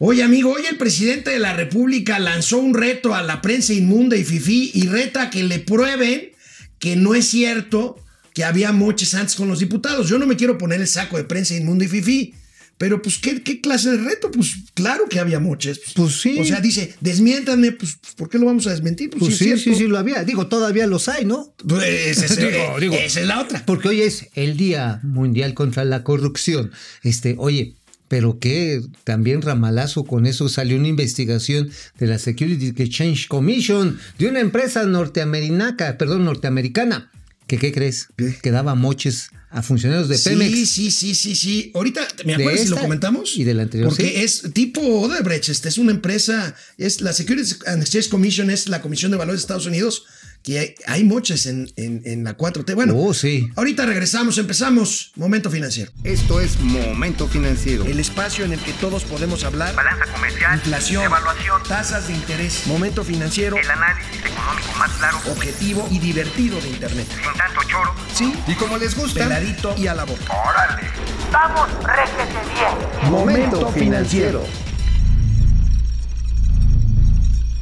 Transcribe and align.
Oye, 0.00 0.22
amigo, 0.22 0.52
hoy 0.52 0.62
el 0.70 0.76
presidente 0.76 1.32
de 1.32 1.40
la 1.40 1.54
República 1.54 2.20
lanzó 2.20 2.58
un 2.58 2.72
reto 2.72 3.16
a 3.16 3.22
la 3.22 3.42
prensa 3.42 3.72
inmunda 3.72 4.16
y 4.16 4.22
fifí 4.22 4.70
y 4.72 4.86
reta 4.86 5.22
a 5.22 5.30
que 5.30 5.42
le 5.42 5.58
prueben 5.58 6.30
que 6.78 6.94
no 6.94 7.16
es 7.16 7.26
cierto 7.26 7.96
que 8.32 8.44
había 8.44 8.70
moches 8.70 9.14
antes 9.14 9.34
con 9.34 9.48
los 9.48 9.58
diputados. 9.58 10.08
Yo 10.08 10.20
no 10.20 10.26
me 10.26 10.36
quiero 10.36 10.56
poner 10.56 10.80
el 10.80 10.86
saco 10.86 11.16
de 11.16 11.24
prensa 11.24 11.56
inmunda 11.56 11.84
y 11.84 11.88
fifí, 11.88 12.34
pero 12.76 13.02
pues 13.02 13.18
¿qué, 13.18 13.42
¿qué, 13.42 13.60
clase 13.60 13.90
de 13.90 13.96
reto? 13.96 14.30
Pues 14.30 14.54
claro 14.74 15.06
que 15.10 15.18
había 15.18 15.40
moches. 15.40 15.80
Pues 15.96 16.20
sí. 16.20 16.38
O 16.38 16.44
sea, 16.44 16.60
dice, 16.60 16.94
desmiéntanme, 17.00 17.72
pues 17.72 17.98
¿por 18.16 18.30
qué 18.30 18.38
lo 18.38 18.46
vamos 18.46 18.68
a 18.68 18.70
desmentir? 18.70 19.10
Pues, 19.10 19.36
sí, 19.36 19.58
sí, 19.58 19.74
sí, 19.74 19.88
lo 19.88 19.98
había. 19.98 20.22
Digo, 20.22 20.46
todavía 20.46 20.86
los 20.86 21.08
hay, 21.08 21.24
¿no? 21.24 21.52
Pues 21.66 21.82
ese, 22.22 22.36
digo, 22.36 22.78
digo, 22.78 22.94
esa 22.94 23.20
es 23.20 23.26
la 23.26 23.40
otra. 23.40 23.66
Porque 23.66 23.88
hoy 23.88 24.02
es 24.02 24.28
el 24.34 24.56
Día 24.56 25.00
Mundial 25.02 25.54
contra 25.54 25.84
la 25.84 26.04
Corrupción. 26.04 26.70
Este, 27.02 27.34
oye, 27.36 27.77
pero 28.08 28.38
que 28.38 28.82
también 29.04 29.42
ramalazo 29.42 30.04
con 30.04 30.26
eso 30.26 30.48
salió 30.48 30.76
una 30.76 30.88
investigación 30.88 31.70
de 31.98 32.06
la 32.06 32.18
Security 32.18 32.74
Exchange 32.82 33.28
Commission 33.28 33.98
de 34.18 34.28
una 34.28 34.40
empresa 34.40 34.84
norteamericana, 34.84 35.96
perdón, 35.98 36.24
norteamericana. 36.24 37.10
Que, 37.46 37.56
¿Qué 37.56 37.72
crees? 37.72 38.08
Que 38.42 38.50
daba 38.50 38.74
moches 38.74 39.30
a 39.50 39.62
funcionarios 39.62 40.08
de 40.08 40.18
Pemex. 40.18 40.54
Sí, 40.54 40.66
sí, 40.66 40.90
sí, 40.90 41.14
sí, 41.14 41.34
sí. 41.34 41.70
Ahorita, 41.74 42.06
¿me 42.24 42.34
acuerdas 42.34 42.60
si 42.60 42.68
lo 42.68 42.76
comentamos? 42.76 43.36
Y 43.36 43.44
del 43.44 43.60
anterior. 43.60 43.88
Porque 43.88 44.22
es 44.22 44.42
tipo 44.52 44.80
Odebrecht, 44.82 45.48
este 45.48 45.70
es 45.70 45.78
una 45.78 45.92
empresa, 45.92 46.54
es 46.76 47.00
la 47.00 47.12
Security 47.12 47.54
and 47.66 47.82
Exchange 47.82 48.10
Commission, 48.10 48.50
es 48.50 48.68
la 48.68 48.82
Comisión 48.82 49.10
de 49.10 49.16
Valores 49.16 49.40
de 49.40 49.44
Estados 49.44 49.66
Unidos, 49.66 50.04
que 50.42 50.74
hay, 50.86 51.04
moches 51.04 51.46
en, 51.46 51.70
en, 51.76 52.24
la 52.24 52.36
4T. 52.36 52.74
Bueno, 52.74 52.94
oh, 52.96 53.12
sí. 53.12 53.50
ahorita 53.56 53.86
regresamos, 53.86 54.38
empezamos. 54.38 55.12
Momento 55.16 55.50
financiero. 55.50 55.92
Esto 56.04 56.40
es 56.40 56.58
Momento 56.60 57.28
Financiero. 57.28 57.84
El 57.84 58.00
espacio 58.00 58.44
en 58.44 58.52
el 58.52 58.60
que 58.60 58.72
todos 58.74 59.04
podemos 59.04 59.44
hablar. 59.44 59.74
Balanza 59.74 60.06
comercial. 60.12 60.54
Inflación. 60.54 61.04
Evaluación. 61.04 61.62
Tasas 61.64 62.08
de 62.08 62.14
interés. 62.14 62.66
Momento 62.66 63.04
financiero. 63.04 63.56
El 63.56 63.70
análisis 63.70 64.24
económico 64.24 64.72
más 64.78 64.90
claro. 64.92 65.18
Objetivo 65.30 65.88
y 65.90 65.98
divertido 65.98 66.60
de 66.60 66.68
Internet. 66.68 67.06
Sin 67.10 67.38
tanto 67.38 67.60
choro. 67.68 67.94
Sí. 68.14 68.32
Y 68.46 68.54
como 68.54 68.78
les 68.78 68.96
gusta. 68.96 69.24
Peladito 69.24 69.74
y 69.76 69.86
a 69.86 69.94
la 69.94 70.04
boca. 70.04 70.32
Órale. 70.32 70.88
Vamos, 71.32 71.68
réjete 71.84 72.38
bien. 72.54 73.10
Momento 73.10 73.70
Financiero. 73.72 74.46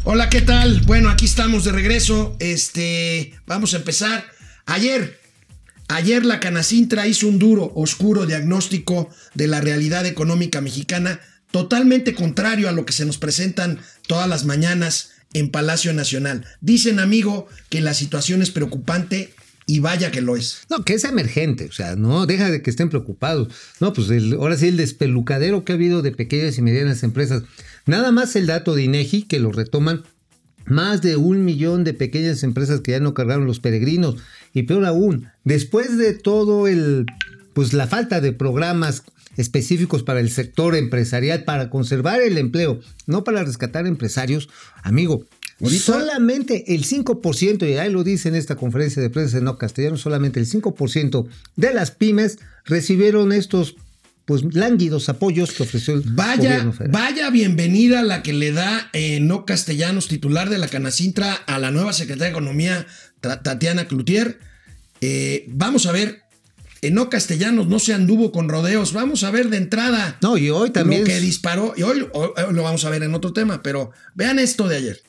Hola, 0.08 0.30
¿qué 0.30 0.40
tal? 0.40 0.82
Bueno, 0.82 1.10
aquí 1.10 1.24
estamos 1.24 1.64
de 1.64 1.72
regreso. 1.72 2.36
Este, 2.38 3.34
vamos 3.44 3.74
a 3.74 3.78
empezar. 3.78 4.24
Ayer, 4.64 5.18
ayer 5.88 6.24
la 6.24 6.38
Canacintra 6.38 7.08
hizo 7.08 7.26
un 7.26 7.40
duro, 7.40 7.72
oscuro 7.74 8.24
diagnóstico 8.24 9.10
de 9.34 9.48
la 9.48 9.60
realidad 9.60 10.06
económica 10.06 10.60
mexicana, 10.60 11.18
totalmente 11.50 12.14
contrario 12.14 12.68
a 12.68 12.72
lo 12.72 12.86
que 12.86 12.92
se 12.92 13.04
nos 13.04 13.18
presentan 13.18 13.80
todas 14.06 14.28
las 14.28 14.44
mañanas 14.44 15.10
en 15.32 15.50
Palacio 15.50 15.92
Nacional. 15.92 16.46
Dicen, 16.60 17.00
amigo, 17.00 17.48
que 17.68 17.80
la 17.80 17.92
situación 17.92 18.42
es 18.42 18.52
preocupante 18.52 19.34
y 19.66 19.80
vaya 19.80 20.12
que 20.12 20.20
lo 20.20 20.36
es. 20.36 20.60
No, 20.70 20.84
que 20.84 20.94
es 20.94 21.04
emergente, 21.04 21.66
o 21.66 21.72
sea, 21.72 21.96
no 21.96 22.26
deja 22.26 22.50
de 22.50 22.62
que 22.62 22.70
estén 22.70 22.88
preocupados. 22.88 23.48
No, 23.80 23.92
pues 23.92 24.08
ahora 24.34 24.56
sí 24.56 24.68
el 24.68 24.76
despelucadero 24.76 25.64
que 25.64 25.72
ha 25.72 25.74
habido 25.74 26.02
de 26.02 26.12
pequeñas 26.12 26.56
y 26.56 26.62
medianas 26.62 27.02
empresas. 27.02 27.42
Nada 27.84 28.12
más 28.12 28.36
el 28.36 28.46
dato 28.46 28.74
de 28.74 28.84
INEGI 28.84 29.22
que 29.22 29.40
lo 29.40 29.50
retoman 29.50 30.04
más 30.66 31.02
de 31.02 31.16
un 31.16 31.44
millón 31.44 31.84
de 31.84 31.94
pequeñas 31.94 32.42
empresas 32.42 32.80
que 32.80 32.92
ya 32.92 33.00
no 33.00 33.14
cargaron 33.14 33.46
los 33.46 33.60
peregrinos 33.60 34.16
y 34.52 34.64
peor 34.64 34.84
aún, 34.84 35.28
después 35.44 35.96
de 35.96 36.14
todo 36.14 36.66
el 36.66 37.06
pues 37.52 37.72
la 37.72 37.86
falta 37.86 38.20
de 38.20 38.32
programas 38.32 39.04
específicos 39.36 40.02
para 40.02 40.20
el 40.20 40.30
sector 40.30 40.74
empresarial 40.74 41.44
para 41.44 41.70
conservar 41.70 42.20
el 42.20 42.38
empleo, 42.38 42.80
no 43.06 43.24
para 43.24 43.44
rescatar 43.44 43.86
empresarios, 43.86 44.48
amigo, 44.82 45.24
Solamente 45.64 46.74
el 46.74 46.84
5%, 46.84 47.68
y 47.68 47.78
ahí 47.78 47.90
lo 47.90 48.04
dice 48.04 48.28
en 48.28 48.34
esta 48.34 48.56
conferencia 48.56 49.00
de 49.00 49.08
prensa 49.08 49.38
de 49.38 49.42
No 49.42 49.56
Castellano, 49.56 49.96
solamente 49.96 50.38
el 50.38 50.46
5% 50.46 51.26
de 51.56 51.72
las 51.72 51.90
pymes 51.90 52.38
recibieron 52.64 53.32
estos 53.32 53.76
pues 54.26 54.42
lánguidos 54.54 55.08
apoyos 55.08 55.52
que 55.52 55.62
ofreció 55.62 55.94
el 55.94 56.02
vaya, 56.04 56.36
gobierno 56.36 56.72
federal. 56.72 56.92
Vaya 56.92 57.30
bienvenida 57.30 58.02
la 58.02 58.22
que 58.22 58.32
le 58.32 58.50
da 58.52 58.90
eh, 58.92 59.20
No 59.20 59.46
Castellanos, 59.46 60.08
titular 60.08 60.50
de 60.50 60.58
la 60.58 60.68
Canacintra, 60.68 61.32
a 61.32 61.58
la 61.58 61.70
nueva 61.70 61.92
secretaria 61.92 62.26
de 62.26 62.30
Economía, 62.32 62.86
Tatiana 63.20 63.86
Cloutier. 63.86 64.40
Eh, 65.00 65.44
vamos 65.48 65.86
a 65.86 65.92
ver, 65.92 66.22
en 66.82 66.94
No 66.94 67.08
Castellanos 67.08 67.68
no 67.68 67.78
se 67.78 67.94
anduvo 67.94 68.32
con 68.32 68.48
rodeos. 68.48 68.92
Vamos 68.92 69.22
a 69.22 69.30
ver 69.30 69.48
de 69.48 69.58
entrada. 69.58 70.18
No, 70.20 70.36
y 70.36 70.50
hoy 70.50 70.70
también. 70.70 71.02
Lo 71.02 71.06
que 71.06 71.20
disparó, 71.20 71.72
y 71.76 71.82
hoy, 71.82 72.06
hoy 72.12 72.30
lo 72.52 72.62
vamos 72.64 72.84
a 72.84 72.90
ver 72.90 73.04
en 73.04 73.14
otro 73.14 73.32
tema, 73.32 73.62
pero 73.62 73.92
vean 74.14 74.40
esto 74.40 74.66
de 74.66 74.76
ayer. 74.76 75.05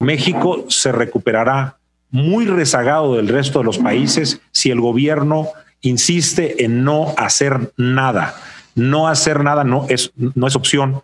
México 0.00 0.64
se 0.68 0.90
recuperará 0.92 1.76
muy 2.10 2.46
rezagado 2.46 3.14
del 3.14 3.28
resto 3.28 3.60
de 3.60 3.66
los 3.66 3.78
países 3.78 4.40
si 4.50 4.70
el 4.70 4.80
gobierno 4.80 5.48
insiste 5.82 6.64
en 6.64 6.84
no 6.84 7.14
hacer 7.16 7.72
nada. 7.76 8.34
No 8.74 9.08
hacer 9.08 9.44
nada 9.44 9.62
no 9.62 9.86
es, 9.88 10.12
no 10.16 10.46
es 10.46 10.56
opción, 10.56 11.02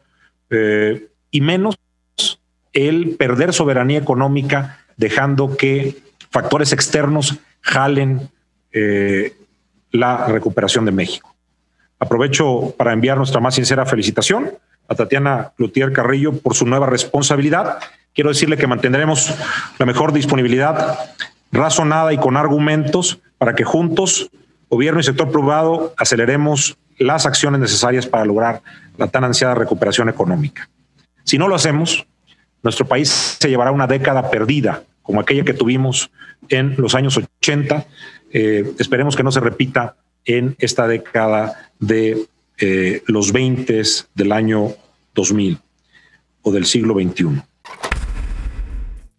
eh, 0.50 1.08
y 1.30 1.40
menos 1.40 1.76
el 2.72 3.16
perder 3.16 3.52
soberanía 3.52 3.98
económica 3.98 4.80
dejando 4.96 5.56
que 5.56 5.96
factores 6.30 6.72
externos 6.72 7.38
jalen 7.60 8.30
eh, 8.72 9.34
la 9.90 10.26
recuperación 10.26 10.84
de 10.84 10.92
México. 10.92 11.34
Aprovecho 11.98 12.74
para 12.76 12.92
enviar 12.92 13.16
nuestra 13.16 13.40
más 13.40 13.54
sincera 13.54 13.86
felicitación 13.86 14.52
a 14.88 14.94
Tatiana 14.94 15.52
Cloutier 15.56 15.92
Carrillo 15.92 16.32
por 16.38 16.54
su 16.54 16.66
nueva 16.66 16.86
responsabilidad 16.86 17.78
quiero 18.16 18.30
decirle 18.30 18.56
que 18.56 18.66
mantendremos 18.66 19.32
la 19.78 19.86
mejor 19.86 20.12
disponibilidad 20.12 20.98
razonada 21.52 22.12
y 22.12 22.18
con 22.18 22.36
argumentos 22.36 23.20
para 23.38 23.54
que 23.54 23.62
juntos, 23.62 24.30
gobierno 24.70 24.98
y 24.98 25.04
sector 25.04 25.30
privado, 25.30 25.94
aceleremos 25.98 26.78
las 26.98 27.26
acciones 27.26 27.60
necesarias 27.60 28.06
para 28.06 28.24
lograr 28.24 28.62
la 28.96 29.06
tan 29.08 29.22
ansiada 29.22 29.54
recuperación 29.54 30.08
económica. 30.08 30.68
Si 31.24 31.36
no 31.36 31.46
lo 31.46 31.54
hacemos, 31.54 32.06
nuestro 32.62 32.86
país 32.86 33.36
se 33.38 33.50
llevará 33.50 33.70
una 33.70 33.86
década 33.86 34.30
perdida, 34.30 34.82
como 35.02 35.20
aquella 35.20 35.44
que 35.44 35.52
tuvimos 35.52 36.10
en 36.48 36.74
los 36.78 36.94
años 36.94 37.18
80. 37.18 37.84
Eh, 38.32 38.72
esperemos 38.78 39.14
que 39.14 39.22
no 39.22 39.30
se 39.30 39.40
repita 39.40 39.96
en 40.24 40.56
esta 40.58 40.88
década 40.88 41.70
de 41.78 42.26
eh, 42.58 43.02
los 43.06 43.32
20 43.32 43.82
del 44.14 44.32
año 44.32 44.70
2000 45.14 45.60
o 46.42 46.50
del 46.50 46.64
siglo 46.64 46.94
XXI. 46.94 47.42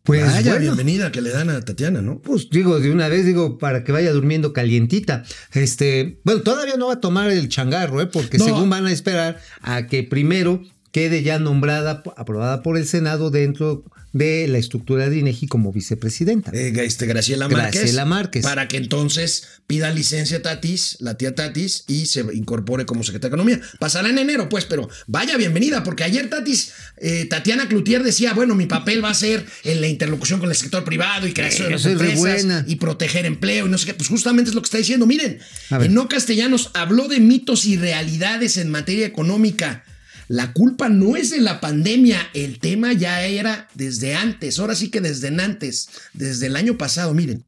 Pues 0.07 0.25
vaya 0.25 0.57
bienvenida 0.57 1.11
que 1.11 1.21
le 1.21 1.31
dan 1.31 1.49
a 1.49 1.59
Tatiana, 1.59 2.01
¿no? 2.01 2.21
Pues 2.21 2.49
digo, 2.49 2.79
de 2.79 2.91
una 2.91 3.09
vez 3.09 3.25
digo, 3.25 3.57
para 3.57 3.83
que 3.83 3.91
vaya 3.91 4.13
durmiendo 4.13 4.53
calientita. 4.53 5.25
Este, 5.51 6.21
bueno, 6.23 6.43
todavía 6.43 6.77
no 6.77 6.87
va 6.87 6.93
a 6.93 7.01
tomar 7.01 7.29
el 7.29 7.49
changarro, 7.49 8.01
¿eh? 8.01 8.05
Porque 8.05 8.39
según 8.39 8.69
van 8.69 8.85
a 8.85 8.91
esperar 8.93 9.41
a 9.61 9.87
que 9.87 10.03
primero 10.03 10.63
quede 10.93 11.23
ya 11.23 11.39
nombrada, 11.39 12.03
aprobada 12.15 12.63
por 12.63 12.77
el 12.77 12.87
Senado 12.87 13.31
dentro 13.31 13.83
de 14.17 14.47
la 14.47 14.57
estructura 14.57 15.09
de 15.09 15.17
INEGI 15.17 15.47
como 15.47 15.71
vicepresidenta. 15.71 16.51
Eh, 16.53 16.73
este, 16.83 17.05
Graciela 17.05 17.47
Márquez. 17.47 17.81
Graciela 17.81 18.05
Márquez. 18.05 18.43
Para 18.43 18.67
que 18.67 18.77
entonces 18.77 19.47
pida 19.67 19.91
licencia 19.93 20.41
Tatis, 20.41 20.97
la 20.99 21.17
tía 21.17 21.35
Tatis, 21.35 21.83
y 21.87 22.05
se 22.07 22.25
incorpore 22.33 22.85
como 22.85 23.03
secretaria 23.03 23.29
de 23.29 23.41
Economía. 23.41 23.61
Pasará 23.79 24.09
en 24.09 24.17
enero, 24.17 24.49
pues, 24.49 24.65
pero 24.65 24.89
vaya 25.07 25.37
bienvenida, 25.37 25.83
porque 25.83 26.03
ayer 26.03 26.29
Tatis, 26.29 26.71
eh, 26.97 27.25
Tatiana 27.25 27.67
Cloutier 27.67 28.03
decía, 28.03 28.33
bueno, 28.33 28.55
mi 28.55 28.65
papel 28.65 29.03
va 29.03 29.09
a 29.09 29.13
ser 29.13 29.45
en 29.63 29.81
la 29.81 29.87
interlocución 29.87 30.39
con 30.39 30.49
el 30.49 30.55
sector 30.55 30.83
privado 30.83 31.27
y 31.27 31.33
creación 31.33 31.67
de 31.67 31.73
las 31.73 31.85
empresas 31.85 32.63
y 32.67 32.75
proteger 32.75 33.25
empleo 33.25 33.67
y 33.67 33.69
no 33.69 33.77
sé 33.77 33.87
qué. 33.87 33.93
Pues 33.93 34.09
justamente 34.09 34.49
es 34.49 34.55
lo 34.55 34.61
que 34.61 34.65
está 34.65 34.77
diciendo. 34.77 35.05
Miren, 35.05 35.39
en 35.69 35.93
No 35.93 36.07
Castellanos 36.07 36.71
habló 36.73 37.07
de 37.07 37.19
mitos 37.19 37.65
y 37.65 37.77
realidades 37.77 38.57
en 38.57 38.69
materia 38.69 39.05
económica. 39.05 39.83
La 40.27 40.51
culpa 40.51 40.89
no 40.89 41.15
es 41.15 41.31
de 41.31 41.39
la 41.39 41.61
pandemia, 41.61 42.19
el 42.33 42.59
tema 42.59 42.91
ya 42.91 43.21
era 43.21 43.67
desde 43.75 44.15
antes, 44.15 44.59
ahora 44.59 44.75
sí 44.75 44.91
que 44.91 44.99
desde 44.99 45.29
antes, 45.41 45.89
desde 46.13 46.47
el 46.47 46.57
año 46.57 46.77
pasado, 46.77 47.13
miren. 47.13 47.45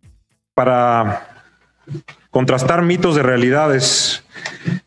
Para 0.54 1.44
contrastar 2.30 2.84
mitos 2.84 3.16
de 3.16 3.24
realidades, 3.24 4.24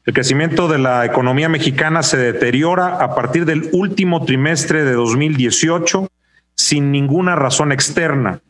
el 0.06 0.14
crecimiento 0.14 0.68
de 0.68 0.78
la 0.78 1.04
economía 1.04 1.50
mexicana 1.50 2.02
se 2.02 2.16
deteriora 2.16 2.96
a 2.96 3.14
partir 3.14 3.44
del 3.44 3.68
último 3.72 4.24
trimestre 4.24 4.84
de 4.84 4.92
2018 4.92 6.08
sin 6.54 6.92
ninguna 6.92 7.36
razón 7.36 7.72
externa, 7.72 8.40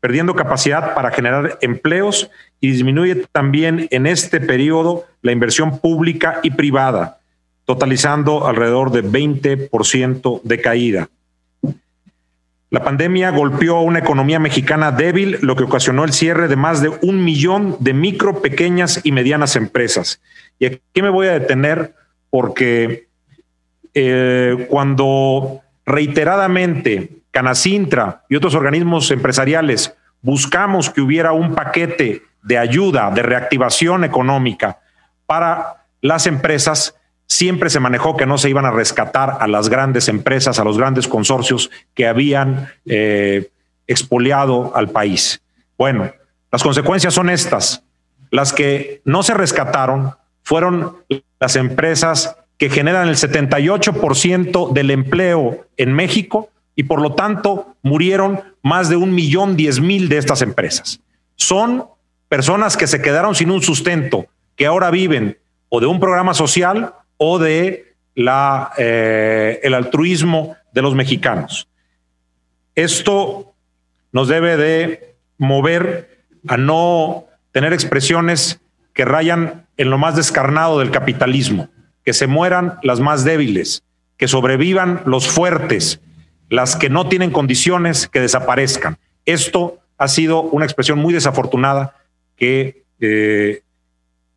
perdiendo 0.00 0.34
capacidad 0.34 0.94
para 0.94 1.10
generar 1.10 1.58
empleos 1.62 2.30
y 2.60 2.72
disminuye 2.72 3.26
también 3.32 3.88
en 3.90 4.06
este 4.06 4.40
periodo 4.40 5.06
la 5.22 5.32
inversión 5.32 5.78
pública 5.78 6.40
y 6.42 6.50
privada 6.50 7.19
totalizando 7.70 8.48
alrededor 8.48 8.90
de 8.90 9.04
20% 9.04 10.42
de 10.42 10.60
caída. 10.60 11.08
La 12.68 12.82
pandemia 12.82 13.30
golpeó 13.30 13.76
a 13.76 13.82
una 13.82 14.00
economía 14.00 14.40
mexicana 14.40 14.90
débil, 14.90 15.38
lo 15.40 15.54
que 15.54 15.62
ocasionó 15.62 16.02
el 16.02 16.12
cierre 16.12 16.48
de 16.48 16.56
más 16.56 16.82
de 16.82 16.88
un 17.02 17.24
millón 17.24 17.76
de 17.78 17.94
micro, 17.94 18.42
pequeñas 18.42 19.02
y 19.04 19.12
medianas 19.12 19.54
empresas. 19.54 20.20
Y 20.58 20.66
aquí 20.66 21.00
me 21.00 21.10
voy 21.10 21.28
a 21.28 21.38
detener 21.38 21.94
porque 22.28 23.06
eh, 23.94 24.66
cuando 24.68 25.60
reiteradamente 25.86 27.22
Canacintra 27.30 28.24
y 28.28 28.34
otros 28.34 28.56
organismos 28.56 29.12
empresariales 29.12 29.94
buscamos 30.22 30.90
que 30.90 31.02
hubiera 31.02 31.30
un 31.30 31.54
paquete 31.54 32.22
de 32.42 32.58
ayuda, 32.58 33.12
de 33.12 33.22
reactivación 33.22 34.02
económica 34.02 34.80
para 35.26 35.84
las 36.00 36.26
empresas, 36.26 36.96
siempre 37.30 37.70
se 37.70 37.78
manejó 37.78 38.16
que 38.16 38.26
no 38.26 38.38
se 38.38 38.50
iban 38.50 38.66
a 38.66 38.72
rescatar 38.72 39.38
a 39.40 39.46
las 39.46 39.68
grandes 39.68 40.08
empresas, 40.08 40.58
a 40.58 40.64
los 40.64 40.76
grandes 40.76 41.06
consorcios 41.06 41.70
que 41.94 42.08
habían 42.08 42.68
eh, 42.86 43.50
expoliado 43.86 44.72
al 44.74 44.88
país. 44.88 45.40
Bueno, 45.78 46.12
las 46.50 46.62
consecuencias 46.62 47.14
son 47.14 47.30
estas. 47.30 47.84
Las 48.32 48.52
que 48.52 49.00
no 49.04 49.22
se 49.22 49.34
rescataron 49.34 50.16
fueron 50.42 50.96
las 51.38 51.54
empresas 51.54 52.36
que 52.58 52.68
generan 52.68 53.08
el 53.08 53.14
78% 53.14 54.72
del 54.72 54.90
empleo 54.90 55.66
en 55.76 55.92
México 55.92 56.50
y 56.74 56.82
por 56.82 57.00
lo 57.00 57.14
tanto 57.14 57.76
murieron 57.82 58.42
más 58.60 58.88
de 58.88 58.96
un 58.96 59.14
millón 59.14 59.56
diez 59.56 59.80
mil 59.80 60.08
de 60.08 60.18
estas 60.18 60.42
empresas. 60.42 61.00
Son 61.36 61.86
personas 62.28 62.76
que 62.76 62.88
se 62.88 63.00
quedaron 63.00 63.36
sin 63.36 63.52
un 63.52 63.62
sustento, 63.62 64.26
que 64.56 64.66
ahora 64.66 64.90
viven 64.90 65.38
o 65.68 65.80
de 65.80 65.86
un 65.86 66.00
programa 66.00 66.34
social 66.34 66.94
o 67.22 67.38
de 67.38 67.94
eh, 68.78 69.60
el 69.62 69.74
altruismo 69.74 70.56
de 70.72 70.80
los 70.80 70.94
mexicanos. 70.94 71.68
Esto 72.74 73.52
nos 74.10 74.28
debe 74.28 74.56
de 74.56 75.14
mover 75.36 76.24
a 76.48 76.56
no 76.56 77.26
tener 77.52 77.74
expresiones 77.74 78.60
que 78.94 79.04
rayan 79.04 79.66
en 79.76 79.90
lo 79.90 79.98
más 79.98 80.16
descarnado 80.16 80.78
del 80.78 80.90
capitalismo, 80.90 81.68
que 82.04 82.14
se 82.14 82.26
mueran 82.26 82.78
las 82.82 83.00
más 83.00 83.22
débiles, 83.22 83.82
que 84.16 84.26
sobrevivan 84.26 85.02
los 85.04 85.28
fuertes, 85.28 86.00
las 86.48 86.74
que 86.74 86.88
no 86.88 87.06
tienen 87.06 87.30
condiciones, 87.30 88.08
que 88.08 88.20
desaparezcan. 88.20 88.96
Esto 89.26 89.78
ha 89.98 90.08
sido 90.08 90.40
una 90.40 90.64
expresión 90.64 90.98
muy 90.98 91.12
desafortunada 91.12 91.96
que, 92.36 92.84
eh, 92.98 93.62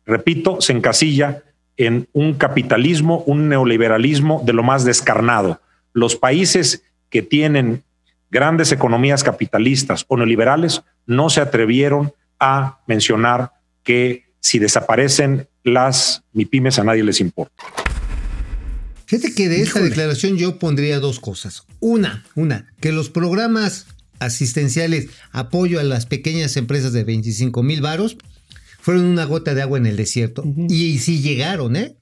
repito, 0.04 0.60
se 0.60 0.74
encasilla 0.74 1.42
en 1.76 2.08
un 2.12 2.34
capitalismo, 2.34 3.24
un 3.26 3.48
neoliberalismo 3.48 4.42
de 4.44 4.52
lo 4.52 4.62
más 4.62 4.84
descarnado. 4.84 5.60
Los 5.92 6.16
países 6.16 6.82
que 7.10 7.22
tienen 7.22 7.82
grandes 8.30 8.72
economías 8.72 9.22
capitalistas 9.22 10.04
o 10.08 10.16
neoliberales 10.16 10.82
no 11.06 11.30
se 11.30 11.40
atrevieron 11.40 12.12
a 12.40 12.80
mencionar 12.86 13.52
que 13.82 14.24
si 14.40 14.58
desaparecen 14.58 15.48
las 15.62 16.22
MIPIMES 16.32 16.78
a 16.78 16.84
nadie 16.84 17.04
les 17.04 17.20
importa. 17.20 17.64
Fíjate 19.06 19.34
que 19.34 19.48
de 19.48 19.62
esta 19.62 19.80
declaración 19.80 20.36
yo 20.36 20.58
pondría 20.58 20.98
dos 20.98 21.20
cosas. 21.20 21.64
Una, 21.80 22.24
una, 22.34 22.72
que 22.80 22.92
los 22.92 23.10
programas 23.10 23.86
asistenciales 24.18 25.08
apoyo 25.30 25.78
a 25.78 25.82
las 25.82 26.06
pequeñas 26.06 26.56
empresas 26.56 26.92
de 26.92 27.04
25 27.04 27.62
mil 27.62 27.80
varos 27.80 28.16
fueron 28.84 29.06
una 29.06 29.24
gota 29.24 29.54
de 29.54 29.62
agua 29.62 29.78
en 29.78 29.86
el 29.86 29.96
desierto. 29.96 30.44
Y 30.68 30.98
sí 30.98 31.22
llegaron, 31.22 31.74
¿eh? 31.74 31.96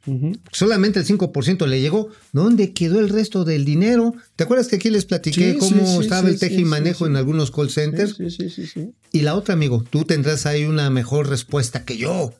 Solamente 0.51 0.99
el 0.99 1.07
5% 1.07 1.65
le 1.69 1.81
llegó. 1.81 2.09
¿Dónde 2.33 2.73
quedó 2.73 2.99
el 2.99 3.09
resto 3.09 3.45
del 3.45 3.65
dinero? 3.65 4.17
¿Te 4.35 4.43
acuerdas 4.43 4.67
que 4.67 4.75
aquí 4.75 4.91
les 4.91 5.05
platiqué 5.05 5.53
Sí, 5.53 5.59
cómo 5.59 5.87
sí, 5.87 6.03
estaba 6.03 6.27
sí, 6.27 6.35
el 6.35 6.41
teje 6.41 6.57
y 6.57 6.65
manejo 6.65 7.07
en 7.07 7.15
algunos 7.15 7.53
call 7.53 7.71
centers? 7.71 8.17
Sí, 8.17 8.31
sí, 8.31 8.51
sí, 8.51 8.67
sí. 8.67 8.91
Y 9.13 9.21
la 9.21 9.37
otra, 9.37 9.55
amigo, 9.55 9.85
tú 9.89 10.03
tendrás 10.03 10.45
ahí 10.45 10.65
una 10.65 10.91
mejor 10.91 11.29
respuesta 11.29 11.85
que 11.85 11.99
yo. 11.99 12.35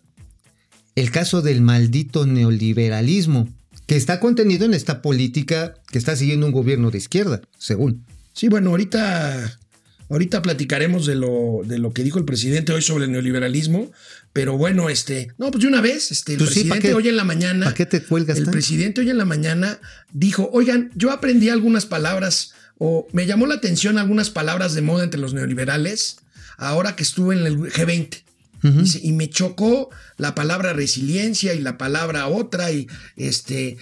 El 0.97 1.13
caso 1.13 1.41
del 1.41 1.63
maldito 1.63 2.27
neoliberalismo, 2.27 3.49
que 3.87 3.95
está 3.95 4.19
contenido 4.19 4.65
en 4.65 4.75
esta 4.75 5.03
política 5.03 5.75
que 5.93 5.99
está 5.99 6.17
siguiendo 6.17 6.47
un 6.47 6.53
gobierno 6.53 6.91
de 6.91 6.99
izquierda, 6.99 7.43
según. 7.59 8.05
Sí, 8.33 8.49
bueno, 8.49 8.71
ahorita, 8.71 9.61
ahorita 10.09 10.43
platicaremos 10.43 11.07
de 11.07 11.15
lo, 11.15 11.61
de 11.65 11.79
lo 11.79 11.93
que 11.93 12.03
dijo 12.03 12.19
el 12.19 12.25
presidente 12.25 12.73
hoy 12.73 12.83
sobre 12.83 13.05
el 13.05 13.13
neoliberalismo, 13.13 13.93
pero 14.33 14.57
bueno, 14.57 14.89
este, 14.89 15.29
no, 15.39 15.51
pues 15.51 15.63
de 15.63 15.69
una 15.69 15.81
vez, 15.81 16.11
este, 16.11 16.33
el 16.33 16.39
Pues 16.39 16.51
sí, 16.51 16.65
¿pa' 16.65 16.77
presidente 16.77 16.89
qué? 16.89 16.95
hoy 16.95 17.09
en 17.09 17.17
la 17.17 17.25
mañana, 17.25 17.67
¿Pa' 17.67 17.75
qué 17.75 17.87
te 17.87 18.03
cuelgas 18.03 18.39
el 18.39 18.45
tanto? 18.45 18.53
presidente 18.53 19.01
hoy 19.03 19.11
en 19.11 19.19
la 19.19 19.25
mañana 19.25 19.79
dijo, 20.13 20.49
oigan, 20.53 20.91
yo 20.95 21.11
aprendí 21.11 21.51
algunas 21.51 21.87
palabras 21.87 22.53
o 22.79 23.07
me 23.13 23.27
llamó 23.27 23.47
la 23.47 23.55
atención 23.57 23.99
algunas 23.99 24.31
palabras 24.31 24.75
de 24.75 24.83
moda 24.83 25.05
entre 25.05 25.21
los 25.21 25.35
neoliberales 25.35 26.17
ahora 26.57 26.97
que 26.97 27.03
estuve 27.03 27.37
en 27.37 27.47
el 27.47 27.59
G20. 27.59 28.23
Dice, 28.63 29.01
y 29.03 29.11
me 29.11 29.29
chocó 29.29 29.91
la 30.19 30.37
palabra 30.37 30.73
resiliencia 30.73 31.53
y 31.53 31.61
la 31.61 31.79
palabra 31.79 32.29
otra 32.29 32.71
y 32.71 32.87
este 33.17 33.77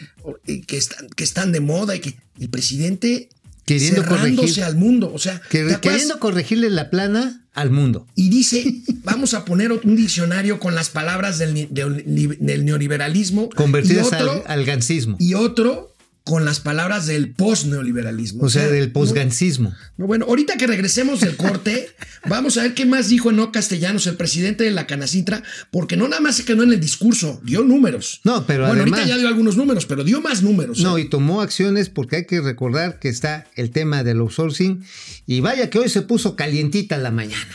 que 0.67 0.77
están 0.79 1.07
que 1.11 1.23
están 1.23 1.53
de 1.53 1.61
moda 1.61 1.95
y 1.97 2.01
que 2.01 2.19
el 2.41 2.49
presidente 2.49 3.29
Queriendo 3.65 4.03
al 4.03 4.77
mundo, 4.77 5.13
o 5.15 5.19
sea, 5.19 5.41
queriendo 5.49 6.19
corregirle 6.19 6.71
la 6.71 6.91
plana 6.91 7.45
al 7.53 7.71
mundo. 7.71 8.07
y 8.15 8.29
dice, 8.29 8.65
vamos 9.05 9.35
a 9.35 9.45
poner 9.45 9.73
un 9.73 9.97
diccionario 9.97 10.59
con 10.61 10.75
las 10.75 10.89
palabras 10.91 11.39
del, 11.39 11.55
ni- 11.55 11.67
del- 11.71 12.05
del 12.41 12.65
neoliberalismo 12.65 13.49
Convertidas 13.51 14.07
otro, 14.07 14.45
al, 14.47 14.59
al 14.61 14.65
gansismo. 14.65 15.17
y 15.21 15.35
otro 15.35 15.90
con 16.31 16.45
las 16.45 16.61
palabras 16.61 17.07
del 17.09 17.33
post-neoliberalismo. 17.35 18.45
o 18.45 18.49
sea, 18.49 18.69
del 18.69 18.87
no- 18.87 18.93
posgansismo. 18.93 19.75
no, 19.97 20.07
bueno, 20.07 20.27
ahorita 20.27 20.57
que 20.57 20.69
regresemos 20.69 21.19
del 21.19 21.37
corte, 21.37 21.91
vamos 22.29 22.57
a 22.57 22.63
ver 22.63 22.75
qué 22.75 22.87
más 22.87 23.09
dijo 23.09 23.31
en 23.31 23.37
no 23.37 23.51
castellanos 23.51 24.07
el 24.07 24.15
presidente 24.15 24.63
de 24.63 24.71
la 24.71 24.87
Canacitra, 24.87 25.43
porque 25.73 25.97
no 25.97 26.07
nada 26.07 26.23
más 26.23 26.37
se 26.37 26.45
quedó 26.45 26.63
en 26.63 26.73
el 26.73 26.79
discurso, 26.79 27.41
dio 27.45 27.65
números. 27.65 28.21
No, 28.23 28.47
pero 28.47 28.61
bueno, 28.69 28.83
además- 28.83 29.01
ahorita 29.01 29.15
ya 29.17 29.19
dio 29.19 29.27
algunos 29.27 29.57
números, 29.57 29.87
pero 29.87 30.05
dio 30.05 30.21
más 30.21 30.41
números. 30.43 30.79
No, 30.79 30.99
¿eh? 30.99 31.01
y 31.03 31.09
tomó 31.09 31.41
acciones 31.43 31.89
porque 31.89 32.15
hay 32.17 32.27
que 32.27 32.41
recordar 32.41 33.01
que 33.01 33.09
está 33.09 33.49
el 33.57 33.73
tema 33.73 34.05
del 34.05 34.21
outsourcing. 34.21 34.85
Y 35.27 35.41
vaya 35.41 35.69
que 35.69 35.81
hoy 35.81 35.89
se 35.89 36.03
puso 36.03 36.37
calientita 36.37 36.97
la 36.97 37.11
mañana. 37.11 37.49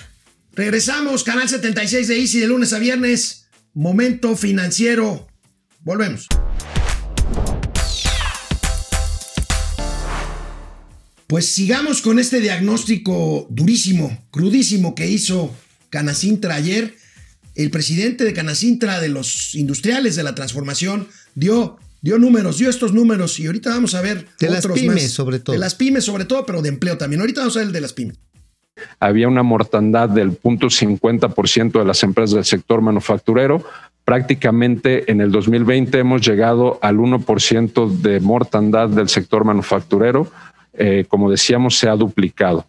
Regresamos, 0.53 1.23
canal 1.23 1.47
76 1.47 2.09
de 2.09 2.19
Easy 2.19 2.39
de 2.39 2.47
lunes 2.47 2.73
a 2.73 2.79
viernes, 2.79 3.47
momento 3.73 4.35
financiero. 4.35 5.27
Volvemos. 5.79 6.27
Pues 11.27 11.47
sigamos 11.47 12.01
con 12.01 12.19
este 12.19 12.39
diagnóstico 12.39 13.47
durísimo, 13.49 14.15
crudísimo 14.31 14.93
que 14.93 15.07
hizo 15.07 15.53
Canacintra 15.89 16.55
ayer. 16.55 16.93
El 17.55 17.71
presidente 17.71 18.25
de 18.25 18.33
Canacintra 18.33 18.99
de 18.99 19.09
los 19.09 19.55
industriales 19.55 20.15
de 20.15 20.23
la 20.23 20.35
transformación 20.35 21.07
dio, 21.33 21.77
dio 22.01 22.19
números, 22.19 22.57
dio 22.59 22.69
estos 22.69 22.93
números 22.93 23.39
y 23.39 23.47
ahorita 23.47 23.69
vamos 23.71 23.95
a 23.95 24.01
ver 24.01 24.27
De 24.39 24.49
las 24.49 24.67
pymes, 24.67 25.03
más. 25.03 25.11
sobre 25.11 25.39
todo. 25.39 25.53
De 25.53 25.59
las 25.59 25.73
pymes 25.73 26.03
sobre 26.03 26.25
todo, 26.25 26.45
pero 26.45 26.61
de 26.61 26.69
empleo 26.69 26.97
también. 26.97 27.21
Ahorita 27.21 27.41
vamos 27.41 27.55
a 27.55 27.59
ver 27.59 27.67
el 27.69 27.73
de 27.73 27.81
las 27.81 27.93
pymes. 27.93 28.17
había 28.99 29.27
una 29.27 29.41
mortandad 29.41 30.09
del 30.09 30.39
0.50% 30.39 31.79
de 31.79 31.85
las 31.85 32.03
empresas 32.03 32.35
del 32.35 32.45
sector 32.45 32.81
manufacturero. 32.81 33.63
Prácticamente 34.03 35.09
en 35.11 35.21
el 35.21 35.31
2020 35.31 35.97
hemos 35.97 36.21
llegado 36.27 36.77
al 36.83 36.97
1% 36.97 37.97
de 38.01 38.19
mortandad 38.19 38.89
del 38.89 39.09
sector 39.09 39.45
manufacturero. 39.45 40.29
Eh, 40.77 41.05
como 41.07 41.31
decíamos, 41.31 41.77
se 41.77 41.87
ha 41.89 41.95
duplicado. 41.95 42.65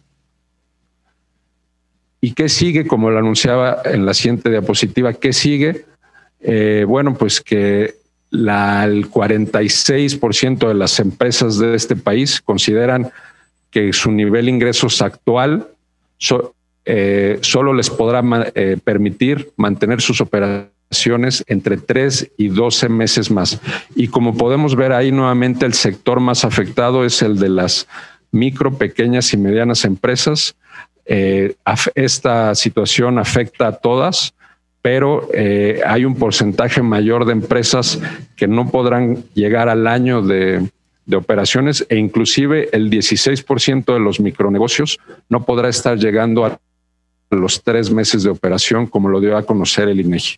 ¿Y 2.21 2.33
qué 2.33 2.49
sigue? 2.49 2.87
Como 2.87 3.09
lo 3.09 3.19
anunciaba 3.19 3.81
en 3.85 4.05
la 4.05 4.13
siguiente 4.13 4.49
diapositiva, 4.49 5.13
¿qué 5.13 5.33
sigue? 5.33 5.85
Eh, 6.39 6.85
bueno, 6.87 7.15
pues 7.15 7.41
que 7.41 7.95
el 8.31 9.09
46% 9.09 10.67
de 10.67 10.73
las 10.73 10.99
empresas 10.99 11.57
de 11.57 11.75
este 11.75 11.95
país 11.95 12.41
consideran 12.41 13.11
que 13.69 13.93
su 13.93 14.11
nivel 14.11 14.45
de 14.45 14.51
ingresos 14.51 15.01
actual 15.01 15.67
eh, 16.85 17.39
solo 17.41 17.73
les 17.73 17.89
podrá 17.89 18.23
permitir 18.83 19.51
mantener 19.55 20.01
sus 20.01 20.21
operaciones 20.21 20.76
entre 21.47 21.77
3 21.77 22.31
y 22.37 22.47
12 22.49 22.89
meses 22.89 23.31
más. 23.31 23.59
Y 23.95 24.07
como 24.07 24.35
podemos 24.35 24.75
ver 24.75 24.93
ahí 24.93 25.11
nuevamente, 25.11 25.65
el 25.65 25.73
sector 25.73 26.19
más 26.19 26.45
afectado 26.45 27.05
es 27.05 27.21
el 27.21 27.37
de 27.37 27.49
las 27.49 27.87
micro, 28.31 28.77
pequeñas 28.77 29.33
y 29.33 29.37
medianas 29.37 29.85
empresas. 29.85 30.55
Eh, 31.05 31.55
esta 31.95 32.55
situación 32.55 33.19
afecta 33.19 33.67
a 33.67 33.71
todas, 33.73 34.33
pero 34.81 35.27
eh, 35.33 35.81
hay 35.85 36.05
un 36.05 36.15
porcentaje 36.15 36.81
mayor 36.81 37.25
de 37.25 37.33
empresas 37.33 37.99
que 38.35 38.47
no 38.47 38.69
podrán 38.69 39.23
llegar 39.33 39.69
al 39.69 39.87
año 39.87 40.21
de, 40.21 40.69
de 41.07 41.15
operaciones 41.15 41.85
e 41.89 41.95
inclusive 41.97 42.69
el 42.73 42.89
16% 42.89 43.93
de 43.93 43.99
los 43.99 44.19
micronegocios 44.19 44.99
no 45.29 45.43
podrá 45.43 45.69
estar 45.69 45.97
llegando 45.97 46.45
a 46.45 46.59
los 47.31 47.63
tres 47.63 47.91
meses 47.91 48.23
de 48.23 48.29
operación 48.29 48.87
como 48.87 49.09
lo 49.09 49.19
dio 49.19 49.35
a 49.37 49.43
conocer 49.43 49.89
el 49.89 50.01
INEGI. 50.01 50.37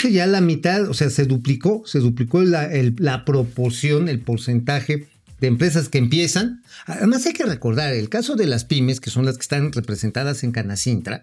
Pues 0.00 0.12
ya 0.12 0.26
la 0.26 0.40
mitad, 0.40 0.88
o 0.88 0.94
sea, 0.94 1.10
se 1.10 1.24
duplicó, 1.24 1.82
se 1.86 2.00
duplicó 2.00 2.42
la, 2.42 2.68
la 2.98 3.24
proporción, 3.24 4.08
el 4.08 4.20
porcentaje 4.20 5.06
de 5.40 5.46
empresas 5.46 5.88
que 5.88 5.98
empiezan. 5.98 6.62
Además 6.86 7.26
hay 7.26 7.32
que 7.32 7.44
recordar, 7.44 7.92
el 7.92 8.08
caso 8.08 8.36
de 8.36 8.46
las 8.46 8.64
pymes, 8.64 9.00
que 9.00 9.10
son 9.10 9.24
las 9.24 9.36
que 9.36 9.42
están 9.42 9.72
representadas 9.72 10.44
en 10.44 10.52
Canacintra, 10.52 11.22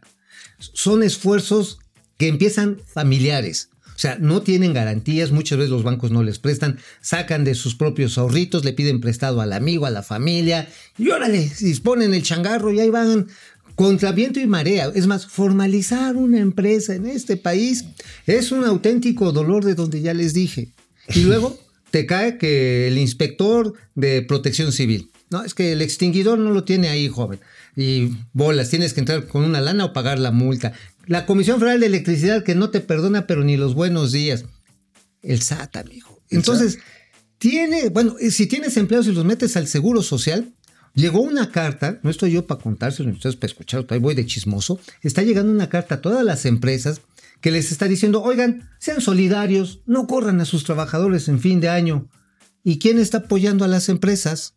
son 0.60 1.04
esfuerzos 1.04 1.80
que 2.18 2.28
empiezan 2.28 2.80
familiares. 2.86 3.70
O 3.96 4.00
sea, 4.00 4.18
no 4.20 4.42
tienen 4.42 4.74
garantías, 4.74 5.32
muchas 5.32 5.60
veces 5.60 5.70
los 5.70 5.84
bancos 5.84 6.10
no 6.10 6.24
les 6.24 6.40
prestan, 6.40 6.80
sacan 7.00 7.44
de 7.44 7.54
sus 7.54 7.76
propios 7.76 8.18
ahorritos, 8.18 8.66
le 8.66 8.74
piden 8.74 9.00
prestado 9.00 9.40
al 9.40 9.54
amigo, 9.54 9.86
a 9.86 9.92
la 9.92 10.02
familia, 10.02 10.68
y 10.98 11.10
órale, 11.10 11.52
disponen 11.60 12.14
el 12.14 12.24
changarro 12.24 12.72
y 12.72 12.80
ahí 12.80 12.90
van 12.90 13.28
contra 13.76 14.12
viento 14.12 14.40
y 14.40 14.48
marea. 14.48 14.92
Es 14.94 15.08
más, 15.08 15.26
formalizar 15.26 16.16
una 16.16 16.40
empresa 16.40 16.96
en 16.96 17.06
este 17.06 17.38
país 17.38 17.86
es 18.26 18.52
un 18.52 18.64
auténtico 18.64 19.32
dolor 19.32 19.66
de 19.66 19.76
donde 19.76 20.02
ya 20.02 20.14
les 20.14 20.34
dije. 20.34 20.70
Y 21.14 21.22
luego 21.24 21.60
te 21.92 22.06
cae 22.06 22.38
que 22.38 22.88
el 22.88 22.98
inspector 22.98 23.74
de 23.96 24.22
protección 24.24 24.72
civil, 24.72 25.12
no, 25.30 25.44
es 25.44 25.54
que 25.54 25.72
el 25.72 25.82
extinguidor 25.82 26.38
no 26.38 26.52
lo 26.52 26.64
tiene 26.64 26.90
ahí, 26.90 27.08
joven. 27.08 27.40
Y 27.76 28.10
bolas, 28.34 28.70
tienes 28.70 28.94
que 28.94 29.00
entrar 29.00 29.28
con 29.28 29.44
una 29.44 29.62
lana 29.62 29.86
o 29.86 29.94
pagar 29.94 30.20
la 30.20 30.32
multa. 30.32 30.74
La 31.08 31.26
Comisión 31.26 31.60
Federal 31.60 31.80
de 31.80 31.88
Electricidad 31.88 32.44
que 32.44 32.56
no 32.56 32.70
te 32.70 32.82
perdona, 32.82 33.26
pero 33.26 33.44
ni 33.44 33.58
los 33.58 33.74
buenos 33.74 34.12
días. 34.12 34.46
El 35.24 35.42
SAT, 35.42 35.78
amigo. 35.78 36.22
Entonces, 36.30 36.80
tiene, 37.40 37.90
bueno, 37.90 38.16
eh, 38.20 38.32
si 38.32 38.48
tienes 38.48 38.78
empleados 38.78 39.08
y 39.08 39.12
los 39.12 39.26
metes 39.26 39.58
al 39.58 39.68
seguro 39.68 40.02
social, 40.02 40.54
llegó 40.94 41.22
una 41.22 41.52
carta, 41.52 42.00
no 42.04 42.10
estoy 42.10 42.32
yo 42.32 42.46
para 42.48 42.62
contárselo, 42.62 43.12
ustedes 43.12 43.36
para 43.36 43.48
escuchar, 43.48 43.86
ahí 43.90 44.00
voy 44.00 44.16
de 44.16 44.26
chismoso, 44.26 44.80
está 45.02 45.22
llegando 45.24 45.52
una 45.52 45.70
carta 45.70 45.96
a 45.96 46.02
todas 46.02 46.24
las 46.24 46.46
empresas 46.46 47.02
que 47.42 47.52
les 47.52 47.72
está 47.72 47.88
diciendo, 47.88 48.22
oigan, 48.24 48.70
sean 48.80 49.02
solidarios, 49.02 49.82
no 49.86 50.08
corran 50.08 50.40
a 50.40 50.46
sus 50.46 50.64
trabajadores 50.64 51.28
en 51.28 51.40
fin 51.40 51.60
de 51.60 51.70
año. 51.70 52.08
¿Y 52.64 52.80
quién 52.80 53.00
está 53.00 53.18
apoyando 53.18 53.66
a 53.66 53.68
las 53.68 53.90
empresas? 53.90 54.54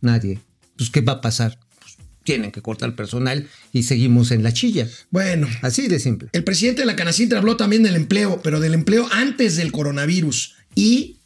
Nadie. 0.00 0.40
Pues, 0.76 0.90
¿qué 0.90 1.02
va 1.02 1.12
a 1.14 1.20
pasar? 1.20 1.60
Pues, 1.78 1.96
tienen 2.24 2.50
que 2.50 2.62
cortar 2.62 2.96
personal 2.96 3.48
y 3.72 3.84
seguimos 3.84 4.32
en 4.32 4.42
la 4.42 4.52
chilla. 4.52 4.88
Bueno, 5.10 5.46
Así 5.62 5.86
de 5.86 6.00
simple. 6.00 6.30
el 6.32 6.42
presidente 6.42 6.82
de 6.82 6.86
la 6.86 6.96
Canacintra 6.96 7.38
habló 7.38 7.56
también 7.56 7.84
del 7.84 7.94
empleo, 7.94 8.40
pero 8.42 8.58
del 8.58 8.74
empleo 8.74 9.06
antes 9.12 9.54
del 9.56 9.70
coronavirus 9.70 10.56
y 10.74 11.20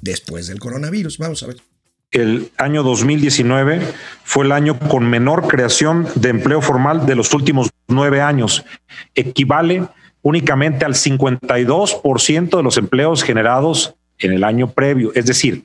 después 0.00 0.46
del 0.46 0.58
coronavirus. 0.58 1.18
Vamos 1.18 1.42
a 1.42 1.48
ver. 1.48 1.56
El 2.14 2.52
año 2.58 2.84
2019 2.84 3.80
fue 4.22 4.44
el 4.44 4.52
año 4.52 4.78
con 4.78 5.04
menor 5.10 5.48
creación 5.48 6.06
de 6.14 6.30
empleo 6.30 6.62
formal 6.62 7.06
de 7.06 7.16
los 7.16 7.34
últimos 7.34 7.70
nueve 7.88 8.22
años. 8.22 8.64
Equivale 9.16 9.88
únicamente 10.22 10.84
al 10.84 10.94
52% 10.94 12.56
de 12.56 12.62
los 12.62 12.78
empleos 12.78 13.24
generados 13.24 13.96
en 14.18 14.32
el 14.32 14.44
año 14.44 14.70
previo. 14.70 15.10
Es 15.14 15.26
decir, 15.26 15.64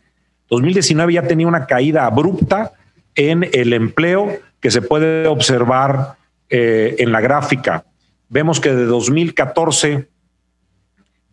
2019 0.50 1.14
ya 1.14 1.28
tenía 1.28 1.48
una 1.48 1.68
caída 1.68 2.06
abrupta 2.06 2.74
en 3.14 3.48
el 3.54 3.72
empleo 3.74 4.40
que 4.60 4.72
se 4.72 4.82
puede 4.82 5.28
observar 5.28 6.16
eh, 6.50 6.96
en 6.98 7.12
la 7.12 7.22
gráfica. 7.22 7.86
Vemos 8.28 8.60
que 8.60 8.74
de 8.74 8.86
2014 8.86 10.10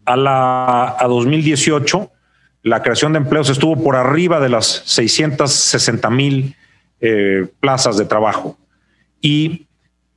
a, 0.04 0.16
la, 0.16 0.94
a 0.98 1.06
2018 1.08 2.10
la 2.66 2.82
creación 2.82 3.12
de 3.12 3.18
empleos 3.18 3.48
estuvo 3.48 3.80
por 3.80 3.94
arriba 3.94 4.40
de 4.40 4.48
las 4.48 4.82
660 4.86 6.10
mil 6.10 6.56
eh, 7.00 7.46
plazas 7.60 7.96
de 7.96 8.06
trabajo. 8.06 8.58
Y 9.20 9.68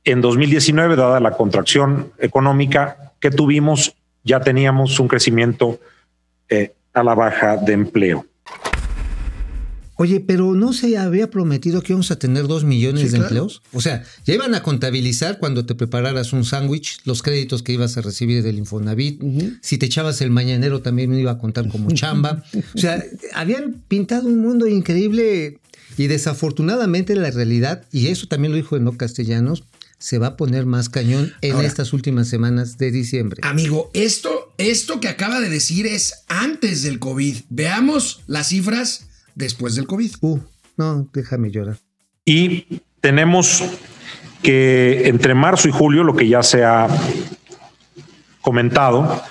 en 0.02 0.20
2019, 0.20 0.96
dada 0.96 1.20
la 1.20 1.30
contracción 1.30 2.10
económica 2.18 3.12
que 3.20 3.30
tuvimos, 3.30 3.94
ya 4.24 4.40
teníamos 4.40 4.98
un 4.98 5.06
crecimiento 5.06 5.78
eh, 6.48 6.72
a 6.92 7.04
la 7.04 7.14
baja 7.14 7.56
de 7.56 7.72
empleo. 7.72 8.26
Oye, 10.02 10.20
pero 10.20 10.54
¿no 10.54 10.72
se 10.72 10.96
había 10.96 11.30
prometido 11.30 11.82
que 11.82 11.92
íbamos 11.92 12.10
a 12.10 12.18
tener 12.18 12.46
dos 12.48 12.64
millones 12.64 13.02
Sí, 13.02 13.08
de 13.08 13.18
claro. 13.18 13.24
empleos? 13.26 13.60
O 13.74 13.82
sea, 13.82 14.02
ya 14.24 14.32
iban 14.32 14.54
a 14.54 14.62
contabilizar 14.62 15.36
cuando 15.38 15.66
te 15.66 15.74
prepararas 15.74 16.32
un 16.32 16.46
sándwich, 16.46 17.00
los 17.04 17.22
créditos 17.22 17.62
que 17.62 17.74
ibas 17.74 17.98
a 17.98 18.00
recibir 18.00 18.42
del 18.42 18.56
Infonavit. 18.56 19.20
Si 19.60 19.76
te 19.76 19.84
echabas 19.84 20.22
el 20.22 20.30
mañanero 20.30 20.80
también 20.80 21.12
iba 21.12 21.32
a 21.32 21.38
contar 21.38 21.68
como 21.68 21.90
chamba. 21.94 22.42
O 22.74 22.78
sea, 22.78 23.04
habían 23.34 23.82
pintado 23.88 24.26
un 24.28 24.40
mundo 24.40 24.66
increíble 24.66 25.58
y 25.98 26.06
desafortunadamente 26.06 27.14
la 27.14 27.30
realidad, 27.30 27.84
y 27.92 28.06
eso 28.06 28.26
también 28.26 28.52
lo 28.52 28.56
dijo 28.56 28.76
Eno 28.78 28.96
Castellanos, 28.96 29.64
se 29.98 30.16
va 30.16 30.28
a 30.28 30.36
poner 30.38 30.64
más 30.64 30.88
cañón 30.88 31.34
en 31.42 31.52
Ahora. 31.52 31.66
estas 31.68 31.92
últimas 31.92 32.26
semanas 32.26 32.78
de 32.78 32.90
diciembre. 32.90 33.42
Amigo, 33.44 33.90
esto, 33.92 34.54
esto 34.56 34.98
que 34.98 35.08
acaba 35.08 35.40
de 35.40 35.50
decir 35.50 35.86
es 35.86 36.14
antes 36.28 36.82
del 36.84 36.98
COVID. 36.98 37.36
Veamos 37.50 38.22
las 38.26 38.48
cifras 38.48 39.08
después 39.34 39.74
del 39.74 39.86
COVID. 39.86 40.12
Uh, 40.20 40.40
no, 40.76 41.08
déjame 41.12 41.50
llorar. 41.50 41.76
Y 42.24 42.80
tenemos 43.00 43.62
que 44.42 45.08
entre 45.08 45.34
marzo 45.34 45.68
y 45.68 45.72
julio, 45.72 46.04
lo 46.04 46.16
que 46.16 46.28
ya 46.28 46.42
se 46.42 46.64
ha 46.64 46.88
comentado, 48.40 49.22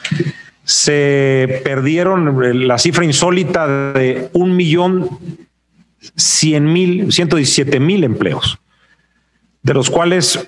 se 0.63 1.62
perdieron 1.63 2.68
la 2.68 2.77
cifra 2.77 3.06
insólita 3.06 3.94
de 3.94 4.29
un 4.34 4.56
millón 4.56 5.10
cien 6.15 6.72
mil, 6.72 7.12
ciento 7.12 7.38
diecisiete 7.38 7.79
mil 7.79 8.03
empleos, 8.03 8.60
de 9.63 9.74
los 9.74 9.89
cuales 9.89 10.48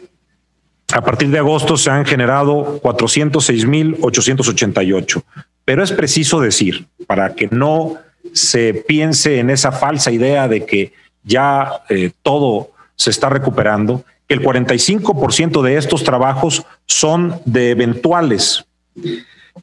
a 0.93 1.01
partir 1.01 1.29
de 1.29 1.39
agosto 1.39 1.77
se 1.77 1.89
han 1.89 2.05
generado 2.05 2.79
406 2.81 3.65
mil 3.65 3.97
888. 4.01 5.23
Pero 5.63 5.83
es 5.83 5.91
preciso 5.91 6.41
decir, 6.41 6.87
para 7.07 7.33
que 7.33 7.47
no 7.47 7.97
se 8.33 8.73
piense 8.73 9.39
en 9.39 9.49
esa 9.49 9.71
falsa 9.71 10.11
idea 10.11 10.47
de 10.47 10.65
que 10.65 10.93
ya 11.23 11.83
eh, 11.89 12.11
todo 12.23 12.71
se 12.95 13.09
está 13.09 13.29
recuperando, 13.29 14.03
que 14.27 14.35
el 14.35 14.41
45% 14.41 15.61
de 15.61 15.77
estos 15.77 16.03
trabajos 16.03 16.65
son 16.85 17.39
de 17.45 17.71
eventuales. 17.71 18.65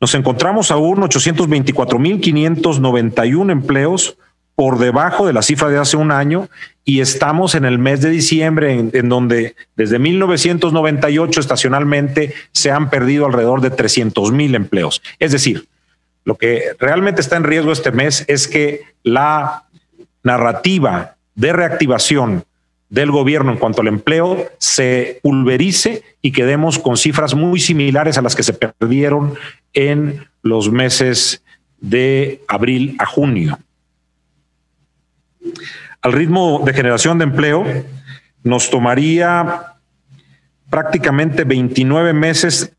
Nos 0.01 0.15
encontramos 0.15 0.71
aún 0.71 0.99
824.591 0.99 3.51
empleos 3.51 4.17
por 4.55 4.79
debajo 4.79 5.27
de 5.27 5.33
la 5.33 5.43
cifra 5.43 5.69
de 5.69 5.79
hace 5.79 5.97
un 5.97 6.11
año 6.11 6.49
y 6.85 7.01
estamos 7.01 7.55
en 7.55 7.65
el 7.65 7.79
mes 7.79 8.01
de 8.01 8.11
diciembre 8.11 8.75
en, 8.75 8.91
en 8.93 9.09
donde 9.09 9.55
desde 9.77 10.01
1998 10.01 11.41
estacionalmente 11.41 12.35
se 12.53 12.73
han 12.73 12.91
perdido 12.91 13.27
alrededor 13.27 13.61
de 13.61 13.71
300 13.71 14.33
mil 14.33 14.57
empleos. 14.57 15.01
Es 15.21 15.33
decir, 15.33 15.69
lo 16.29 16.37
que 16.37 16.77
realmente 16.79 17.23
está 17.23 17.39
en 17.39 17.45
riesgo 17.45 17.73
este 17.73 17.91
mes 17.91 18.27
es 18.29 18.49
que 18.49 18.83
la 19.03 19.65
narrativa 20.23 21.17
de 21.35 21.55
reactivación 21.55 22.45
del 22.91 23.11
gobierno 23.11 23.51
en 23.51 23.57
cuanto 23.57 23.81
al 23.81 23.89
empleo 23.89 24.47
se 24.59 25.21
pulverice 25.23 26.03
y 26.21 26.33
quedemos 26.33 26.79
con 26.79 26.99
cifras 26.99 27.35
muy 27.35 27.61
similares 27.61 28.19
a 28.19 28.21
las 28.21 28.37
que 28.37 28.43
se 28.43 28.53
perdieron 28.53 29.39
en 29.73 30.29
los 30.43 30.71
meses 30.71 31.43
de 31.81 32.43
abril 32.47 32.97
a 32.99 33.07
junio. 33.07 33.59
Al 36.03 36.13
ritmo 36.13 36.61
de 36.63 36.75
generación 36.75 37.17
de 37.17 37.25
empleo 37.25 37.65
nos 38.43 38.69
tomaría 38.69 39.79
prácticamente 40.69 41.45
29 41.45 42.13
meses 42.13 42.75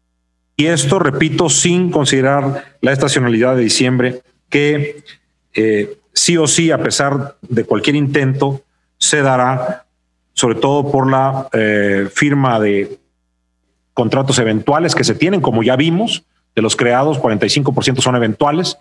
y 0.60 0.68
esto, 0.68 1.00
repito, 1.00 1.48
sin 1.48 1.90
considerar 1.90 2.76
la 2.82 2.92
estacionalidad 2.92 3.56
de 3.56 3.62
diciembre, 3.62 4.24
que 4.50 5.06
eh, 5.54 5.98
sí 6.12 6.36
o 6.36 6.48
sí, 6.48 6.70
a 6.70 6.84
pesar 6.84 7.38
de 7.42 7.64
cualquier 7.64 7.96
intento, 7.96 8.62
se 8.98 9.22
dará, 9.22 9.86
sobre 10.34 10.56
todo 10.56 10.92
por 10.92 11.10
la 11.10 11.48
eh, 11.54 12.10
firma 12.14 12.60
de 12.60 13.00
contratos 13.94 14.38
eventuales 14.38 14.96
que 14.96 15.06
se 15.06 15.16
tienen, 15.16 15.40
como 15.40 15.64
ya 15.64 15.78
vimos, 15.78 16.26
de 16.54 16.62
los 16.62 16.76
creados, 16.76 17.22
45% 17.22 18.02
son 18.02 18.18
eventuales, 18.18 18.78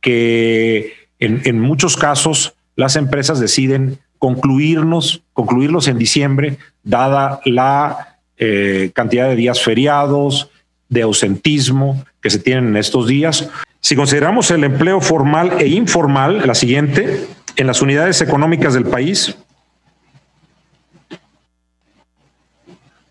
que 0.00 0.92
en, 1.18 1.58
muchos 1.58 1.96
casos 1.96 2.54
las 2.76 2.94
empresas 2.94 3.40
deciden 3.40 3.98
concluirnos, 4.20 5.24
concluirlos 5.32 5.88
en 5.88 5.98
diciembre, 5.98 6.58
dada 6.84 7.40
la 7.44 8.20
eh, 8.38 8.92
cantidad 8.94 9.28
de 9.28 9.34
días 9.34 9.60
feriados, 9.60 10.50
de 10.90 11.02
ausentismo 11.02 12.04
que 12.20 12.28
se 12.28 12.38
tienen 12.38 12.66
en 12.68 12.76
estos 12.76 13.06
días. 13.06 13.48
Si 13.80 13.96
consideramos 13.96 14.50
el 14.50 14.64
empleo 14.64 15.00
formal 15.00 15.52
e 15.58 15.68
informal, 15.68 16.46
la 16.46 16.54
siguiente, 16.54 17.26
en 17.56 17.66
las 17.66 17.80
unidades 17.80 18.20
económicas 18.20 18.74
del 18.74 18.84
país, 18.84 19.34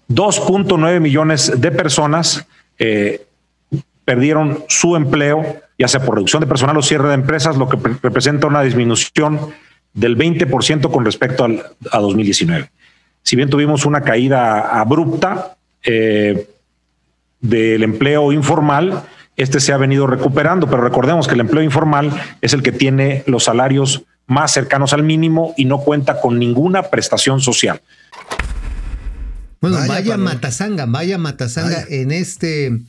2.9 0.10 1.00
millones 1.00 1.52
de 1.60 1.72
personas 1.72 2.46
eh, 2.80 3.26
perdieron 4.06 4.64
su 4.68 4.96
empleo, 4.96 5.62
ya 5.78 5.88
sea 5.88 6.04
por 6.04 6.16
reducción 6.16 6.42
de 6.42 6.48
personal 6.48 6.78
o 6.78 6.82
cierre 6.82 7.10
de 7.10 7.14
empresas, 7.14 7.58
lo 7.58 7.70
que 7.70 7.78
pre- 7.78 7.96
representa 8.02 8.48
una 8.48 8.62
disminución 8.64 9.40
del 9.94 10.18
20% 10.18 10.92
con 10.92 11.06
respecto 11.06 11.44
al, 11.44 11.64
a 11.92 12.00
2019. 12.00 12.70
Si 13.22 13.36
bien 13.36 13.50
tuvimos 13.50 13.86
una 13.86 14.02
caída 14.02 14.80
abrupta 14.80 15.58
eh, 15.84 16.48
del 17.42 17.84
empleo 17.84 18.32
informal, 18.32 19.04
este 19.36 19.60
se 19.60 19.72
ha 19.72 19.78
venido 19.78 20.06
recuperando, 20.08 20.70
pero 20.70 20.82
recordemos 20.82 21.28
que 21.28 21.34
el 21.34 21.40
empleo 21.40 21.64
informal 21.64 22.12
es 22.42 22.54
el 22.54 22.62
que 22.62 22.72
tiene 22.72 23.24
los 23.26 23.46
salarios 23.46 24.04
más 24.28 24.52
cercanos 24.52 24.94
al 24.94 25.04
mínimo 25.04 25.54
y 25.58 25.66
no 25.66 25.80
cuenta 25.80 26.20
con 26.20 26.38
ninguna 26.38 26.84
prestación 26.84 27.42
social. 27.42 27.82
Bueno, 29.62 29.78
Vaya, 29.88 30.18
matazanga, 30.18 30.86
vaya 30.86 31.18
matazanga 31.18 31.84
Vaya. 31.84 31.86
en 31.90 32.12
este 32.12 32.80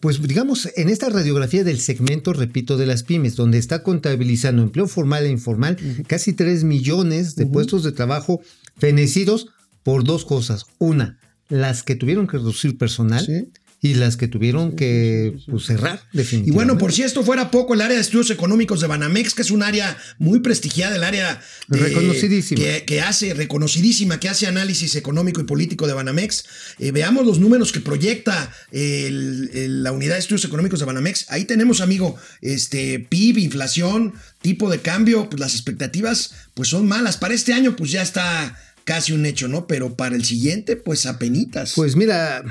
Pues 0.00 0.22
digamos, 0.22 0.68
en 0.76 0.88
esta 0.88 1.08
radiografía 1.08 1.64
del 1.64 1.80
segmento, 1.80 2.32
repito, 2.32 2.76
de 2.76 2.86
las 2.86 3.02
pymes, 3.02 3.34
donde 3.34 3.58
está 3.58 3.82
contabilizando 3.82 4.62
empleo 4.62 4.86
formal 4.86 5.26
e 5.26 5.30
informal, 5.30 5.76
casi 6.06 6.32
3 6.32 6.62
millones 6.64 7.34
de 7.34 7.46
puestos 7.46 7.82
de 7.82 7.92
trabajo 7.92 8.40
fenecidos 8.76 9.48
por 9.82 10.04
dos 10.04 10.24
cosas. 10.24 10.66
Una, 10.78 11.18
las 11.48 11.82
que 11.82 11.96
tuvieron 11.96 12.28
que 12.28 12.36
reducir 12.36 12.78
personal 12.78 13.24
Sí. 13.24 13.48
Y 13.80 13.94
las 13.94 14.16
que 14.16 14.26
tuvieron 14.26 14.74
que 14.74 15.36
pues, 15.48 15.66
cerrar, 15.66 16.00
Y 16.12 16.16
definitivamente. 16.16 16.52
bueno, 16.52 16.78
por 16.78 16.92
si 16.92 17.02
esto 17.02 17.22
fuera 17.22 17.50
poco, 17.52 17.74
el 17.74 17.80
área 17.80 17.94
de 17.94 18.00
estudios 18.00 18.28
económicos 18.30 18.80
de 18.80 18.88
Banamex, 18.88 19.34
que 19.34 19.42
es 19.42 19.52
un 19.52 19.62
área 19.62 19.96
muy 20.18 20.40
prestigiada, 20.40 20.96
el 20.96 21.04
área 21.04 21.40
de- 21.68 21.78
Reconocidísima. 21.78 22.60
Que, 22.60 22.84
que 22.84 23.00
hace, 23.02 23.34
reconocidísima, 23.34 24.18
que 24.18 24.28
hace 24.28 24.48
análisis 24.48 24.96
económico 24.96 25.40
y 25.40 25.44
político 25.44 25.86
de 25.86 25.92
Banamex. 25.92 26.44
Eh, 26.80 26.90
veamos 26.90 27.24
los 27.24 27.38
números 27.38 27.70
que 27.70 27.78
proyecta 27.80 28.52
el- 28.72 29.50
el- 29.54 29.82
la 29.84 29.92
unidad 29.92 30.14
de 30.14 30.20
estudios 30.20 30.44
económicos 30.44 30.80
de 30.80 30.86
Banamex. 30.86 31.26
Ahí 31.28 31.44
tenemos, 31.44 31.80
amigo, 31.80 32.16
este 32.42 32.98
PIB, 32.98 33.38
inflación, 33.38 34.14
tipo 34.42 34.70
de 34.70 34.80
cambio, 34.80 35.30
pues 35.30 35.38
las 35.38 35.54
expectativas 35.54 36.32
pues 36.54 36.68
son 36.68 36.88
malas. 36.88 37.16
Para 37.16 37.34
este 37.34 37.52
año, 37.52 37.76
pues 37.76 37.92
ya 37.92 38.02
está 38.02 38.58
casi 38.82 39.12
un 39.12 39.24
hecho, 39.24 39.46
¿no? 39.46 39.68
Pero 39.68 39.94
para 39.94 40.16
el 40.16 40.24
siguiente, 40.24 40.74
pues 40.74 41.06
apenitas. 41.06 41.74
Pues 41.76 41.94
mira, 41.94 42.42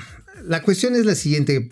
la 0.48 0.62
cuestión 0.62 0.96
es 0.96 1.06
la 1.06 1.16
siguiente. 1.16 1.70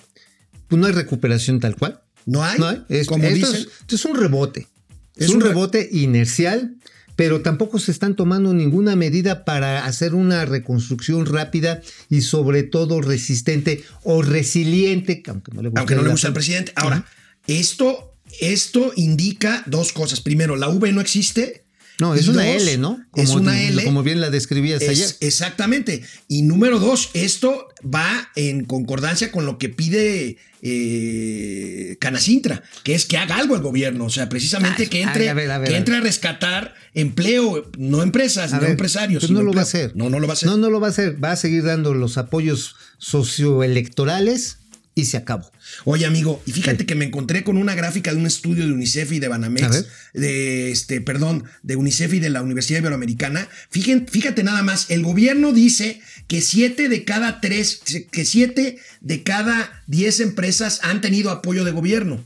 Pues 0.67 0.79
no 0.79 0.87
hay 0.87 0.93
recuperación 0.93 1.59
tal 1.59 1.75
cual. 1.75 2.01
no 2.25 2.43
hay, 2.43 2.57
No 2.59 2.67
hay. 2.67 2.83
Es- 2.89 3.07
como 3.07 3.23
esto, 3.23 3.35
dicen. 3.35 3.55
es, 3.55 3.67
esto 3.81 3.95
es 3.95 4.05
un 4.05 4.15
rebote. 4.17 4.67
Es, 5.15 5.25
Es 5.25 5.29
un 5.29 5.35
un 5.37 5.41
re- 5.43 5.47
rebote 5.49 5.89
inercial, 5.91 6.75
pero 7.15 7.41
tampoco 7.41 7.77
se 7.79 7.91
están 7.91 8.15
tomando 8.15 8.53
ninguna 8.53 8.95
medida 8.95 9.45
para 9.45 9.85
hacer 9.85 10.15
una 10.15 10.43
reconstrucción 10.45 11.25
rápida 11.27 11.81
y 12.09 12.21
sobre 12.21 12.63
todo 12.63 12.99
resistente 13.01 13.83
o 14.03 14.21
resiliente, 14.23 15.21
aunque 15.27 15.51
no 15.53 15.61
le 15.61 15.69
guste, 15.69 15.79
aunque 15.79 15.95
no 15.95 16.01
le 16.01 16.07
la- 16.07 16.13
gusta 16.13 16.27
al 16.27 16.33
presidente. 16.33 16.71
Ahora, 16.75 17.05
esto, 17.47 18.15
esto 18.41 18.91
indica 18.95 19.63
dos 19.67 19.93
cosas. 19.93 20.19
Primero, 20.21 20.55
la 20.55 20.67
V 20.69 20.91
no 20.91 20.99
existe. 21.01 21.64
No, 21.99 22.13
es 22.13 22.27
una 22.27 22.47
L, 22.47 22.77
¿no? 22.77 22.99
es 23.15 23.29
una 23.29 23.61
L. 23.61 23.83
Como 23.83 24.03
bien 24.03 24.19
la 24.21 24.29
describías 24.29 24.81
Es- 24.81 24.89
ayer. 24.89 25.09
exactamente. 25.21 26.03
Y 26.27 26.41
número 26.41 26.79
dos, 26.79 27.09
esto 27.13 27.67
va 27.83 28.29
en 28.35 28.65
concordancia 28.65 29.31
con 29.31 29.45
lo 29.45 29.57
que 29.57 29.69
pide 29.69 30.37
eh, 30.61 31.95
Canacintra, 31.99 32.63
que 32.83 32.95
es 32.95 33.05
que 33.05 33.17
haga 33.17 33.37
algo 33.37 33.55
el 33.55 33.61
gobierno. 33.61 34.05
O 34.05 34.09
sea, 34.09 34.27
precisamente 34.29 34.83
Ay, 34.83 34.89
que 34.89 35.01
entre, 35.03 35.29
a 35.29 35.33
ver, 35.33 35.51
a 35.51 35.57
ver, 35.59 35.69
que 35.69 35.77
entre 35.77 35.95
a 35.95 36.01
rescatar 36.01 36.73
empleo, 36.93 37.69
no 37.77 38.03
empresas, 38.03 38.51
no 38.51 38.59
ver, 38.59 38.71
empresarios. 38.71 39.21
pues 39.21 39.31
no 39.31 39.41
lo 39.43 39.53
va 39.53 39.61
a 39.61 39.63
hacer. 39.63 39.95
No, 39.95 40.09
no 40.09 40.19
lo 40.19 40.27
va 40.27 40.33
a 40.33 40.35
hacer. 40.35 40.49
No, 40.49 40.57
no 40.57 40.69
lo 40.69 40.79
va 40.79 40.87
a 40.87 40.89
hacer. 40.89 41.23
Va 41.23 41.31
a 41.31 41.35
seguir 41.35 41.63
dando 41.63 41.93
los 41.93 42.17
apoyos 42.17 42.75
socioelectorales 42.97 44.57
y 44.97 45.05
se 45.05 45.17
acabó. 45.17 45.51
Oye, 45.83 46.05
amigo, 46.05 46.41
y 46.45 46.53
fíjate 46.53 46.85
que 46.85 46.95
me 46.95 47.03
encontré 47.03 47.43
con 47.43 47.57
una 47.57 47.75
gráfica 47.75 48.11
de 48.11 48.17
un 48.17 48.25
estudio 48.25 48.65
de 48.65 48.71
UNICEF 48.71 49.11
y 49.11 49.19
de 49.19 49.27
Banamex, 49.27 49.85
de 50.13 50.71
este, 50.71 51.01
perdón, 51.01 51.43
de 51.63 51.75
UNICEF 51.75 52.13
y 52.13 52.19
de 52.19 52.29
la 52.29 52.41
Universidad 52.41 52.79
Iberoamericana. 52.79 53.49
Fíjate, 53.69 54.05
fíjate 54.09 54.43
nada 54.43 54.63
más, 54.63 54.89
el 54.89 55.03
gobierno 55.03 55.51
dice 55.51 56.01
que 56.27 56.41
siete 56.41 56.87
de 56.87 57.03
cada 57.03 57.41
tres, 57.41 57.81
que 58.09 58.23
siete 58.23 58.79
de 59.01 59.23
cada 59.23 59.83
diez 59.85 60.21
empresas 60.21 60.79
han 60.81 61.01
tenido 61.01 61.29
apoyo 61.29 61.65
de 61.65 61.71
gobierno. 61.71 62.25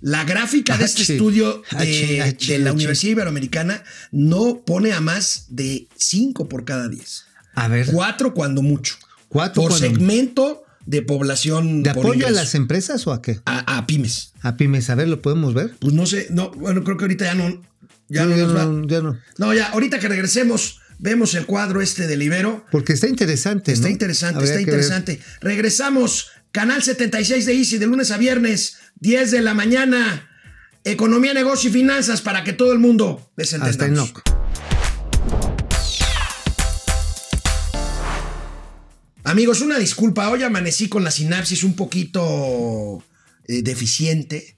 La 0.00 0.22
gráfica 0.24 0.76
de 0.78 0.84
este 0.84 1.02
estudio 1.02 1.62
de, 1.78 2.58
la 2.60 2.72
Universidad 2.72 3.12
Iberoamericana 3.12 3.82
no 4.12 4.62
pone 4.64 4.92
a 4.92 5.00
más 5.00 5.46
de 5.48 5.88
cinco 5.96 6.48
por 6.48 6.64
cada 6.64 6.88
diez. 6.88 7.24
A 7.54 7.66
ver, 7.66 7.86
Cuatro 7.90 8.34
cuando 8.34 8.62
mucho. 8.62 8.96
Cuatro 9.28 9.62
por 9.62 9.70
cuando- 9.72 9.88
segmento 9.88 10.63
de 10.86 11.02
población. 11.02 11.82
¿de 11.82 11.94
por 11.94 12.06
apoyo 12.06 12.26
a 12.26 12.30
las 12.30 12.54
empresas 12.54 13.06
o 13.06 13.12
a 13.12 13.22
qué? 13.22 13.40
a, 13.46 13.78
a 13.78 13.86
pymes. 13.86 14.32
A 14.42 14.56
pymes, 14.56 14.90
a 14.90 14.94
ver, 14.94 15.08
¿lo 15.08 15.22
podemos 15.22 15.54
ver? 15.54 15.74
Pues 15.78 15.94
no 15.94 16.06
sé, 16.06 16.26
no, 16.30 16.50
bueno, 16.52 16.84
creo 16.84 16.96
que 16.96 17.04
ahorita 17.04 17.24
ya 17.24 17.34
no. 17.34 17.62
Ya 18.08 18.24
No, 18.24 18.30
no, 18.30 18.36
ya 18.36 18.42
nos 18.44 18.56
va. 18.56 18.64
no, 18.66 18.86
ya 18.86 19.00
no. 19.00 19.18
No, 19.38 19.54
ya, 19.54 19.66
ahorita 19.68 19.98
que 19.98 20.08
regresemos, 20.08 20.80
vemos 20.98 21.34
el 21.34 21.46
cuadro 21.46 21.80
este 21.80 22.06
del 22.06 22.22
Ibero. 22.22 22.66
Porque 22.70 22.92
está 22.92 23.08
interesante. 23.08 23.72
Está 23.72 23.86
¿no? 23.88 23.92
interesante, 23.92 24.36
Habría 24.36 24.50
está 24.52 24.58
ver. 24.58 24.68
interesante. 24.68 25.20
Regresamos, 25.40 26.28
canal 26.52 26.82
76 26.82 27.46
de 27.46 27.54
Easy, 27.54 27.78
de 27.78 27.86
lunes 27.86 28.10
a 28.10 28.18
viernes, 28.18 28.76
10 29.00 29.30
de 29.30 29.40
la 29.40 29.54
mañana. 29.54 30.28
Economía, 30.84 31.32
negocio 31.32 31.70
y 31.70 31.72
finanzas 31.72 32.20
para 32.20 32.44
que 32.44 32.52
todo 32.52 32.74
el 32.74 32.78
mundo 32.78 33.30
les 33.36 33.54
entendamos. 33.54 34.12
Amigos, 39.34 39.62
una 39.62 39.80
disculpa. 39.80 40.30
Hoy 40.30 40.44
amanecí 40.44 40.88
con 40.88 41.02
la 41.02 41.10
sinapsis 41.10 41.64
un 41.64 41.74
poquito 41.74 43.02
eh, 43.48 43.62
deficiente. 43.62 44.56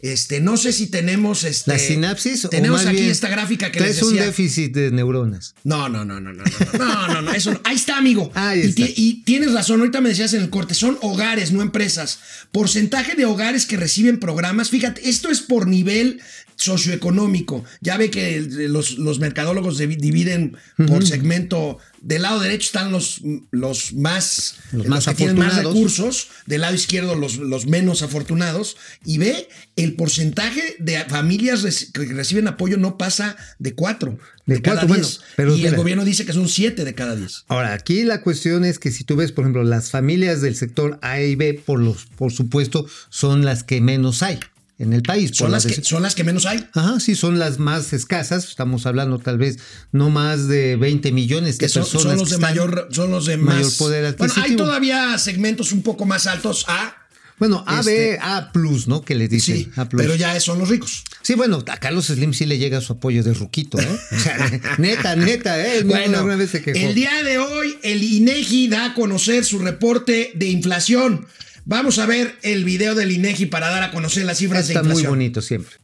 Este, 0.00 0.42
no 0.42 0.58
sé 0.58 0.74
si 0.74 0.88
tenemos 0.88 1.44
este. 1.44 1.70
¿La 1.70 1.78
sinapsis 1.78 2.44
o 2.44 2.50
Tenemos 2.50 2.80
más 2.80 2.88
aquí 2.88 2.96
bien 2.98 3.10
esta 3.10 3.30
gráfica 3.30 3.72
que 3.72 3.80
les 3.80 3.92
traes 3.92 4.02
un 4.02 4.10
decía. 4.10 4.26
déficit 4.26 4.74
de 4.74 4.90
neuronas? 4.90 5.54
No, 5.64 5.88
no, 5.88 6.04
no, 6.04 6.20
no, 6.20 6.34
no, 6.34 6.44
no, 6.44 6.78
no, 6.78 7.08
no, 7.08 7.22
no, 7.22 7.32
eso 7.32 7.52
no. 7.52 7.60
Ahí 7.64 7.76
está, 7.76 7.96
amigo. 7.96 8.30
Ahí 8.34 8.60
está. 8.60 8.82
y 8.94 9.22
tienes 9.24 9.54
razón, 9.54 9.80
ahorita 9.80 10.02
me 10.02 10.10
decías 10.10 10.34
en 10.34 10.42
el 10.42 10.50
corte, 10.50 10.74
son 10.74 10.98
hogares, 11.00 11.50
no 11.50 11.62
empresas. 11.62 12.18
Porcentaje 12.52 13.14
de 13.14 13.24
hogares 13.24 13.64
que 13.64 13.78
reciben 13.78 14.20
programas, 14.20 14.68
fíjate, 14.68 15.08
esto 15.08 15.30
es 15.30 15.40
por 15.40 15.66
nivel 15.66 16.20
socioeconómico. 16.58 17.64
Ya 17.80 17.96
ve 17.96 18.10
que 18.10 18.40
los, 18.68 18.98
los 18.98 19.18
mercadólogos 19.20 19.80
divi- 19.80 19.96
dividen 19.98 20.56
por 20.86 21.06
segmento. 21.06 21.78
Del 22.00 22.22
lado 22.22 22.38
derecho 22.38 22.66
están 22.66 22.92
los, 22.92 23.20
los 23.50 23.92
más, 23.92 24.54
Los 24.70 24.86
más 24.86 25.04
que 25.06 25.14
tienen 25.14 25.36
más 25.36 25.56
recursos, 25.56 26.28
del 26.46 26.60
lado 26.60 26.74
izquierdo 26.74 27.16
los, 27.16 27.38
los 27.38 27.66
menos 27.66 28.02
afortunados, 28.02 28.76
y 29.04 29.18
ve 29.18 29.48
el 29.74 29.94
porcentaje 29.96 30.76
de 30.78 31.04
familias 31.06 31.62
que 31.92 32.04
reciben 32.06 32.46
apoyo 32.46 32.76
no 32.76 32.96
pasa 32.98 33.36
de 33.58 33.74
cuatro. 33.74 34.16
De 34.46 34.54
De, 34.56 34.62
cada 34.62 34.76
cuatro, 34.82 34.88
bueno, 34.88 35.04
10. 35.06 35.20
pero 35.36 35.56
y 35.56 35.66
el 35.66 35.74
gobierno 35.76 36.04
dice 36.04 36.24
que 36.24 36.32
son 36.32 36.48
7 36.48 36.84
de 36.84 36.94
cada 36.94 37.16
10. 37.16 37.44
Ahora, 37.48 37.72
aquí 37.74 38.04
la 38.04 38.22
cuestión 38.22 38.64
es 38.64 38.78
que 38.78 38.92
si 38.92 39.02
tú 39.02 39.16
ves, 39.16 39.32
por 39.32 39.42
ejemplo, 39.42 39.64
las 39.64 39.90
familias 39.90 40.40
del 40.40 40.54
sector 40.54 40.98
A 41.02 41.20
y 41.20 41.34
B, 41.34 41.54
por, 41.54 41.80
los, 41.80 42.06
por 42.16 42.32
supuesto, 42.32 42.86
son 43.10 43.44
las 43.44 43.64
que 43.64 43.80
menos 43.80 44.22
hay 44.22 44.38
en 44.78 44.92
el 44.92 45.02
país. 45.02 45.32
Son 45.34 45.50
las, 45.50 45.64
la 45.64 45.74
que, 45.74 45.82
son 45.84 46.02
las 46.02 46.14
que 46.14 46.24
menos 46.24 46.46
hay. 46.46 46.64
Ajá, 46.74 47.00
sí, 47.00 47.14
son 47.16 47.38
las 47.38 47.58
más 47.58 47.92
escasas. 47.92 48.48
Estamos 48.48 48.86
hablando 48.86 49.18
tal 49.18 49.36
vez 49.38 49.58
no 49.92 50.08
más 50.10 50.46
de 50.48 50.76
20 50.76 51.10
millones 51.12 51.58
de 51.58 51.66
Que 51.66 51.68
son, 51.68 51.82
personas. 51.82 52.02
son 52.04 52.18
los 52.18 52.22
que 52.28 52.30
de 52.30 52.34
están- 52.36 52.50
mayor, 52.50 52.88
son 52.92 53.10
los 53.10 53.26
de 53.26 53.36
mayor 53.36 53.64
más. 53.64 53.74
poder 53.74 54.14
bueno, 54.16 54.32
hay 54.34 54.40
adquisitivo. 54.40 54.64
todavía 54.64 55.18
segmentos 55.18 55.72
un 55.72 55.82
poco 55.82 56.04
más 56.04 56.26
altos 56.26 56.64
A. 56.68 56.94
Bueno, 57.40 57.62
A, 57.68 57.78
Este- 57.80 57.92
B, 57.92 58.18
A 58.20 58.50
plus, 58.52 58.88
¿no? 58.88 59.02
Que 59.02 59.14
les 59.14 59.30
dicen. 59.30 59.56
Sí, 59.56 59.70
A 59.76 59.88
plus. 59.88 60.02
pero 60.02 60.16
ya 60.16 60.38
son 60.40 60.58
los 60.58 60.68
ricos. 60.68 61.04
Sí, 61.22 61.34
bueno, 61.34 61.62
a 61.68 61.76
Carlos 61.78 62.06
Slim 62.06 62.32
sí 62.34 62.46
le 62.46 62.58
llega 62.58 62.80
su 62.80 62.94
apoyo 62.94 63.22
de 63.22 63.32
ruquito, 63.32 63.78
¿eh? 63.80 63.98
O 64.12 64.18
sea, 64.18 64.36
neta, 64.78 65.14
neta, 65.14 65.64
¿eh? 65.64 65.84
Bueno, 65.84 66.24
una 66.24 66.34
vez 66.34 66.50
se 66.50 66.62
quejó. 66.62 66.76
el 66.78 66.96
día 66.96 67.22
de 67.22 67.38
hoy 67.38 67.78
el 67.84 68.02
INEGI 68.02 68.66
da 68.68 68.86
a 68.86 68.94
conocer 68.94 69.44
su 69.44 69.60
reporte 69.60 70.32
de 70.34 70.46
inflación. 70.48 71.26
Vamos 71.68 71.98
a 71.98 72.06
ver 72.06 72.34
el 72.40 72.64
video 72.64 72.94
del 72.94 73.12
INEGI 73.12 73.44
para 73.44 73.68
dar 73.68 73.82
a 73.82 73.90
conocer 73.90 74.24
las 74.24 74.38
cifras 74.38 74.70
Está 74.70 74.80
de 74.80 74.84
muy 74.84 74.92
inflación. 74.92 75.12
bonito 75.12 75.42
siempre. 75.42 75.76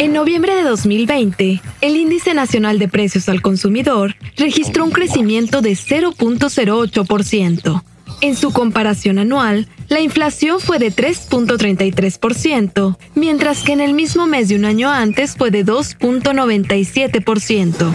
En 0.00 0.12
noviembre 0.12 0.52
de 0.56 0.64
2020, 0.64 1.62
el 1.80 1.96
Índice 1.96 2.34
Nacional 2.34 2.80
de 2.80 2.88
Precios 2.88 3.28
al 3.28 3.40
Consumidor 3.40 4.16
registró 4.36 4.84
un 4.84 4.90
crecimiento 4.90 5.62
de 5.62 5.74
0.08%. 5.74 7.84
En 8.22 8.36
su 8.36 8.52
comparación 8.52 9.18
anual, 9.18 9.66
la 9.88 10.00
inflación 10.00 10.60
fue 10.60 10.78
de 10.78 10.92
3.33%, 10.92 12.98
mientras 13.14 13.62
que 13.62 13.72
en 13.72 13.80
el 13.80 13.94
mismo 13.94 14.26
mes 14.26 14.50
de 14.50 14.56
un 14.56 14.66
año 14.66 14.90
antes 14.90 15.36
fue 15.36 15.50
de 15.50 15.64
2.97%. 15.64 17.90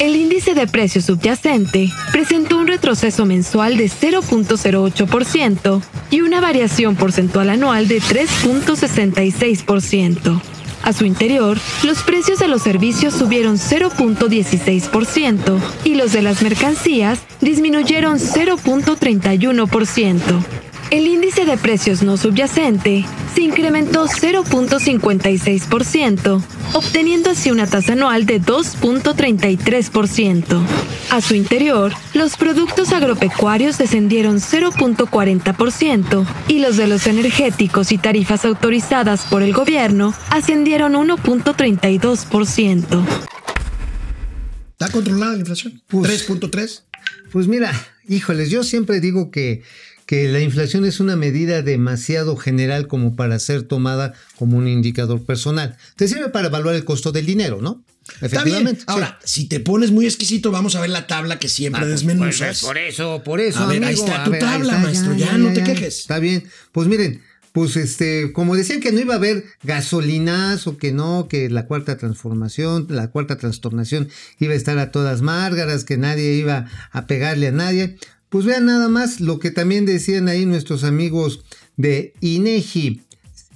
El 0.00 0.16
índice 0.16 0.54
de 0.54 0.66
precios 0.66 1.04
subyacente 1.04 1.92
presentó 2.10 2.56
un 2.58 2.66
retroceso 2.66 3.26
mensual 3.26 3.76
de 3.76 3.90
0.08% 3.90 5.82
y 6.10 6.22
una 6.22 6.40
variación 6.40 6.96
porcentual 6.96 7.50
anual 7.50 7.86
de 7.86 8.00
3.66%. 8.00 10.55
A 10.86 10.92
su 10.92 11.04
interior, 11.04 11.58
los 11.82 12.04
precios 12.04 12.38
de 12.38 12.46
los 12.46 12.62
servicios 12.62 13.12
subieron 13.12 13.56
0.16% 13.56 15.58
y 15.82 15.96
los 15.96 16.12
de 16.12 16.22
las 16.22 16.42
mercancías 16.42 17.18
disminuyeron 17.40 18.20
0.31%. 18.20 20.44
El 20.92 21.08
índice 21.08 21.44
de 21.44 21.56
precios 21.56 22.04
no 22.04 22.16
subyacente 22.16 23.04
se 23.36 23.42
incrementó 23.42 24.06
0.56%, 24.06 26.42
obteniendo 26.72 27.30
así 27.30 27.50
una 27.50 27.66
tasa 27.66 27.92
anual 27.92 28.24
de 28.24 28.40
2.33%. 28.40 30.64
A 31.10 31.20
su 31.20 31.34
interior, 31.34 31.92
los 32.14 32.38
productos 32.38 32.94
agropecuarios 32.94 33.76
descendieron 33.76 34.38
0.40% 34.38 36.26
y 36.48 36.60
los 36.60 36.78
de 36.78 36.86
los 36.86 37.06
energéticos 37.06 37.92
y 37.92 37.98
tarifas 37.98 38.46
autorizadas 38.46 39.26
por 39.26 39.42
el 39.42 39.52
gobierno 39.52 40.14
ascendieron 40.30 40.94
1.32%. 40.94 43.04
¿Está 44.70 44.88
controlada 44.90 45.32
la 45.32 45.38
inflación? 45.40 45.82
Pues- 45.88 46.26
3.3. 46.26 46.84
Pues 47.32 47.48
mira, 47.48 47.70
híjoles, 48.08 48.48
yo 48.48 48.64
siempre 48.64 49.00
digo 49.00 49.30
que, 49.30 49.62
que 50.06 50.28
la 50.28 50.40
inflación 50.40 50.84
es 50.84 51.00
una 51.00 51.16
medida 51.16 51.62
demasiado 51.62 52.36
general 52.36 52.86
como 52.86 53.16
para 53.16 53.38
ser 53.38 53.64
tomada 53.64 54.14
como 54.36 54.56
un 54.56 54.68
indicador 54.68 55.24
personal. 55.24 55.76
Te 55.96 56.06
sirve 56.08 56.28
para 56.28 56.46
evaluar 56.48 56.74
el 56.76 56.84
costo 56.84 57.12
del 57.12 57.26
dinero, 57.26 57.60
¿no? 57.60 57.82
Está 58.20 58.44
bien. 58.44 58.78
Ahora, 58.86 59.18
si 59.24 59.48
te 59.48 59.58
pones 59.58 59.90
muy 59.90 60.04
exquisito, 60.06 60.52
vamos 60.52 60.76
a 60.76 60.80
ver 60.80 60.90
la 60.90 61.08
tabla 61.08 61.40
que 61.40 61.48
siempre 61.48 61.80
Ah, 61.80 61.84
pues, 61.84 62.00
desmenuzas. 62.00 62.60
pues, 62.60 62.60
por 62.62 62.78
eso, 62.78 63.22
por 63.24 63.40
eso. 63.40 63.58
A 63.58 63.66
ver, 63.66 63.82
ahí 63.84 63.94
está 63.94 64.22
tu 64.22 64.30
ver, 64.30 64.38
tabla, 64.40 64.74
está, 64.74 64.84
maestro, 64.84 65.16
ya, 65.16 65.36
no 65.38 65.52
te 65.52 65.64
quejes. 65.64 65.98
Está 65.98 66.20
bien. 66.20 66.44
Pues 66.70 66.86
miren, 66.86 67.20
pues 67.50 67.76
este, 67.76 68.32
como 68.32 68.54
decían 68.54 68.78
que 68.80 68.92
no 68.92 69.00
iba 69.00 69.14
a 69.14 69.16
haber 69.16 69.44
gasolinazo, 69.64 70.76
que 70.78 70.92
no, 70.92 71.26
que 71.28 71.48
la 71.50 71.66
cuarta 71.66 71.96
transformación, 71.96 72.86
la 72.90 73.08
cuarta 73.10 73.38
trastornación 73.38 74.08
iba 74.38 74.52
a 74.52 74.56
estar 74.56 74.78
a 74.78 74.90
todas 74.90 75.22
márgaras, 75.22 75.84
que 75.84 75.96
nadie 75.96 76.34
iba 76.34 76.66
a 76.92 77.06
pegarle 77.06 77.48
a 77.48 77.52
nadie. 77.52 77.96
Pues 78.28 78.44
vean 78.44 78.66
nada 78.66 78.88
más 78.88 79.20
lo 79.20 79.38
que 79.38 79.50
también 79.50 79.86
decían 79.86 80.28
ahí 80.28 80.46
nuestros 80.46 80.84
amigos 80.84 81.44
de 81.76 82.12
INEGI. 82.20 83.02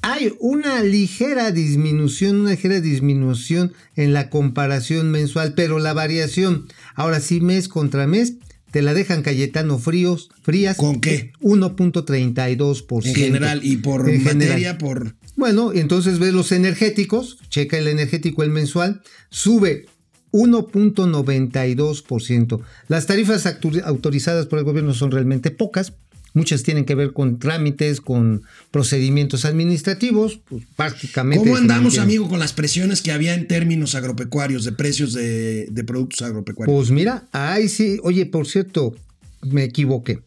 Hay 0.02 0.32
una 0.38 0.82
ligera 0.82 1.50
disminución, 1.50 2.40
una 2.40 2.50
ligera 2.50 2.80
disminución 2.80 3.72
en 3.96 4.12
la 4.14 4.30
comparación 4.30 5.10
mensual, 5.10 5.52
pero 5.54 5.78
la 5.78 5.92
variación, 5.92 6.68
ahora 6.94 7.20
sí 7.20 7.40
mes 7.40 7.68
contra 7.68 8.06
mes, 8.06 8.34
te 8.70 8.82
la 8.82 8.94
dejan 8.94 9.22
Cayetano 9.22 9.78
fríos, 9.78 10.30
frías. 10.42 10.76
¿Con 10.76 11.00
qué? 11.00 11.32
1.32%. 11.40 13.06
En 13.06 13.14
general, 13.14 13.60
y 13.62 13.78
por 13.78 14.08
En 14.08 14.22
materia, 14.22 14.48
general. 14.54 14.78
por. 14.78 15.16
Bueno, 15.36 15.72
entonces 15.72 16.18
ves 16.18 16.32
los 16.32 16.52
energéticos, 16.52 17.38
checa 17.48 17.78
el 17.78 17.88
energético 17.88 18.42
el 18.42 18.50
mensual, 18.50 19.02
sube 19.28 19.86
1.92%. 20.32 22.60
Las 22.88 23.06
tarifas 23.06 23.46
autorizadas 23.84 24.46
por 24.46 24.58
el 24.58 24.64
gobierno 24.64 24.94
son 24.94 25.10
realmente 25.10 25.50
pocas. 25.50 25.92
Muchas 26.32 26.62
tienen 26.62 26.84
que 26.84 26.94
ver 26.94 27.12
con 27.12 27.40
trámites, 27.40 28.00
con 28.00 28.42
procedimientos 28.70 29.44
administrativos, 29.44 30.38
pues 30.48 30.62
prácticamente. 30.76 31.44
¿Cómo 31.44 31.56
andamos, 31.56 31.98
amigo, 31.98 32.28
con 32.28 32.38
las 32.38 32.52
presiones 32.52 33.02
que 33.02 33.10
había 33.10 33.34
en 33.34 33.48
términos 33.48 33.96
agropecuarios, 33.96 34.64
de 34.64 34.70
precios 34.70 35.12
de, 35.12 35.66
de 35.66 35.84
productos 35.84 36.22
agropecuarios? 36.22 36.76
Pues 36.76 36.92
mira, 36.92 37.24
ahí 37.32 37.68
sí, 37.68 37.98
oye, 38.04 38.26
por 38.26 38.46
cierto, 38.46 38.94
me 39.42 39.64
equivoqué, 39.64 40.20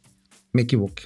me 0.51 0.63
equivoqué. 0.63 1.03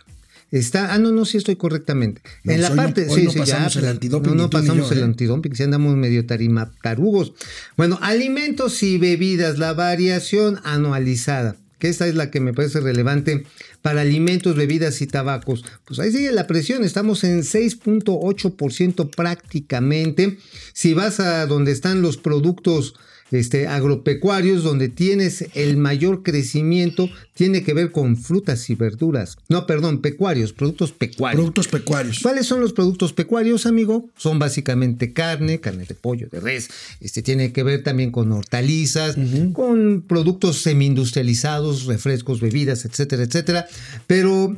Está, 0.52 0.94
ah, 0.94 0.98
no, 0.98 1.12
no, 1.12 1.26
sí 1.26 1.38
estoy 1.38 1.58
correctamente. 1.58 2.22
No, 2.44 2.54
en 2.54 2.62
la 2.62 2.70
no- 2.70 2.76
parte, 2.78 3.08
hoy 3.10 3.20
sí, 3.22 3.26
no 3.26 3.32
sí, 3.32 3.40
pasamos 3.40 3.74
ya, 3.74 3.80
el 3.80 3.84
pues, 3.86 3.92
antidoping, 3.96 4.30
No, 4.36 4.44
no 4.44 4.50
pasamos 4.50 4.88
yo, 4.90 4.94
el 4.96 5.00
¿eh? 5.00 5.04
antidoping, 5.04 5.56
si 5.56 5.64
andamos 5.64 5.96
medio 5.98 6.26
tarimatarugos. 6.26 7.34
Bueno, 7.76 8.00
alimentos 8.02 8.82
y 8.82 8.98
bebidas, 8.98 9.58
la 9.60 9.74
variación 9.74 10.60
anualizada, 10.64 11.58
que 11.80 11.90
esta 11.90 12.08
es 12.08 12.16
la 12.16 12.32
que 12.32 12.40
me 12.40 12.54
parece 12.54 12.80
relevante 12.80 13.46
para 13.82 14.02
alimentos, 14.02 14.56
bebidas 14.56 15.02
y 15.02 15.08
tabacos. 15.08 15.66
Pues 15.86 16.00
ahí 16.00 16.12
sigue 16.12 16.32
la 16.32 16.48
presión, 16.48 16.84
estamos 16.86 17.24
en 17.26 17.44
6.8% 17.44 19.10
prácticamente. 19.16 20.38
Si 20.74 20.94
vas 20.94 21.20
a 21.20 21.46
donde 21.46 21.72
están 21.72 22.02
los 22.02 22.18
productos 22.18 22.96
este, 23.32 23.68
agropecuarios, 23.68 24.64
donde 24.64 24.90
tienes 24.90 25.46
el 25.54 25.78
mayor 25.78 26.24
crecimiento, 26.24 27.10
tiene 27.34 27.64
que 27.64 27.74
ver 27.74 27.92
con 27.92 28.18
frutas 28.18 28.70
y 28.70 28.76
verduras. 28.76 29.38
No, 29.50 29.68
perdón, 29.68 30.02
pecuarios, 30.02 30.54
productos 30.54 30.92
pecuarios. 30.92 31.40
Productos 31.40 31.68
pecuarios. 31.68 32.20
¿Cuáles 32.22 32.46
son 32.46 32.62
los 32.62 32.74
productos 32.74 33.14
pecuarios, 33.14 33.66
amigo? 33.66 34.10
Son 34.18 34.40
básicamente 34.40 35.14
carne, 35.14 35.60
carne 35.60 35.86
de 35.86 35.96
pollo, 35.96 36.28
de 36.32 36.40
res. 36.40 36.70
Este 37.02 37.22
tiene 37.22 37.52
que 37.52 37.64
ver 37.64 37.84
también 37.84 38.12
con 38.12 38.32
hortalizas, 38.32 39.18
con 39.54 40.04
productos 40.08 40.62
semi-industrializados, 40.62 41.86
refrescos, 41.86 42.42
bebidas, 42.42 42.86
etcétera, 42.86 43.24
etcétera. 43.24 43.68
Pero 44.08 44.58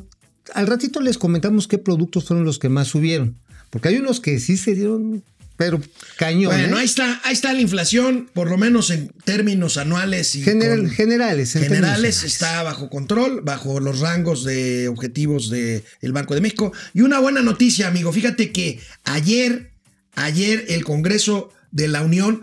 al 0.54 0.68
ratito 0.68 1.02
les 1.02 1.18
comentamos 1.18 1.68
qué 1.68 1.78
productos 1.78 2.26
fueron 2.26 2.46
los 2.46 2.60
que 2.60 2.70
más 2.70 2.88
subieron. 2.88 3.36
Porque 3.70 3.90
hay 3.90 3.98
unos 3.98 4.20
que 4.20 4.40
sí 4.40 4.58
se 4.58 4.74
dieron, 4.74 5.24
pero 5.60 5.80
cañón. 6.16 6.54
Bueno, 6.54 6.78
¿eh? 6.78 6.80
ahí 6.80 6.86
está, 6.86 7.20
ahí 7.26 7.34
está 7.34 7.52
la 7.54 7.60
inflación, 7.60 8.30
por 8.34 8.50
lo 8.50 8.58
menos 8.58 8.90
en 8.92 9.10
términos 9.26 9.76
anuales 9.78 10.34
y 10.36 10.42
General- 10.42 10.80
con- 10.80 10.90
generales. 10.90 11.56
en 11.58 11.64
generales 11.64 11.90
generales. 12.22 12.24
está 12.24 12.64
bajo 12.64 12.90
control, 12.90 13.42
bajo 13.44 13.82
los 13.82 14.00
rangos 14.00 14.46
de 14.46 14.88
objetivos 14.88 15.50
del 15.50 15.84
Banco 16.14 16.34
de 16.34 16.40
México. 16.42 16.72
Y 16.94 17.02
una 17.02 17.20
buena 17.20 17.42
noticia, 17.42 17.90
amigo. 17.90 18.14
Fíjate 18.14 18.54
que 18.54 18.80
ayer, 19.04 19.72
ayer 20.16 20.64
el 20.70 20.86
Congreso 20.86 21.52
de 21.72 21.90
la 21.90 22.04
Unión, 22.04 22.42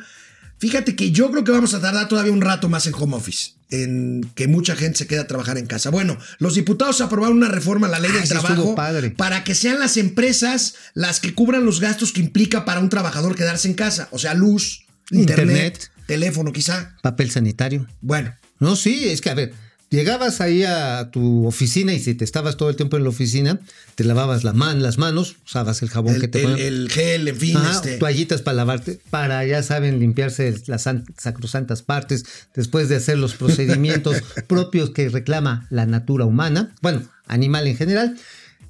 fíjate 0.58 0.96
que 0.96 1.10
yo 1.10 1.30
creo 1.30 1.44
que 1.44 1.52
vamos 1.52 1.74
a 1.74 1.80
tardar 1.80 2.08
todavía 2.08 2.32
un 2.32 2.40
rato 2.40 2.68
más 2.68 2.86
en 2.86 2.94
home 2.94 3.16
office, 3.16 3.52
en 3.70 4.30
que 4.34 4.46
mucha 4.48 4.76
gente 4.76 4.98
se 4.98 5.06
quede 5.06 5.20
a 5.20 5.26
trabajar 5.26 5.58
en 5.58 5.66
casa. 5.66 5.90
Bueno, 5.90 6.18
los 6.38 6.54
diputados 6.54 7.00
aprobaron 7.00 7.36
una 7.36 7.48
reforma 7.48 7.86
a 7.86 7.90
la 7.90 7.98
ley 8.00 8.12
del 8.12 8.28
trabajo 8.28 8.74
padre. 8.74 9.10
para 9.10 9.44
que 9.44 9.54
sean 9.54 9.78
las 9.80 9.96
empresas 9.96 10.74
las 10.94 11.20
que 11.20 11.34
cubran 11.34 11.64
los 11.64 11.80
gastos 11.80 12.12
que 12.12 12.20
implica 12.20 12.64
para 12.64 12.80
un 12.80 12.88
trabajador 12.88 13.34
quedarse 13.36 13.68
en 13.68 13.74
casa, 13.74 14.08
o 14.12 14.18
sea, 14.18 14.34
luz, 14.34 14.84
internet, 15.10 15.48
Internet. 15.48 15.90
teléfono 16.06 16.52
quizá. 16.52 16.96
Papel 17.02 17.30
sanitario. 17.30 17.86
Bueno, 18.00 18.34
No, 18.58 18.74
sí, 18.76 19.08
es 19.08 19.20
que 19.20 19.30
a 19.30 19.34
ver, 19.34 19.52
llegabas 19.90 20.40
ahí 20.40 20.62
a 20.64 21.10
tu 21.10 21.46
oficina 21.46 21.92
y 21.94 22.00
si 22.00 22.14
te 22.14 22.24
estabas 22.24 22.56
todo 22.56 22.68
el 22.70 22.76
tiempo 22.76 22.96
en 22.96 23.04
la 23.04 23.10
oficina, 23.10 23.60
te 23.94 24.04
lavabas 24.04 24.44
la 24.44 24.52
man, 24.52 24.82
las 24.82 24.98
manos, 24.98 25.36
usabas 25.46 25.82
el 25.82 25.88
jabón 25.90 26.14
el, 26.16 26.20
que 26.20 26.28
te 26.28 26.40
ponían. 26.42 26.58
el 26.60 26.90
gel, 26.90 27.28
en 27.28 27.36
fin, 27.36 27.56
Ajá, 27.56 27.70
este, 27.72 27.98
toallitas 27.98 28.42
para 28.42 28.56
lavarte, 28.56 29.00
para 29.10 29.44
ya 29.46 29.62
saben 29.62 29.98
limpiarse 30.00 30.54
las 30.66 30.82
san- 30.82 31.04
sacrosantas 31.18 31.82
partes 31.82 32.24
después 32.54 32.88
de 32.88 32.96
hacer 32.96 33.18
los 33.18 33.34
procedimientos 33.34 34.16
propios 34.48 34.90
que 34.90 35.08
reclama 35.08 35.66
la 35.70 35.86
natura 35.86 36.24
humana, 36.24 36.74
bueno, 36.82 37.02
animal 37.26 37.66
en 37.66 37.76
general, 37.76 38.16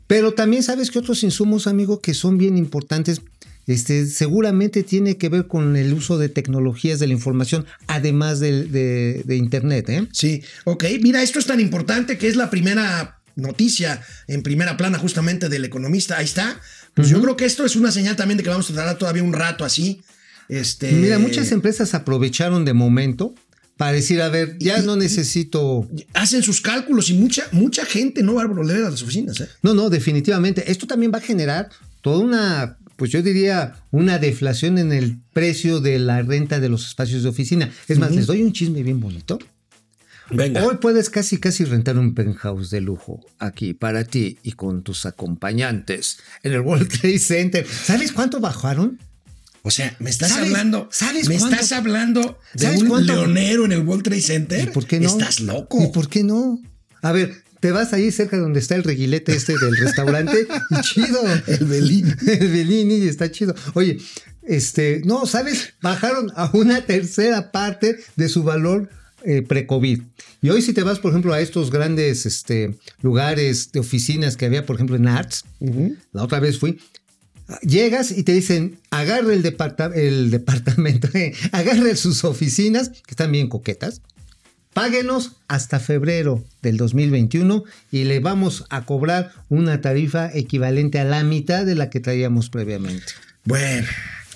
pero 0.07 0.35
también 0.35 0.63
sabes 0.63 0.91
que 0.91 0.99
otros 1.01 1.25
insumos, 1.25 1.67
amigo, 1.67 2.01
que 2.01 2.15
son 2.15 2.39
bien 2.39 2.57
importantes, 2.57 3.21
este, 3.67 4.07
seguramente 4.07 4.83
tiene 4.83 5.17
que 5.17 5.29
ver 5.29 5.47
con 5.47 5.77
el 5.77 5.93
uso 5.93 6.19
de 6.19 6.29
tecnologías 6.29 7.01
de 7.01 7.09
la 7.09 7.13
información, 7.13 7.67
además 7.87 8.41
de 8.41 9.25
Internet, 9.29 9.89
¿eh? 9.89 10.07
Sí, 10.13 10.43
ok. 10.65 10.85
Mira, 11.03 11.23
esto 11.23 11.39
es 11.39 11.47
tan 11.47 11.61
importante 11.61 12.19
que 12.19 12.29
es 12.29 12.37
la 12.37 12.51
primera 12.51 13.21
noticia 13.35 14.03
en 14.27 14.43
primera 14.43 14.77
plana 14.77 14.99
justamente 14.99 15.49
del 15.49 15.65
economista. 15.65 16.19
Ahí 16.19 16.25
está. 16.25 16.61
Pues 16.95 17.11
yo 17.11 17.21
creo 17.21 17.37
que 17.37 17.45
esto 17.45 17.65
es 17.65 17.77
una 17.77 17.93
señal 17.93 18.17
también 18.17 18.39
de 18.39 18.45
que 18.45 18.49
vamos 18.49 18.71
a 18.71 18.75
tardar 18.75 18.97
todavía 18.97 19.23
un 19.23 19.35
rato 19.35 19.65
así. 19.65 20.01
Este, 20.49 20.93
Mira, 20.93 21.19
muchas 21.19 21.53
empresas 21.53 21.93
aprovecharon 21.93 22.65
de 22.65 22.73
momento 22.73 23.35
para 23.77 23.93
decir, 23.93 24.23
a 24.23 24.31
ver, 24.31 24.57
ya 24.59 24.81
no 24.81 24.97
necesito 24.97 25.87
hacen 26.15 26.43
sus 26.43 26.63
cálculos 26.63 27.11
y 27.11 27.15
mucha, 27.15 27.47
mucha 27.53 27.85
gente 27.85 28.23
no 28.23 28.35
va 28.35 28.43
a 28.43 28.47
volver 28.47 28.77
a 28.79 28.91
las 28.91 29.03
oficinas. 29.03 29.41
¿eh? 29.41 29.49
No, 29.63 29.75
no, 29.75 29.91
definitivamente. 29.91 30.71
Esto 30.71 30.87
también 30.87 31.13
va 31.13 31.19
a 31.19 31.23
generar 31.23 31.69
toda 32.01 32.21
una, 32.21 32.79
pues 32.97 33.11
yo 33.11 33.23
diría, 33.23 33.75
una 33.91 34.19
deflación 34.19 34.79
en 34.79 34.93
el 34.93 35.19
precio 35.33 35.81
de 35.81 35.99
la 35.99 36.23
renta 36.23 36.61
de 36.61 36.69
los 36.69 36.87
espacios 36.87 37.23
de 37.23 37.29
oficina. 37.29 37.71
Es 37.89 37.99
más, 37.99 38.11
les 38.13 38.27
doy 38.27 38.43
un 38.43 38.53
chisme 38.53 38.83
bien 38.83 39.01
bonito. 39.01 39.39
Venga. 40.31 40.65
Hoy 40.65 40.79
puedes 40.81 41.09
casi 41.09 41.39
casi 41.39 41.65
rentar 41.65 41.97
un 41.99 42.13
penthouse 42.15 42.71
de 42.71 42.81
lujo 42.81 43.25
aquí 43.39 43.75
para 43.75 44.03
ti 44.05 44.39
y 44.43 44.53
con 44.53 44.83
tus 44.83 45.07
acompañantes 45.07 46.19
en 46.43 46.53
el 46.53 46.61
World 46.63 46.89
Trade 46.89 47.19
Center. 47.21 47.67
¿Sabes 47.67 48.11
cuánto 48.13 48.41
bajaron? 48.41 48.99
O 49.63 49.71
sea, 49.71 49.95
me 50.01 50.11
estás 50.11 50.31
¿Sabes- 50.31 50.47
hablando. 50.51 50.89
sabes 50.91 51.29
me 51.29 51.39
cuánto- 51.39 51.55
estás 51.57 51.73
hablando 51.73 52.39
de 52.55 52.65
¿Sabes 52.65 52.83
un 52.83 52.89
cuánto? 52.89 53.13
leonero 53.15 53.65
en 53.67 53.73
el 53.73 53.81
World 53.83 54.03
Trade 54.05 54.21
Center. 54.21 54.69
¿Y 54.69 54.73
por 54.73 54.87
qué 54.87 54.99
no? 55.01 55.07
Estás 55.09 55.41
loco. 55.41 55.83
¿Y 55.83 55.89
por 55.93 56.09
qué 56.09 56.25
no? 56.25 56.61
A 57.03 57.13
ver, 57.13 57.45
te 57.67 57.73
vas 57.73 57.93
ahí 57.93 58.13
cerca 58.13 58.37
donde 58.39 58.61
está 58.61 58.77
el 58.77 58.85
reguilete 58.85 59.35
este 59.35 59.53
del 59.61 59.77
restaurante 59.77 60.47
y 60.71 60.81
chido. 60.83 61.19
El 61.49 61.67
Bellini. 61.67 62.13
el 62.29 62.49
Bellini 62.49 62.95
y 62.99 63.09
está 63.09 63.29
chido. 63.29 63.57
Oye, 63.75 63.99
este, 64.45 65.03
no, 65.05 65.27
¿sabes? 65.27 65.75
Bajaron 65.83 66.31
a 66.37 66.49
una 66.55 66.87
tercera 66.87 67.51
parte 67.51 67.97
de 68.15 68.29
su 68.29 68.45
valor 68.45 68.89
eh, 69.25 69.43
pre-COVID. 69.43 70.01
Y 70.43 70.51
hoy 70.51 70.63
si 70.63 70.75
te 70.75 70.85
vas, 70.85 71.01
por 71.01 71.11
ejemplo, 71.11 71.33
a 71.35 71.41
estos 71.41 71.73
grandes 71.73 72.25
este, 72.25 72.79
lugares 73.03 73.73
de 73.73 73.81
oficinas 73.81 74.37
que 74.37 74.47
había, 74.47 74.65
por 74.65 74.77
ejemplo, 74.77 74.95
en 74.95 75.09
Arts, 75.09 75.43
la 76.13 76.23
otra 76.23 76.39
vez 76.39 76.61
fui, 76.61 76.79
Llegas 77.63 78.13
y 78.13 78.23
te 78.23 78.33
dicen, 78.33 78.79
agarre 78.91 79.35
el, 79.35 79.43
departa- 79.43 79.91
el 79.93 80.31
departamento, 80.31 81.09
eh, 81.15 81.33
agarre 81.53 81.97
sus 81.97 82.23
oficinas, 82.23 82.91
que 82.91 83.11
están 83.11 83.33
bien 83.33 83.49
coquetas, 83.49 84.03
páguenos 84.77 85.33
hasta 85.49 85.81
febrero 85.81 86.45
del 86.61 86.77
2021 86.77 87.65
y 87.91 88.05
le 88.05 88.21
vamos 88.21 88.67
a 88.69 88.85
cobrar 88.85 89.33
una 89.49 89.81
tarifa 89.81 90.31
equivalente 90.35 91.01
a 91.01 91.05
la 91.05 91.25
mitad 91.25 91.65
de 91.65 91.75
la 91.75 91.89
que 91.89 91.99
traíamos 91.99 92.51
previamente. 92.51 93.15
Bueno, 93.45 93.87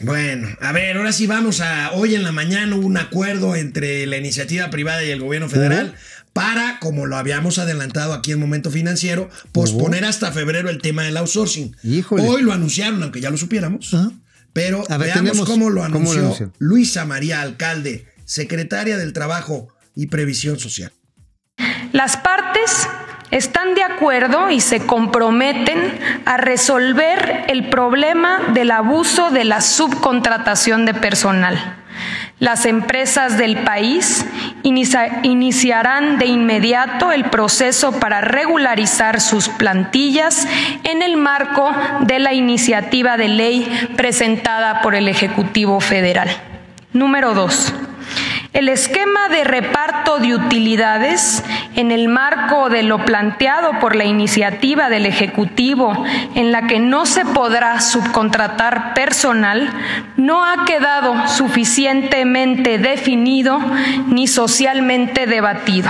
bueno, 0.00 0.48
a 0.62 0.72
ver, 0.72 0.96
ahora 0.96 1.12
sí 1.12 1.26
vamos 1.26 1.61
a. 1.61 1.92
Hoy 1.92 2.14
en 2.14 2.22
la 2.22 2.33
mañana 2.33 2.74
hubo 2.74 2.87
un 2.87 2.96
acuerdo 2.96 3.55
entre 3.55 4.07
la 4.07 4.16
iniciativa 4.16 4.70
privada 4.70 5.05
y 5.05 5.11
el 5.11 5.20
gobierno 5.20 5.50
federal 5.50 5.94
para, 6.33 6.79
como 6.81 7.05
lo 7.05 7.18
habíamos 7.18 7.59
adelantado 7.59 8.14
aquí 8.14 8.33
en 8.33 8.40
Momento 8.40 8.70
Financiero, 8.70 9.29
posponer 9.53 10.07
hasta 10.07 10.33
febrero 10.33 10.70
el 10.70 10.81
tema 10.81 11.03
del 11.03 11.18
outsourcing. 11.18 11.76
Híjole. 11.83 12.22
Hoy 12.22 12.40
lo 12.40 12.55
anunciaron, 12.55 13.03
aunque 13.03 13.20
ya 13.20 13.29
lo 13.29 13.37
supiéramos. 13.37 13.92
Ajá. 13.92 14.11
Pero 14.55 14.85
A 14.88 14.96
ver, 14.96 15.12
veamos 15.12 15.46
cómo 15.46 15.68
lo 15.68 15.83
¿cómo 15.83 15.85
lo 15.85 15.85
anunció 15.85 16.20
anunció? 16.20 16.53
Luisa 16.59 17.05
María 17.05 17.42
Alcalde, 17.42 18.07
secretaria 18.24 18.96
del 18.96 19.12
Trabajo 19.12 19.68
y 19.94 20.07
Previsión 20.07 20.59
Social. 20.59 20.92
Las 21.92 22.16
partes 22.16 22.88
están 23.31 23.74
de 23.74 23.83
acuerdo 23.83 24.50
y 24.50 24.61
se 24.61 24.87
comprometen 24.87 25.98
a 26.24 26.37
resolver 26.37 27.44
el 27.48 27.68
problema 27.68 28.40
del 28.55 28.70
abuso 28.70 29.31
de 29.31 29.44
la 29.44 29.61
subcontratación 29.61 30.85
de 30.87 30.94
personal. 30.94 31.76
Las 32.38 32.64
empresas 32.64 33.37
del 33.37 33.59
país 33.59 34.24
inicia- 34.62 35.20
iniciarán 35.22 36.18
de 36.18 36.24
inmediato 36.26 37.12
el 37.12 37.24
proceso 37.26 37.92
para 38.00 38.22
regularizar 38.22 39.20
sus 39.20 39.48
plantillas 39.50 40.48
en 40.85 41.03
el 41.03 41.18
marco 41.18 41.70
de 42.00 42.18
la 42.18 42.33
iniciativa 42.33 43.18
de 43.18 43.29
ley 43.29 43.90
presentada 43.96 44.81
por 44.81 44.94
el 44.94 45.07
Ejecutivo 45.09 45.81
Federal. 45.81 46.31
Número 46.94 47.35
dos. 47.35 47.74
El 48.53 48.69
esquema 48.69 49.29
de 49.29 49.45
reparto 49.45 50.19
de 50.19 50.35
utilidades 50.35 51.45
en 51.77 51.93
el 51.93 52.09
marco 52.09 52.69
de 52.69 52.83
lo 52.83 53.05
planteado 53.05 53.79
por 53.79 53.95
la 53.95 54.05
iniciativa 54.05 54.91
del 54.91 55.07
Ejecutivo 55.07 56.05
en 56.35 56.51
la 56.51 56.67
que 56.67 56.81
no 56.81 57.07
se 57.07 57.25
podrá 57.25 57.81
subcontratar 57.81 58.93
personal 58.93 59.71
no 60.17 60.45
ha 60.45 60.65
quedado 60.65 61.29
suficientemente 61.29 62.79
definido 62.79 63.61
ni 64.09 64.27
socialmente 64.27 65.27
debatido. 65.27 65.89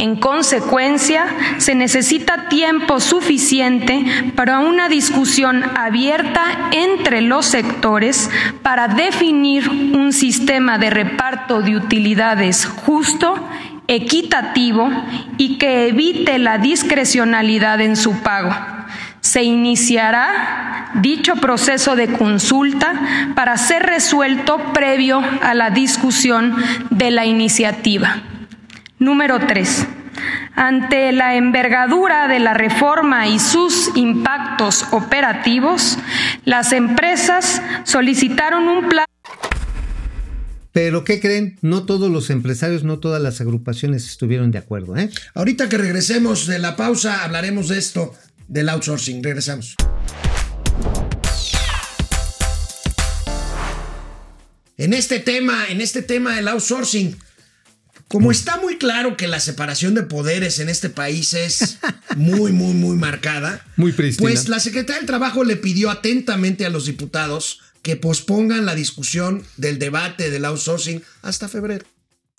En 0.00 0.16
consecuencia, 0.16 1.26
se 1.58 1.74
necesita 1.74 2.48
tiempo 2.48 3.00
suficiente 3.00 4.32
para 4.34 4.60
una 4.60 4.88
discusión 4.88 5.62
abierta 5.76 6.70
entre 6.72 7.20
los 7.20 7.44
sectores 7.44 8.30
para 8.62 8.88
definir 8.88 9.68
un 9.68 10.14
sistema 10.14 10.78
de 10.78 10.88
reparto 10.88 11.60
de 11.60 11.76
utilidades 11.76 12.64
justo, 12.64 13.46
equitativo 13.88 14.90
y 15.36 15.58
que 15.58 15.88
evite 15.88 16.38
la 16.38 16.56
discrecionalidad 16.56 17.82
en 17.82 17.94
su 17.94 18.22
pago. 18.22 18.56
Se 19.20 19.42
iniciará 19.42 20.92
dicho 20.94 21.36
proceso 21.36 21.94
de 21.94 22.08
consulta 22.08 23.32
para 23.34 23.58
ser 23.58 23.82
resuelto 23.82 24.72
previo 24.72 25.22
a 25.42 25.52
la 25.52 25.68
discusión 25.68 26.56
de 26.88 27.10
la 27.10 27.26
iniciativa. 27.26 28.22
Número 29.00 29.38
3. 29.46 29.86
Ante 30.56 31.10
la 31.12 31.34
envergadura 31.36 32.28
de 32.28 32.38
la 32.38 32.52
reforma 32.52 33.28
y 33.28 33.38
sus 33.38 33.90
impactos 33.96 34.84
operativos, 34.90 35.96
las 36.44 36.72
empresas 36.72 37.62
solicitaron 37.84 38.68
un 38.68 38.90
plan 38.90 39.06
Pero 40.72 41.02
¿qué 41.04 41.18
creen? 41.18 41.56
No 41.62 41.86
todos 41.86 42.10
los 42.10 42.28
empresarios, 42.28 42.84
no 42.84 42.98
todas 42.98 43.22
las 43.22 43.40
agrupaciones 43.40 44.04
estuvieron 44.04 44.50
de 44.50 44.58
acuerdo, 44.58 44.94
¿eh? 44.98 45.08
Ahorita 45.32 45.70
que 45.70 45.78
regresemos 45.78 46.46
de 46.46 46.58
la 46.58 46.76
pausa, 46.76 47.24
hablaremos 47.24 47.68
de 47.68 47.78
esto, 47.78 48.14
del 48.48 48.68
outsourcing. 48.68 49.24
Regresamos. 49.24 49.76
En 54.76 54.92
este 54.92 55.20
tema, 55.20 55.68
en 55.70 55.80
este 55.80 56.02
tema 56.02 56.36
del 56.36 56.48
outsourcing, 56.48 57.16
como 58.10 58.32
está 58.32 58.56
muy 58.56 58.76
claro 58.76 59.16
que 59.16 59.28
la 59.28 59.38
separación 59.38 59.94
de 59.94 60.02
poderes 60.02 60.58
en 60.58 60.68
este 60.68 60.90
país 60.90 61.32
es 61.32 61.78
muy, 62.16 62.50
muy, 62.50 62.74
muy 62.74 62.96
marcada, 62.96 63.64
Muy 63.76 63.92
pues 63.92 64.48
la 64.48 64.58
Secretaría 64.58 64.96
del 64.98 65.06
Trabajo 65.06 65.44
le 65.44 65.54
pidió 65.54 65.90
atentamente 65.90 66.66
a 66.66 66.70
los 66.70 66.86
diputados 66.86 67.60
que 67.82 67.94
pospongan 67.94 68.66
la 68.66 68.74
discusión 68.74 69.44
del 69.58 69.78
debate 69.78 70.28
del 70.30 70.44
outsourcing 70.44 71.04
hasta 71.22 71.48
febrero. 71.48 71.86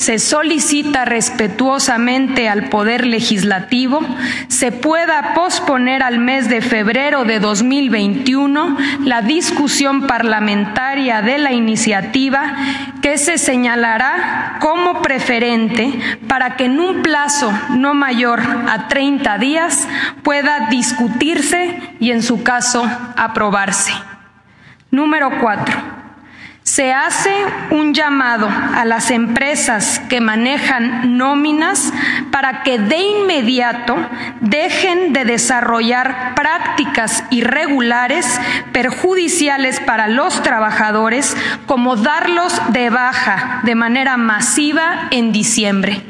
Se 0.02 0.18
solicita 0.18 1.06
respetuosamente 1.06 2.50
al 2.50 2.70
Poder 2.70 3.06
Legislativo 3.06 4.00
se 4.48 4.72
pueda 4.72 5.36
posponer 5.36 6.02
al 6.02 6.18
mes 6.18 6.50
de 6.50 6.62
febrero 6.62 7.24
de 7.24 7.40
2021 7.40 8.78
la 9.06 9.22
discusión 9.22 10.08
parlamentaria 10.08 11.22
de 11.22 11.38
la 11.38 11.52
iniciativa 11.52 12.56
que 13.04 13.20
se 13.20 13.38
señalará 13.38 14.58
como 14.60 15.04
preferente 15.04 15.94
para 16.28 16.56
que 16.56 16.66
en 16.66 16.80
un 16.80 17.04
plazo 17.04 17.54
no 17.70 17.94
mayor 17.94 18.40
a 18.40 18.88
30 18.88 19.38
días 19.38 19.88
pueda 20.24 20.68
discutirse 20.72 21.80
y 22.00 22.10
en 22.10 22.24
su 22.24 22.42
caso 22.42 22.84
aprobarse. 23.16 23.94
Número 24.90 25.30
cuatro. 25.40 26.01
Se 26.71 26.93
hace 26.93 27.36
un 27.71 27.93
llamado 27.93 28.47
a 28.47 28.86
las 28.86 29.12
empresas 29.12 29.99
que 30.07 30.21
manejan 30.21 31.17
nóminas 31.17 31.91
para 32.31 32.63
que 32.63 32.79
de 32.79 32.97
inmediato 32.97 33.97
dejen 34.39 35.12
de 35.12 35.25
desarrollar 35.25 36.34
prácticas 36.34 37.25
irregulares 37.29 38.25
perjudiciales 38.71 39.81
para 39.81 40.07
los 40.07 40.43
trabajadores 40.43 41.36
como 41.65 41.97
darlos 41.97 42.53
de 42.71 42.89
baja 42.89 43.60
de 43.65 43.75
manera 43.75 44.15
masiva 44.15 45.10
en 45.12 45.34
diciembre. 45.34 46.01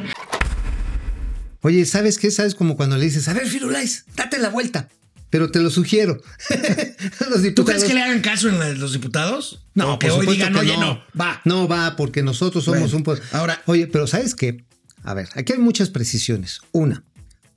Oye, 1.62 1.88
¿sabes 1.88 2.20
qué? 2.20 2.30
¿Sabes 2.30 2.54
como 2.54 2.78
cuando 2.78 2.98
le 2.98 3.06
dices, 3.06 3.28
a 3.28 3.34
ver, 3.34 3.48
Firulais, 3.48 4.06
date 4.16 4.38
la 4.38 4.50
vuelta? 4.50 4.88
Pero 5.32 5.50
te 5.50 5.60
lo 5.60 5.72
sugiero. 5.72 6.22
los 7.30 7.56
¿Tú 7.56 7.66
crees 7.66 7.84
que 7.86 7.94
le 7.96 8.02
hagan 8.04 8.22
caso 8.22 8.48
en 8.50 8.60
la- 8.60 8.74
los 8.74 8.94
diputados? 8.94 9.66
No, 9.74 9.98
que 9.98 10.12
hoy 10.12 10.28
digan, 10.28 10.54
que 10.54 10.60
oye, 10.60 10.78
no, 10.78 11.02
va. 11.20 11.42
No 11.46 11.68
va, 11.68 11.96
porque 11.96 12.22
nosotros 12.22 12.64
somos 12.66 12.92
Bueno, 12.92 13.12
un... 13.14 13.20
ahora- 13.38 13.62
Oye, 13.66 13.88
pero 13.88 14.06
¿sabes 14.08 14.36
qué? 14.36 14.64
A 15.04 15.14
ver, 15.16 15.28
aquí 15.34 15.54
hay 15.54 15.60
muchas 15.60 15.90
precisiones. 15.90 16.60
Una, 16.74 17.04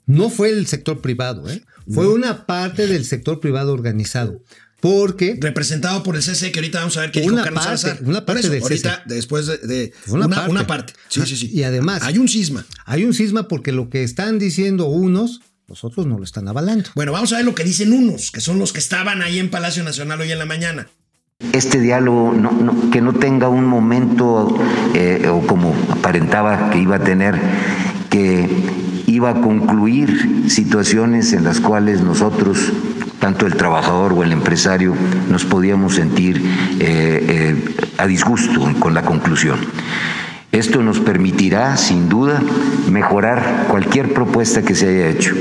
no 0.07 0.31
fue 0.31 0.49
el 0.51 0.67
sector 0.67 1.01
privado, 1.03 1.51
¿eh? 1.51 1.63
Fue 1.93 2.09
una 2.09 2.47
parte 2.47 2.87
del 2.87 3.05
sector 3.05 3.41
privado 3.41 3.75
organizado. 3.75 4.41
Porque 4.81 5.39
Representado 5.41 6.03
por 6.03 6.15
el 6.15 6.23
CC, 6.23 6.53
que 6.53 6.59
ahorita 6.59 6.79
vamos 6.81 6.97
a 6.99 7.01
ver 7.03 7.11
qué 7.11 7.21
dijo 7.23 7.33
Una 7.33 7.43
Carlos 7.45 7.65
parte, 7.65 7.79
Salazar. 7.81 8.05
una 8.07 8.27
parte 8.27 8.41
eso, 8.43 8.51
del 8.51 8.63
ahorita, 8.63 9.03
CC. 9.05 9.15
después 9.15 9.47
de, 9.47 9.93
una 10.09 10.27
una, 10.27 10.37
parte. 10.37 10.51
una 10.51 10.67
parte. 10.67 10.93
Sí, 11.09 11.21
Ah, 11.23 11.27
sí, 11.27 11.37
sí. 11.37 11.51
y 11.53 11.63
además- 11.63 12.03
Hay 12.03 12.19
un 12.19 12.29
cisma. 12.29 12.67
hay 12.85 13.05
un 13.05 13.15
cisma 13.15 13.49
porque 13.49 13.73
lo 13.73 13.89
que 13.89 14.03
están 14.05 14.39
diciendo 14.39 14.87
unos, 14.87 15.41
los 15.69 15.85
otros 15.85 16.07
no 16.07 16.19
lo 16.19 16.25
están 16.25 16.47
avalando. 16.49 16.91
Bueno, 16.95 17.13
vamos 17.13 17.33
a 17.33 17.37
ver 17.37 17.45
lo 17.45 17.55
que 17.55 17.65
dicen 17.65 17.93
unos, 17.93 18.31
que 18.31 18.41
son 18.41 18.59
los 18.59 18.73
que 18.73 18.79
estaban 18.81 19.23
ahí 19.23 19.39
en 19.39 19.51
Palacio 19.51 19.83
Nacional 19.85 20.21
hoy 20.21 20.31
en 20.33 20.39
la 20.39 20.47
mañana. 20.47 20.87
este 21.53 21.81
diálogo 21.81 22.33
no- 22.33 22.53
no- 22.53 22.91
que 22.91 23.01
no 23.01 23.13
tenga 23.13 23.49
un 23.49 23.65
momento 23.67 24.57
eh, 24.95 25.29
o 25.29 25.45
como 25.47 25.75
aparentaba 25.91 26.71
que 26.71 26.79
iba 26.79 26.97
a 26.97 27.01
tener 27.01 27.35
que 28.09 28.49
iba 29.07 29.31
a 29.31 29.41
concluir 29.41 30.45
situaciones 30.49 31.33
en 31.33 31.43
las 31.45 31.61
cuales 31.61 32.01
nosotros 32.03 32.73
tanto 33.19 33.47
el 33.47 33.57
trabajador 33.57 34.13
o 34.13 34.23
el 34.23 34.33
empresario 34.33 34.95
nos 35.29 35.45
podíamos 35.45 35.95
sentir 35.97 36.39
eh, 36.79 37.27
eh, 37.29 37.75
a 37.99 38.07
disgusto 38.07 38.61
con 38.79 38.95
la 38.95 39.03
conclusión. 39.03 39.59
Esto 40.55 40.85
nos 40.85 41.01
permitirá, 41.01 41.77
sin 41.77 42.09
duda, 42.09 42.41
mejorar 42.89 43.67
cualquier 43.69 44.15
propuesta 44.15 44.63
que 44.63 44.77
se 44.77 44.89
haya 44.89 45.09
hecho. 45.09 45.35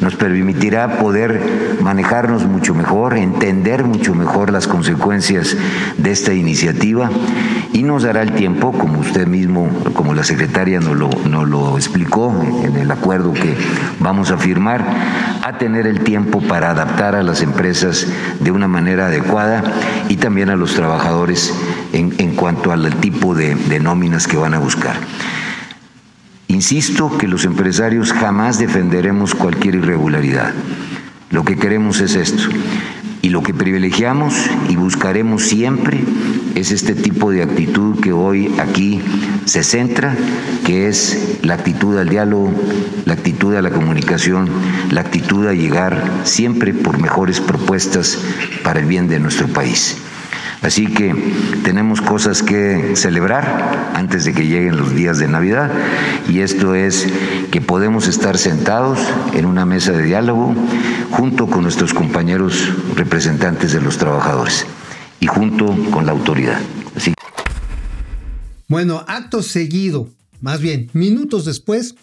Nos 0.00 0.16
permitirá 0.16 0.96
poder 0.96 1.76
manejarnos 1.82 2.46
mucho 2.46 2.74
mejor, 2.74 3.18
entender 3.18 3.84
mucho 3.84 4.14
mejor 4.14 4.50
las 4.50 4.66
consecuencias 4.66 5.54
de 5.98 6.10
esta 6.10 6.32
iniciativa 6.32 7.10
y 7.72 7.82
nos 7.82 8.04
dará 8.04 8.22
el 8.22 8.32
tiempo, 8.32 8.72
como 8.72 9.00
usted 9.00 9.26
mismo, 9.26 9.68
como 9.92 10.14
la 10.14 10.24
secretaria 10.24 10.80
nos 10.80 10.96
lo, 10.96 11.10
nos 11.28 11.46
lo 11.46 11.76
explicó 11.76 12.34
en 12.62 12.76
el 12.76 12.90
acuerdo 12.90 13.34
que 13.34 13.54
vamos 14.00 14.30
a 14.30 14.38
firmar, 14.38 14.82
a 15.42 15.58
tener 15.58 15.86
el 15.86 16.00
tiempo 16.00 16.40
para 16.40 16.70
adaptar 16.70 17.14
a 17.14 17.22
las 17.22 17.42
empresas 17.42 18.06
de 18.40 18.50
una 18.50 18.68
manera 18.68 19.06
adecuada 19.06 19.62
y 20.08 20.16
también 20.16 20.48
a 20.48 20.56
los 20.56 20.74
trabajadores 20.74 21.54
en, 21.92 22.14
en 22.18 22.34
cuanto 22.34 22.72
al 22.72 22.94
tipo 22.96 23.34
de, 23.34 23.54
de 23.54 23.80
nóminas 23.80 24.26
que 24.26 24.36
van 24.36 24.45
a 24.54 24.58
buscar. 24.58 24.96
Insisto 26.48 27.18
que 27.18 27.28
los 27.28 27.44
empresarios 27.44 28.12
jamás 28.12 28.58
defenderemos 28.58 29.34
cualquier 29.34 29.74
irregularidad. 29.74 30.52
Lo 31.30 31.44
que 31.44 31.56
queremos 31.56 32.00
es 32.00 32.14
esto. 32.14 32.44
Y 33.20 33.30
lo 33.30 33.42
que 33.42 33.52
privilegiamos 33.52 34.34
y 34.68 34.76
buscaremos 34.76 35.42
siempre 35.42 35.98
es 36.54 36.70
este 36.70 36.94
tipo 36.94 37.32
de 37.32 37.42
actitud 37.42 38.00
que 38.00 38.12
hoy 38.12 38.54
aquí 38.58 39.00
se 39.44 39.64
centra, 39.64 40.16
que 40.64 40.88
es 40.88 41.38
la 41.42 41.54
actitud 41.54 41.98
al 41.98 42.08
diálogo, 42.08 42.52
la 43.04 43.14
actitud 43.14 43.56
a 43.56 43.62
la 43.62 43.70
comunicación, 43.70 44.48
la 44.92 45.00
actitud 45.00 45.48
a 45.48 45.54
llegar 45.54 46.22
siempre 46.22 46.72
por 46.72 47.00
mejores 47.00 47.40
propuestas 47.40 48.18
para 48.62 48.78
el 48.78 48.86
bien 48.86 49.08
de 49.08 49.18
nuestro 49.18 49.48
país. 49.48 49.96
Así 50.62 50.86
que 50.86 51.14
tenemos 51.62 52.00
cosas 52.00 52.42
que 52.42 52.92
celebrar 52.96 53.92
antes 53.94 54.24
de 54.24 54.32
que 54.32 54.46
lleguen 54.46 54.76
los 54.76 54.94
días 54.94 55.18
de 55.18 55.28
Navidad 55.28 55.70
y 56.28 56.40
esto 56.40 56.74
es 56.74 57.06
que 57.52 57.60
podemos 57.60 58.08
estar 58.08 58.36
sentados 58.38 58.98
en 59.34 59.44
una 59.46 59.64
mesa 59.64 59.92
de 59.92 60.02
diálogo 60.02 60.54
junto 61.10 61.46
con 61.46 61.62
nuestros 61.62 61.94
compañeros 61.94 62.72
representantes 62.96 63.72
de 63.72 63.80
los 63.80 63.98
trabajadores 63.98 64.66
y 65.20 65.26
junto 65.26 65.66
con 65.90 66.04
la 66.06 66.12
autoridad. 66.12 66.60
Así 66.96 67.12
Bueno, 68.68 69.04
acto 69.06 69.42
seguido, 69.42 70.08
más 70.40 70.60
bien, 70.60 70.90
minutos 70.92 71.44
después, 71.44 71.94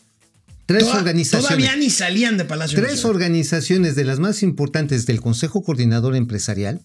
Tres 0.65 0.83
Toda- 0.85 0.99
organizaciones. 0.99 1.45
Todavía 1.49 1.75
ni 1.75 1.89
salían 1.89 2.37
de 2.37 2.45
Palacio 2.45 2.77
Tres 2.79 2.91
Nacional. 2.93 3.15
organizaciones 3.17 3.95
de 3.95 4.05
las 4.05 4.19
más 4.19 4.43
importantes 4.43 5.05
del 5.05 5.19
Consejo 5.19 5.61
Coordinador 5.61 6.15
Empresarial, 6.15 6.79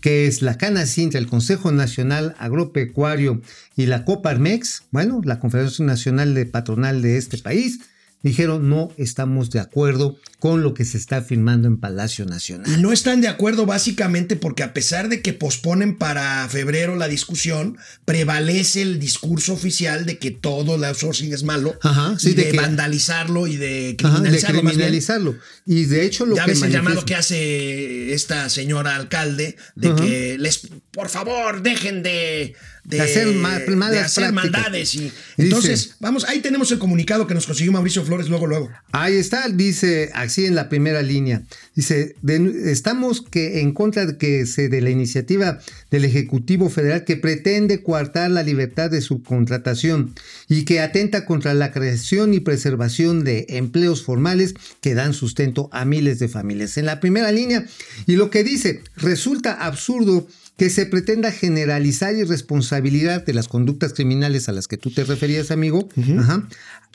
que 0.00 0.26
es 0.26 0.42
la 0.42 0.56
Canacintra, 0.56 1.18
el 1.18 1.26
Consejo 1.26 1.72
Nacional 1.72 2.34
Agropecuario 2.38 3.40
y 3.76 3.86
la 3.86 4.04
Coparmex, 4.04 4.84
bueno, 4.90 5.20
la 5.24 5.38
Confederación 5.38 5.86
Nacional 5.86 6.34
de 6.34 6.46
Patronal 6.46 7.02
de 7.02 7.18
este 7.18 7.38
país, 7.38 7.80
dijeron 8.22 8.68
no 8.68 8.90
estamos 8.96 9.50
de 9.50 9.60
acuerdo 9.60 10.16
con 10.38 10.62
lo 10.62 10.74
que 10.74 10.84
se 10.84 10.98
está 10.98 11.22
firmando 11.22 11.68
en 11.68 11.78
Palacio 11.78 12.24
Nacional. 12.26 12.66
Y 12.72 12.80
no 12.82 12.92
están 12.92 13.20
de 13.20 13.28
acuerdo 13.28 13.64
básicamente 13.66 14.34
porque 14.36 14.62
a 14.64 14.72
pesar 14.72 15.08
de 15.08 15.22
que 15.22 15.32
posponen 15.32 15.96
para 15.96 16.48
febrero 16.48 16.96
la 16.96 17.06
discusión, 17.08 17.78
prevalece 18.04 18.82
el 18.82 18.98
discurso 18.98 19.52
oficial 19.52 20.04
de 20.04 20.18
que 20.18 20.30
todo 20.30 20.74
el 20.74 20.84
outsourcing 20.84 21.32
es 21.32 21.42
malo 21.44 21.78
Ajá, 21.82 22.18
sí, 22.18 22.30
y 22.30 22.34
de 22.34 22.44
de, 22.44 22.50
que- 22.50 22.56
vandalizarlo 22.56 23.46
y 23.46 23.56
de 23.56 23.96
Ajá, 24.02 24.20
de 24.20 24.20
criminalizarlo. 24.20 24.60
criminalizarlo. 24.62 25.34
Y 25.66 25.84
de 25.84 26.04
hecho 26.04 26.26
lo 26.26 26.36
ya 26.36 26.44
que 26.44 26.50
ves 26.52 26.62
el 26.62 26.72
llamado 26.72 27.04
que 27.04 27.14
hace 27.14 28.12
esta 28.12 28.48
señora 28.48 28.96
alcalde 28.96 29.56
de 29.76 29.88
Ajá. 29.88 29.96
que 29.96 30.36
les, 30.38 30.68
por 30.90 31.08
favor, 31.08 31.62
dejen 31.62 32.02
de, 32.02 32.54
de, 32.84 32.96
De 32.96 33.02
hacer 33.02 33.26
ma- 33.34 33.58
de 33.90 33.98
hacer 34.00 34.32
maldades. 34.32 34.94
Y, 34.96 34.98
Dice- 35.02 35.12
entonces, 35.36 35.94
vamos, 36.00 36.24
ahí 36.28 36.40
tenemos 36.40 36.70
el 36.72 36.78
comunicado 36.80 37.26
que 37.28 37.34
nos 37.34 37.46
consiguió 37.46 37.70
Mauricio 37.72 38.04
Flores 38.04 38.28
luego, 38.28 38.46
luego. 38.48 38.70
Ahí 38.90 39.14
está, 39.16 39.48
dice 39.48 40.10
así 40.14 40.46
en 40.46 40.54
la 40.56 40.68
primera 40.68 41.00
línea. 41.02 41.42
Dice, 41.76 42.16
de- 42.22 42.72
estamos 42.72 43.22
que 43.22 43.60
en 43.60 43.72
contra 43.72 44.04
de 44.06 44.16
que 44.18 44.46
se 44.46 44.68
de 44.68 44.80
la 44.80 44.90
iniciativa 44.90 45.60
del 45.90 46.04
Ejecutivo 46.04 46.70
Federal 46.70 47.04
que 47.04 47.16
pretende 47.16 47.82
coartar 47.82 48.30
la 48.32 48.42
libertad 48.42 48.90
de 48.90 49.00
subcontratación 49.00 50.14
y 50.48 50.64
que 50.64 50.80
atenta 50.80 51.24
contra 51.24 51.54
la 51.54 51.72
creación 51.72 52.34
y 52.34 52.40
preservación 52.40 53.24
de 53.24 53.46
empleos 53.50 54.02
formales 54.02 54.54
que 54.80 54.94
dan 54.94 55.14
sustento 55.14 55.68
a 55.72 55.84
miles 55.84 56.18
de 56.18 56.28
familias. 56.28 56.76
En 56.78 56.86
la 56.86 57.00
primera 57.00 57.32
línea, 57.32 57.64
y 58.06 58.16
lo 58.16 58.30
que 58.30 58.44
dice, 58.44 58.82
resulta 58.96 59.52
absurdo 59.52 60.26
que 60.56 60.70
se 60.70 60.86
pretenda 60.86 61.32
generalizar 61.32 62.14
irresponsabilidad 62.14 63.24
de 63.24 63.34
las 63.34 63.48
conductas 63.48 63.94
criminales 63.94 64.48
a 64.48 64.52
las 64.52 64.68
que 64.68 64.76
tú 64.76 64.90
te 64.90 65.04
referías, 65.04 65.50
amigo, 65.50 65.88
ajá, 66.18 66.46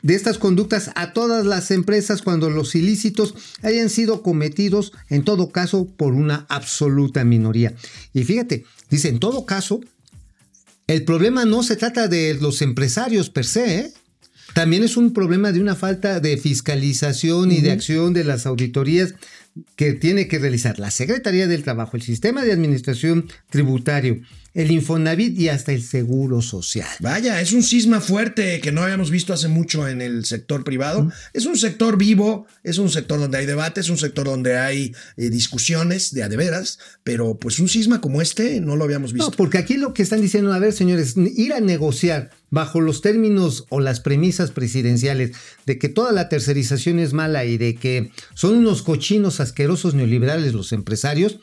de 0.02 0.14
estas 0.14 0.38
conductas 0.38 0.90
a 0.94 1.12
todas 1.12 1.44
las 1.44 1.70
empresas 1.70 2.22
cuando 2.22 2.50
los 2.50 2.74
ilícitos 2.74 3.34
hayan 3.62 3.90
sido 3.90 4.22
cometidos, 4.22 4.92
en 5.08 5.24
todo 5.24 5.50
caso, 5.50 5.88
por 5.96 6.14
una 6.14 6.46
absoluta 6.48 7.24
minoría. 7.24 7.74
Y 8.14 8.24
fíjate, 8.24 8.64
dice, 8.90 9.08
en 9.08 9.18
todo 9.18 9.44
caso, 9.44 9.80
el 10.86 11.04
problema 11.04 11.44
no 11.44 11.62
se 11.62 11.76
trata 11.76 12.08
de 12.08 12.34
los 12.40 12.62
empresarios 12.62 13.28
per 13.28 13.44
se, 13.44 13.78
¿eh? 13.80 13.92
También 14.54 14.82
es 14.82 14.96
un 14.96 15.12
problema 15.12 15.52
de 15.52 15.60
una 15.60 15.76
falta 15.76 16.20
de 16.20 16.36
fiscalización 16.38 17.52
y 17.52 17.60
de 17.60 17.70
acción 17.70 18.14
de 18.14 18.24
las 18.24 18.46
auditorías 18.46 19.14
que 19.76 19.92
tiene 19.94 20.28
que 20.28 20.38
realizar 20.38 20.78
la 20.78 20.90
Secretaría 20.90 21.46
del 21.46 21.62
Trabajo, 21.62 21.96
el 21.96 22.02
Sistema 22.02 22.44
de 22.44 22.52
Administración 22.52 23.28
Tributario, 23.50 24.20
el 24.58 24.72
Infonavit 24.72 25.38
y 25.38 25.48
hasta 25.50 25.70
el 25.70 25.84
Seguro 25.84 26.42
Social. 26.42 26.88
Vaya, 26.98 27.40
es 27.40 27.52
un 27.52 27.62
cisma 27.62 28.00
fuerte 28.00 28.60
que 28.60 28.72
no 28.72 28.82
habíamos 28.82 29.08
visto 29.08 29.32
hace 29.32 29.46
mucho 29.46 29.86
en 29.86 30.02
el 30.02 30.24
sector 30.24 30.64
privado. 30.64 31.12
Es 31.32 31.46
un 31.46 31.56
sector 31.56 31.96
vivo, 31.96 32.48
es 32.64 32.78
un 32.78 32.90
sector 32.90 33.20
donde 33.20 33.38
hay 33.38 33.46
debate, 33.46 33.80
es 33.80 33.88
un 33.88 33.98
sector 33.98 34.26
donde 34.26 34.58
hay 34.58 34.96
eh, 35.16 35.30
discusiones 35.30 36.12
de 36.12 36.24
a 36.24 36.28
de 36.28 36.36
veras, 36.36 36.80
pero 37.04 37.38
pues 37.38 37.60
un 37.60 37.68
cisma 37.68 38.00
como 38.00 38.20
este 38.20 38.60
no 38.60 38.74
lo 38.74 38.82
habíamos 38.82 39.12
visto. 39.12 39.30
No, 39.30 39.36
porque 39.36 39.58
aquí 39.58 39.76
lo 39.76 39.94
que 39.94 40.02
están 40.02 40.20
diciendo, 40.20 40.52
a 40.52 40.58
ver, 40.58 40.72
señores, 40.72 41.14
ir 41.16 41.52
a 41.52 41.60
negociar 41.60 42.30
bajo 42.50 42.80
los 42.80 43.00
términos 43.00 43.64
o 43.68 43.78
las 43.78 44.00
premisas 44.00 44.50
presidenciales 44.50 45.36
de 45.66 45.78
que 45.78 45.88
toda 45.88 46.10
la 46.10 46.28
tercerización 46.28 46.98
es 46.98 47.12
mala 47.12 47.44
y 47.44 47.58
de 47.58 47.76
que 47.76 48.10
son 48.34 48.56
unos 48.56 48.82
cochinos 48.82 49.38
asquerosos 49.38 49.94
neoliberales 49.94 50.52
los 50.52 50.72
empresarios, 50.72 51.38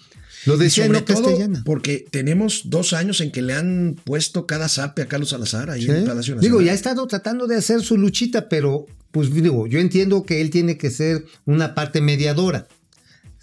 lo 0.46 0.58
decía 0.58 0.88
no 0.88 1.04
castellana. 1.06 1.64
porque 1.66 2.06
tenemos 2.12 2.64
dos 2.66 2.94
años 2.94 3.22
en 3.22 3.32
que 3.32 3.42
le 3.42 3.54
han 3.54 3.96
puesto 4.04 4.46
cada 4.46 4.70
zape 4.70 5.02
a 5.02 5.08
Carlos 5.08 5.30
Salazar 5.30 5.70
ahí 5.70 5.84
¿Sí? 5.84 5.90
en 5.92 6.06
Palacio 6.06 6.36
Nacional. 6.36 6.42
Digo, 6.42 6.62
ya 6.62 6.72
ha 6.72 6.76
estado 6.76 7.06
tratando 7.08 7.48
de 7.48 7.56
hacer 7.56 7.82
su 7.82 7.98
luchita, 7.98 8.50
pero 8.50 8.86
pues 9.12 9.34
digo, 9.34 9.66
yo 9.68 9.80
entiendo 9.80 10.24
que 10.24 10.42
él 10.42 10.50
tiene 10.50 10.78
que 10.78 10.92
ser 10.92 11.26
una 11.46 11.74
parte 11.74 12.02
mediadora. 12.02 12.68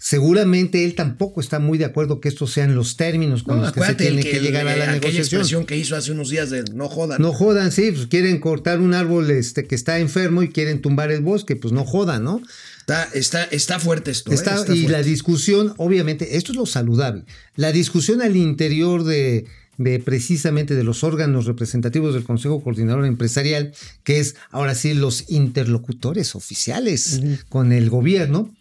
Seguramente 0.05 0.83
él 0.83 0.95
tampoco 0.95 1.39
está 1.39 1.59
muy 1.59 1.77
de 1.77 1.85
acuerdo 1.85 2.19
que 2.19 2.27
estos 2.27 2.51
sean 2.51 2.75
los 2.75 2.97
términos 2.97 3.41
con 3.41 3.55
No, 3.55 3.61
los 3.63 3.71
que 3.71 3.79
se 3.85 3.95
tiene 3.95 4.21
que, 4.21 4.41
llegar 4.41 4.67
a 4.67 4.75
la 4.75 4.87
negociación. 4.91 5.21
expresión 5.39 5.65
que 5.65 5.77
hizo 5.77 5.95
hace 5.95 6.11
unos 6.11 6.29
días 6.29 6.49
de 6.49 6.65
no 6.73 6.89
jodan. 6.89 7.21
No 7.21 7.31
jodan, 7.31 7.71
sí, 7.71 7.89
pues 7.89 8.07
quieren 8.07 8.41
cortar 8.41 8.81
un 8.81 8.93
árbol 8.93 9.31
este, 9.31 9.63
que 9.63 9.75
está 9.75 9.99
enfermo 9.99 10.43
y 10.43 10.49
quieren 10.49 10.81
tumbar 10.81 11.09
el 11.09 11.21
bosque, 11.21 11.55
pues 11.55 11.71
no 11.71 11.85
jodan, 11.85 12.25
¿no? 12.25 12.41
Está, 12.81 13.05
está, 13.13 13.45
está 13.45 13.79
fuerte 13.79 14.11
esto. 14.11 14.29
¿eh? 14.31 14.35
Está- 14.35 14.55
Está 14.59 14.75
y 14.75 14.87
la 14.89 15.01
discusión, 15.03 15.73
obviamente, 15.77 16.35
esto 16.35 16.51
es 16.51 16.57
lo 16.57 16.65
saludable. 16.65 17.23
La 17.55 17.71
discusión 17.71 18.21
al 18.21 18.35
interior 18.35 19.05
de, 19.05 19.45
de 19.77 19.99
precisamente 19.99 20.75
de 20.75 20.83
los 20.83 21.05
órganos 21.05 21.45
representativos 21.45 22.13
del 22.13 22.25
Consejo 22.25 22.61
Coordinador 22.61 23.05
Empresarial, 23.05 23.73
que 24.03 24.19
es 24.19 24.35
ahora 24.51 24.75
sí 24.75 24.93
los 24.95 25.29
interlocutores 25.29 26.35
oficiales 26.35 27.21
con 27.47 27.71
el 27.71 27.89
gobierno, 27.89 28.53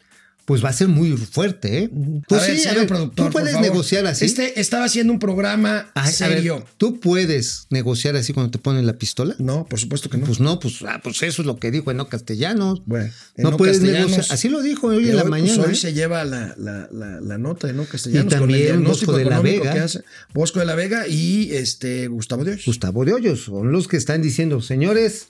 pues 0.44 0.64
va 0.64 0.70
a 0.70 0.72
ser 0.72 0.88
muy 0.88 1.16
fuerte, 1.16 1.85
¿eh? 1.85 1.90
Pues 2.28 2.42
a 2.42 2.46
ver, 2.46 2.57
sí, 2.57 2.61
a 2.62 2.70
señor 2.70 2.78
ver, 2.81 2.88
productor, 2.88 3.26
tú 3.26 3.33
puedes 3.33 3.61
negociar 3.61 4.07
así. 4.07 4.24
Este 4.24 4.61
estaba 4.61 4.85
haciendo 4.85 5.12
un 5.12 5.18
programa 5.18 5.90
Ay, 5.94 6.12
a 6.20 6.28
ver, 6.28 6.37
serio. 6.38 6.64
¿Tú 6.76 6.98
puedes 7.00 7.66
negociar 7.70 8.16
así 8.16 8.33
cuando 8.33 8.50
te 8.50 8.59
ponen 8.59 8.87
la 8.87 8.94
pistola? 8.94 9.35
No, 9.38 9.66
por 9.66 9.78
supuesto 9.78 10.11
que 10.11 10.18
no. 10.18 10.26
Pues 10.26 10.40
no, 10.40 10.59
pues, 10.59 10.83
ah, 10.87 11.00
pues 11.02 11.22
eso 11.22 11.42
es 11.42 11.46
lo 11.46 11.59
que 11.59 11.70
dijo 11.70 11.90
Eno 11.90 12.09
Castellanos. 12.09 12.83
Bueno, 12.87 13.11
no 13.37 13.48
Eno 13.48 13.57
puedes 13.57 13.78
Castellanos, 13.78 14.11
negociar. 14.11 14.35
Así 14.35 14.48
lo 14.48 14.62
dijo 14.62 14.88
hoy 14.88 15.09
en 15.09 15.16
la 15.16 15.22
hoy, 15.22 15.28
pues, 15.28 15.42
mañana. 15.42 15.64
hoy 15.64 15.72
¿eh? 15.72 15.76
se 15.76 15.92
lleva 15.92 16.24
la, 16.24 16.55
la, 16.59 16.88
la, 16.92 17.20
la 17.20 17.38
nota 17.38 17.66
de 17.66 17.72
no 17.72 17.85
castellanos 17.85 18.33
Y 18.33 18.37
con 18.37 18.50
el 18.50 18.66
también 18.68 18.85
Bosco 18.85 19.16
de 19.16 19.24
la 19.24 19.40
Vega. 19.40 19.87
Bosco 20.35 20.61
de 20.61 20.66
la 20.66 20.74
Vega 20.74 21.07
y 21.07 21.50
este 21.52 22.09
Gustavo 22.09 22.44
Dios. 22.44 22.62
Gustavo 22.66 23.05
de 23.05 23.12
Hoyos 23.12 23.44
son 23.44 23.72
los 23.72 23.88
que 23.88 23.96
están 23.96 24.22
diciendo, 24.22 24.61
señores, 24.61 25.28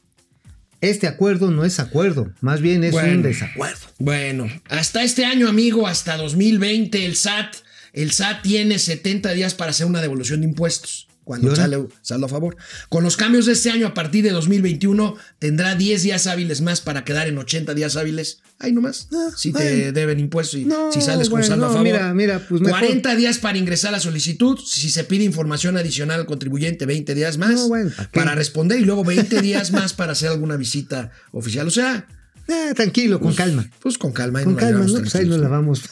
este 0.82 1.06
acuerdo 1.06 1.50
no 1.50 1.64
es 1.64 1.78
acuerdo, 1.80 2.32
más 2.42 2.60
bien 2.60 2.84
es 2.84 2.92
Bueno. 2.92 3.12
un 3.12 3.22
desacuerdo. 3.22 3.86
Bueno, 3.98 4.48
hasta 4.68 5.02
este 5.02 5.24
año, 5.24 5.48
amigo, 5.48 5.86
hasta 5.86 6.16
2020, 6.18 7.06
el 7.06 7.16
SAT, 7.16 7.54
el 7.94 8.12
SAT 8.12 8.42
tiene 8.42 8.78
70 8.78 9.32
días 9.32 9.54
para 9.54 9.70
hacer 9.70 9.86
una 9.86 10.02
devolución 10.02 10.40
de 10.40 10.48
impuestos. 10.48 11.08
¿Y 11.22 11.24
Cuando 11.24 11.54
sale 11.54 11.78
saldo 12.02 12.26
a 12.26 12.28
favor. 12.28 12.56
Con 12.88 13.04
los 13.04 13.16
cambios 13.16 13.46
de 13.46 13.52
este 13.52 13.70
año, 13.70 13.86
a 13.86 13.94
partir 13.94 14.24
de 14.24 14.30
2021, 14.30 15.16
tendrá 15.38 15.76
10 15.76 16.02
días 16.02 16.26
hábiles 16.26 16.60
más 16.62 16.80
para 16.80 17.04
quedar 17.04 17.28
en 17.28 17.38
80 17.38 17.74
días 17.74 17.96
hábiles. 17.96 18.40
Ahí 18.58 18.72
nomás. 18.72 19.08
si 19.36 19.52
te 19.52 19.88
Ah, 19.88 19.92
deben 19.92 20.18
impuestos 20.18 20.58
y 20.60 20.64
No, 20.64 20.92
si 20.92 21.00
sales 21.00 21.30
con 21.30 21.42
saldo 21.44 21.66
a 21.66 21.68
favor. 21.68 21.84
mira, 21.84 22.12
mira, 22.12 22.40
pues 22.48 22.60
mejor. 22.60 22.80
40 22.80 23.14
días 23.14 23.38
para 23.38 23.56
ingresar 23.56 23.92
la 23.92 24.00
solicitud. 24.00 24.58
Si 24.64 24.90
se 24.90 25.04
pide 25.04 25.22
información 25.24 25.76
adicional 25.76 26.20
al 26.20 26.26
contribuyente, 26.26 26.86
20 26.86 27.14
días 27.14 27.38
más 27.38 27.68
para 28.12 28.34
responder 28.34 28.80
y 28.80 28.84
luego 28.84 29.04
20 29.04 29.40
días 29.42 29.70
más 29.70 29.92
para 29.92 30.12
hacer 30.12 30.28
alguna 30.28 30.56
visita 30.56 31.12
oficial. 31.30 31.68
O 31.68 31.70
sea, 31.70 32.08
Ah, 32.48 32.72
tranquilo, 32.74 33.20
con 33.20 33.34
calma. 33.34 33.70
pues 33.80 33.98
con 33.98 34.12
calma. 34.12 34.40
ahí 34.40 34.44
Con 34.44 34.56
calma, 34.56 34.84
¿no? 34.84 34.98
Pues 34.98 35.14
ahí 35.14 35.26
nos 35.26 35.38
la 35.38 35.48
vamos. 35.48 35.82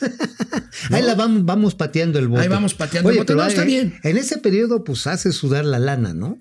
ahí 0.90 1.02
la 1.02 1.14
vamos, 1.14 1.44
vamos 1.44 1.74
pateando 1.74 2.18
el 2.18 2.28
bote. 2.28 2.42
Ahí 2.42 2.48
vamos 2.48 2.74
pateando 2.74 3.08
el 3.10 3.14
Oye, 3.14 3.20
bote, 3.20 3.26
pero 3.34 3.42
no, 3.42 3.48
está 3.48 3.62
eh, 3.62 3.66
bien. 3.66 3.98
En 4.02 4.16
ese 4.16 4.38
periodo, 4.38 4.84
pues 4.84 5.06
hace 5.06 5.32
sudar 5.32 5.64
la 5.64 5.78
lana, 5.78 6.12
¿no? 6.12 6.38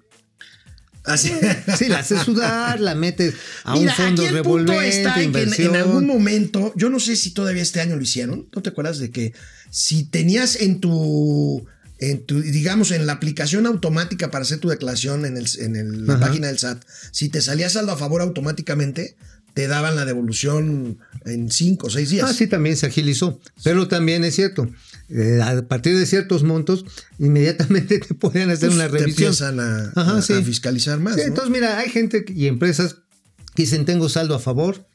Así. 1.04 1.32
Sí, 1.78 1.88
la 1.88 2.00
hace 2.00 2.18
sudar, 2.18 2.80
la 2.80 2.96
metes 2.96 3.36
a 3.64 3.74
Mira, 3.74 3.92
un 3.92 3.98
fondo 3.98 4.24
aquí 4.24 4.36
el 4.36 4.42
punto 4.44 4.82
está 4.82 5.22
en 5.22 5.32
que 5.32 5.44
en, 5.44 5.76
algún 5.76 6.06
momento, 6.08 6.74
yo 6.76 6.90
no 6.90 7.00
sé 7.00 7.16
si 7.16 7.32
todavía 7.32 7.62
este 7.62 7.80
año 7.80 7.96
lo 7.96 8.02
hicieron, 8.02 8.50
¿no 8.54 8.62
te 8.62 8.70
acuerdas 8.70 9.00
de 9.00 9.12
que 9.12 9.34
si 9.70 10.04
tenías 10.04 10.58
en 10.58 10.80
tu, 10.82 11.66
en 12.00 12.26
tu 12.26 12.42
digamos, 12.42 12.92
en 12.92 13.06
la 13.06 13.14
aplicación 13.14 13.66
automática 13.66 14.32
para 14.32 14.44
hacer 14.44 14.60
tu 14.60 14.68
declaración 14.70 15.26
en, 15.26 15.38
el, 15.38 15.48
en 15.60 15.76
el- 15.76 16.08
la 16.08 16.20
página 16.20 16.48
del 16.48 16.58
SAT, 16.60 16.84
si 17.12 17.30
te 17.30 17.42
salía 17.42 17.70
saldo 17.70 17.92
a 17.92 17.98
favor 17.98 18.22
automáticamente, 18.22 19.16
te 19.60 19.68
daban 19.68 19.98
la 19.98 20.06
devolución 20.06 21.00
en 21.26 21.52
cinco 21.52 21.88
o 21.88 21.90
seis 21.90 22.12
días. 22.12 22.30
Ah, 22.30 22.34
sí, 22.34 22.48
también 22.48 22.78
se 22.78 22.86
agilizó. 22.86 23.42
Pero 23.62 23.90
también 23.90 24.24
es 24.24 24.36
cierto, 24.36 24.70
eh, 25.10 25.42
a 25.44 25.68
partir 25.68 25.98
de 25.98 26.06
ciertos 26.06 26.44
montos, 26.44 26.86
inmediatamente 27.18 28.00
te 28.08 28.14
podían 28.14 28.50
hacer 28.52 28.70
Pues 28.70 28.76
una 28.76 28.86
te 28.90 29.00
revisión. 29.00 29.28
empiezan 29.34 29.60
a, 29.60 29.92
Ajá, 29.98 30.18
a- 30.20 30.22
sí. 30.22 30.32
a 30.32 30.42
fiscalizar 30.42 30.98
más. 31.02 31.16
Sí, 31.16 31.22
¿no? 31.24 31.28
Entonces, 31.28 31.52
mira, 31.52 31.78
hay 31.78 31.90
gente 31.90 32.24
y 32.30 32.48
empresas 32.48 32.96
que 33.54 33.64
dicen 33.64 33.84
tengo 33.84 34.08
saldo 34.08 34.34
a 34.34 34.40
favor, 34.40 34.88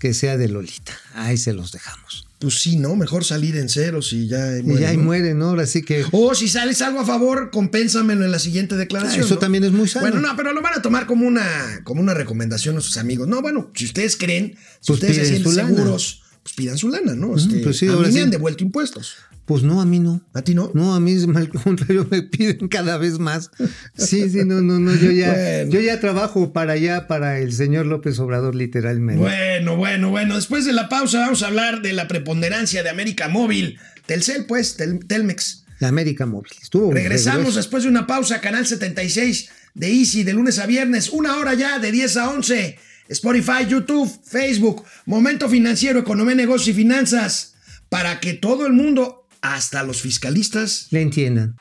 que 0.00 0.14
sea 0.14 0.36
de 0.36 0.48
Lolita. 0.48 0.98
Ahí 1.14 1.36
se 1.36 1.52
los 1.52 1.70
dejamos. 1.70 2.26
Pues 2.40 2.54
sí, 2.58 2.76
¿no? 2.76 2.96
Mejor 2.96 3.22
salir 3.22 3.54
en 3.56 3.68
ceros 3.68 4.14
y 4.14 4.26
ya 4.26 4.58
y 4.58 4.78
ya 4.78 4.94
¿no? 4.94 5.02
mueren, 5.02 5.38
¿no? 5.38 5.50
Ahora 5.50 5.66
sí 5.66 5.82
que. 5.82 6.06
O 6.10 6.34
si 6.34 6.48
sales 6.48 6.80
algo 6.80 7.00
a 7.00 7.04
favor, 7.04 7.50
compénsamelo 7.50 8.24
en 8.24 8.32
la 8.32 8.38
siguiente 8.38 8.76
declaración. 8.76 9.20
Ah, 9.20 9.26
eso 9.26 9.34
¿no? 9.34 9.40
también 9.40 9.62
es 9.64 9.72
muy 9.72 9.86
sano. 9.86 10.06
Bueno, 10.06 10.26
no, 10.26 10.34
pero 10.36 10.54
lo 10.54 10.62
van 10.62 10.72
a 10.72 10.80
tomar 10.80 11.04
como 11.04 11.28
una, 11.28 11.44
como 11.84 12.00
una 12.00 12.14
recomendación 12.14 12.78
a 12.78 12.80
sus 12.80 12.96
amigos. 12.96 13.28
No, 13.28 13.42
bueno, 13.42 13.70
si 13.74 13.84
ustedes 13.84 14.16
creen, 14.16 14.56
si 14.80 14.86
Pues 14.86 15.00
ustedes 15.00 15.16
se 15.16 15.26
sienten 15.26 15.54
lana. 15.54 15.96
Pues 16.42 16.54
pidan 16.54 16.78
su 16.78 16.88
lana, 16.88 17.14
¿no? 17.14 17.36
Este, 17.36 17.58
pues 17.58 17.78
sí, 17.78 17.86
a 17.88 17.92
mí 17.96 18.12
me 18.12 18.20
han 18.20 18.30
devuelto 18.30 18.64
impuestos. 18.64 19.16
Pues 19.46 19.64
no, 19.64 19.80
a 19.80 19.84
mí 19.84 19.98
no. 19.98 20.22
¿A 20.32 20.42
ti 20.42 20.54
no? 20.54 20.70
No, 20.74 20.94
a 20.94 21.00
mí 21.00 21.16
al 21.34 21.48
contrario 21.48 22.06
me 22.10 22.22
piden 22.22 22.68
cada 22.68 22.98
vez 22.98 23.18
más. 23.18 23.50
Sí, 23.96 24.30
sí, 24.30 24.38
no, 24.46 24.60
no, 24.62 24.78
no, 24.78 24.94
yo 24.94 25.10
ya, 25.10 25.32
Bueno. 25.32 25.70
yo 25.72 25.80
ya 25.80 25.98
trabajo 25.98 26.52
para 26.52 26.74
allá, 26.74 27.08
para 27.08 27.40
el 27.40 27.52
señor 27.52 27.86
López 27.86 28.18
Obrador, 28.20 28.54
literalmente. 28.54 29.20
Bueno, 29.20 29.76
bueno, 29.76 30.10
bueno. 30.10 30.36
Después 30.36 30.64
de 30.66 30.72
la 30.72 30.88
pausa 30.88 31.18
vamos 31.20 31.42
a 31.42 31.48
hablar 31.48 31.82
de 31.82 31.92
la 31.92 32.06
preponderancia 32.08 32.82
de 32.84 32.90
América 32.90 33.28
Móvil. 33.28 33.78
Telcel, 34.06 34.46
pues, 34.46 34.76
Tel- 34.76 35.04
Telmex. 35.06 35.64
La 35.80 35.88
América 35.88 36.26
Móvil. 36.26 36.52
Estuvo 36.62 36.92
Regresamos 36.92 37.38
regreso. 37.40 37.56
después 37.58 37.82
de 37.84 37.88
una 37.88 38.06
pausa, 38.06 38.40
canal 38.40 38.66
76 38.66 39.48
de 39.74 39.88
Easy, 39.88 40.22
de 40.24 40.32
lunes 40.32 40.58
a 40.58 40.66
viernes, 40.66 41.08
una 41.10 41.36
hora 41.38 41.54
ya, 41.54 41.78
de 41.78 41.90
10 41.90 42.16
a 42.18 42.30
11. 42.30 42.78
Spotify, 43.10 43.66
YouTube, 43.68 44.08
Facebook, 44.24 44.84
Momento 45.04 45.48
Financiero, 45.48 45.98
Economía, 45.98 46.36
Negocios 46.36 46.68
y 46.68 46.74
Finanzas, 46.74 47.54
para 47.88 48.20
que 48.20 48.34
todo 48.34 48.66
el 48.66 48.72
mundo, 48.72 49.26
hasta 49.40 49.82
los 49.82 50.00
fiscalistas, 50.00 50.86
Le 50.90 51.02
entiendan. 51.02 51.56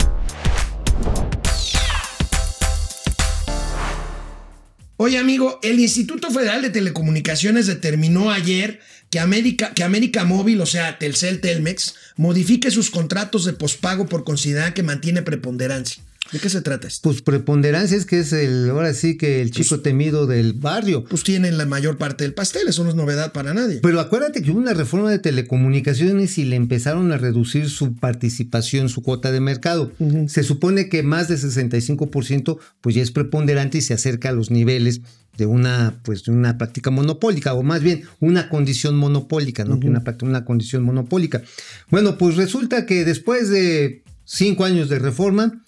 Oye, 4.97 5.18
amigo, 5.18 5.60
el 5.64 5.80
Instituto 5.80 6.30
Federal 6.30 6.62
de 6.62 6.70
Telecomunicaciones 6.70 7.66
determinó 7.66 8.32
ayer 8.32 8.80
que 9.10 9.20
América, 9.20 9.74
que 9.74 9.84
América 9.84 10.26
Móvil, 10.26 10.62
o 10.62 10.68
sea, 10.68 11.00
Telcel 11.00 11.41
Telmex, 11.41 11.95
modifique 12.16 12.70
sus 12.70 12.91
contratos 12.91 13.45
de 13.45 13.54
pospago 13.54 14.06
por 14.06 14.24
considerar 14.24 14.76
que 14.76 14.84
mantiene 14.84 15.24
preponderancia. 15.24 16.04
¿De 16.32 16.40
qué 16.40 16.50
se 16.50 16.62
trata 16.62 16.88
esto? 16.88 17.10
Pues 17.10 17.22
preponderancia 17.22 17.98
es 17.98 18.06
que 18.06 18.20
es 18.20 18.34
el, 18.34 18.70
ahora 18.70 18.94
sí 18.94 19.18
que 19.18 19.42
el 19.42 19.52
chico 19.52 19.80
temido 19.80 20.28
del 20.28 20.54
barrio. 20.54 21.04
Pues 21.04 21.24
tienen 21.24 21.58
la 21.58 21.66
mayor 21.66 21.98
parte 21.98 22.24
del 22.24 22.34
pastel, 22.34 22.68
eso 22.68 22.84
no 22.84 22.90
es 22.92 22.96
novedad 22.96 23.32
para 23.34 23.54
nadie. 23.54 23.80
Pero 23.82 24.00
acuérdate 24.00 24.42
que 24.42 24.52
hubo 24.52 24.60
una 24.60 24.74
reforma 24.74 25.10
de 25.10 25.20
telecomunicaciones 25.20 26.38
y 26.38 26.46
le 26.46 26.56
empezaron 26.56 27.12
a 27.12 27.18
reducir 27.18 27.70
su 27.70 27.96
participación, 27.96 28.90
su 28.90 29.02
cuota 29.02 29.32
de 29.32 29.40
mercado. 29.40 29.92
Se 30.28 30.44
supone 30.44 30.90
que 30.90 31.04
más 31.04 31.28
de 31.28 31.36
65% 31.36 32.58
pues 32.82 32.96
ya 32.96 33.02
es 33.02 33.12
preponderante 33.12 33.80
y 33.80 33.82
se 33.82 33.94
acerca 33.94 34.30
a 34.30 34.34
los 34.34 34.52
niveles 34.52 35.02
de 35.38 35.46
una 35.46 36.00
pues 36.04 36.26
de 36.26 36.32
una 36.32 36.58
práctica 36.58 36.92
monopólica 36.92 37.54
o 37.54 37.64
más 37.64 37.82
bien 37.82 38.04
una 38.20 38.50
condición 38.50 38.98
monopólica, 38.98 39.64
no 39.64 39.80
que 39.80 39.88
una 39.88 40.04
práctica, 40.04 40.30
una 40.30 40.46
condición 40.46 40.84
monopólica. 40.84 41.42
Bueno, 41.90 42.18
pues 42.18 42.36
resulta 42.36 42.86
que 42.86 43.06
después 43.06 43.50
de 43.50 44.04
cinco 44.26 44.66
años 44.66 44.90
de 44.90 45.00
reforma, 45.00 45.64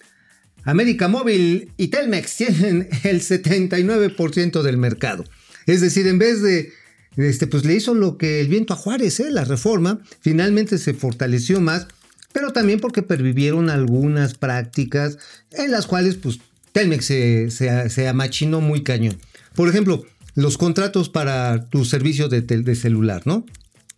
América 0.64 1.08
Móvil 1.08 1.72
y 1.76 1.88
Telmex 1.88 2.36
tienen 2.36 2.88
el 3.04 3.20
79% 3.20 4.62
del 4.62 4.76
mercado. 4.76 5.24
Es 5.66 5.80
decir, 5.80 6.06
en 6.06 6.18
vez 6.18 6.42
de, 6.42 6.72
este, 7.16 7.46
pues 7.46 7.64
le 7.64 7.74
hizo 7.74 7.94
lo 7.94 8.16
que 8.16 8.40
el 8.40 8.48
viento 8.48 8.74
a 8.74 8.76
Juárez, 8.76 9.20
¿eh? 9.20 9.30
la 9.30 9.44
reforma, 9.44 10.00
finalmente 10.20 10.78
se 10.78 10.94
fortaleció 10.94 11.60
más, 11.60 11.86
pero 12.32 12.52
también 12.52 12.80
porque 12.80 13.02
pervivieron 13.02 13.70
algunas 13.70 14.34
prácticas 14.34 15.18
en 15.52 15.70
las 15.70 15.86
cuales 15.86 16.16
pues 16.16 16.40
Telmex 16.72 17.04
se, 17.04 17.50
se, 17.50 17.90
se 17.90 18.08
amachinó 18.08 18.60
muy 18.60 18.82
cañón. 18.82 19.18
Por 19.54 19.68
ejemplo, 19.68 20.04
los 20.34 20.56
contratos 20.56 21.10
para 21.10 21.68
tu 21.68 21.84
servicio 21.84 22.28
de, 22.28 22.40
de 22.40 22.74
celular, 22.74 23.22
¿no? 23.26 23.44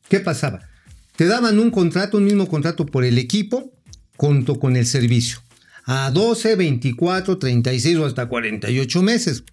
¿Qué 0.09 0.21
pasaba? 0.21 0.69
Te 1.17 1.27
daban 1.27 1.61
un 1.61 1.71
contrato, 1.71 2.19
un 2.19 2.25
mismo 2.25 2.49
contrato 2.49 2.87
por 2.87 3.05
el 3.05 3.19
equipo, 3.19 3.73
junto 4.17 4.59
con 4.59 4.77
el 4.77 4.87
servicio. 4.87 5.39
A 5.87 6.11
12, 6.11 6.57
24, 6.57 7.39
36 7.39 7.97
o 7.99 8.07
hasta 8.07 8.27
48 8.27 9.03
meses. 9.03 9.45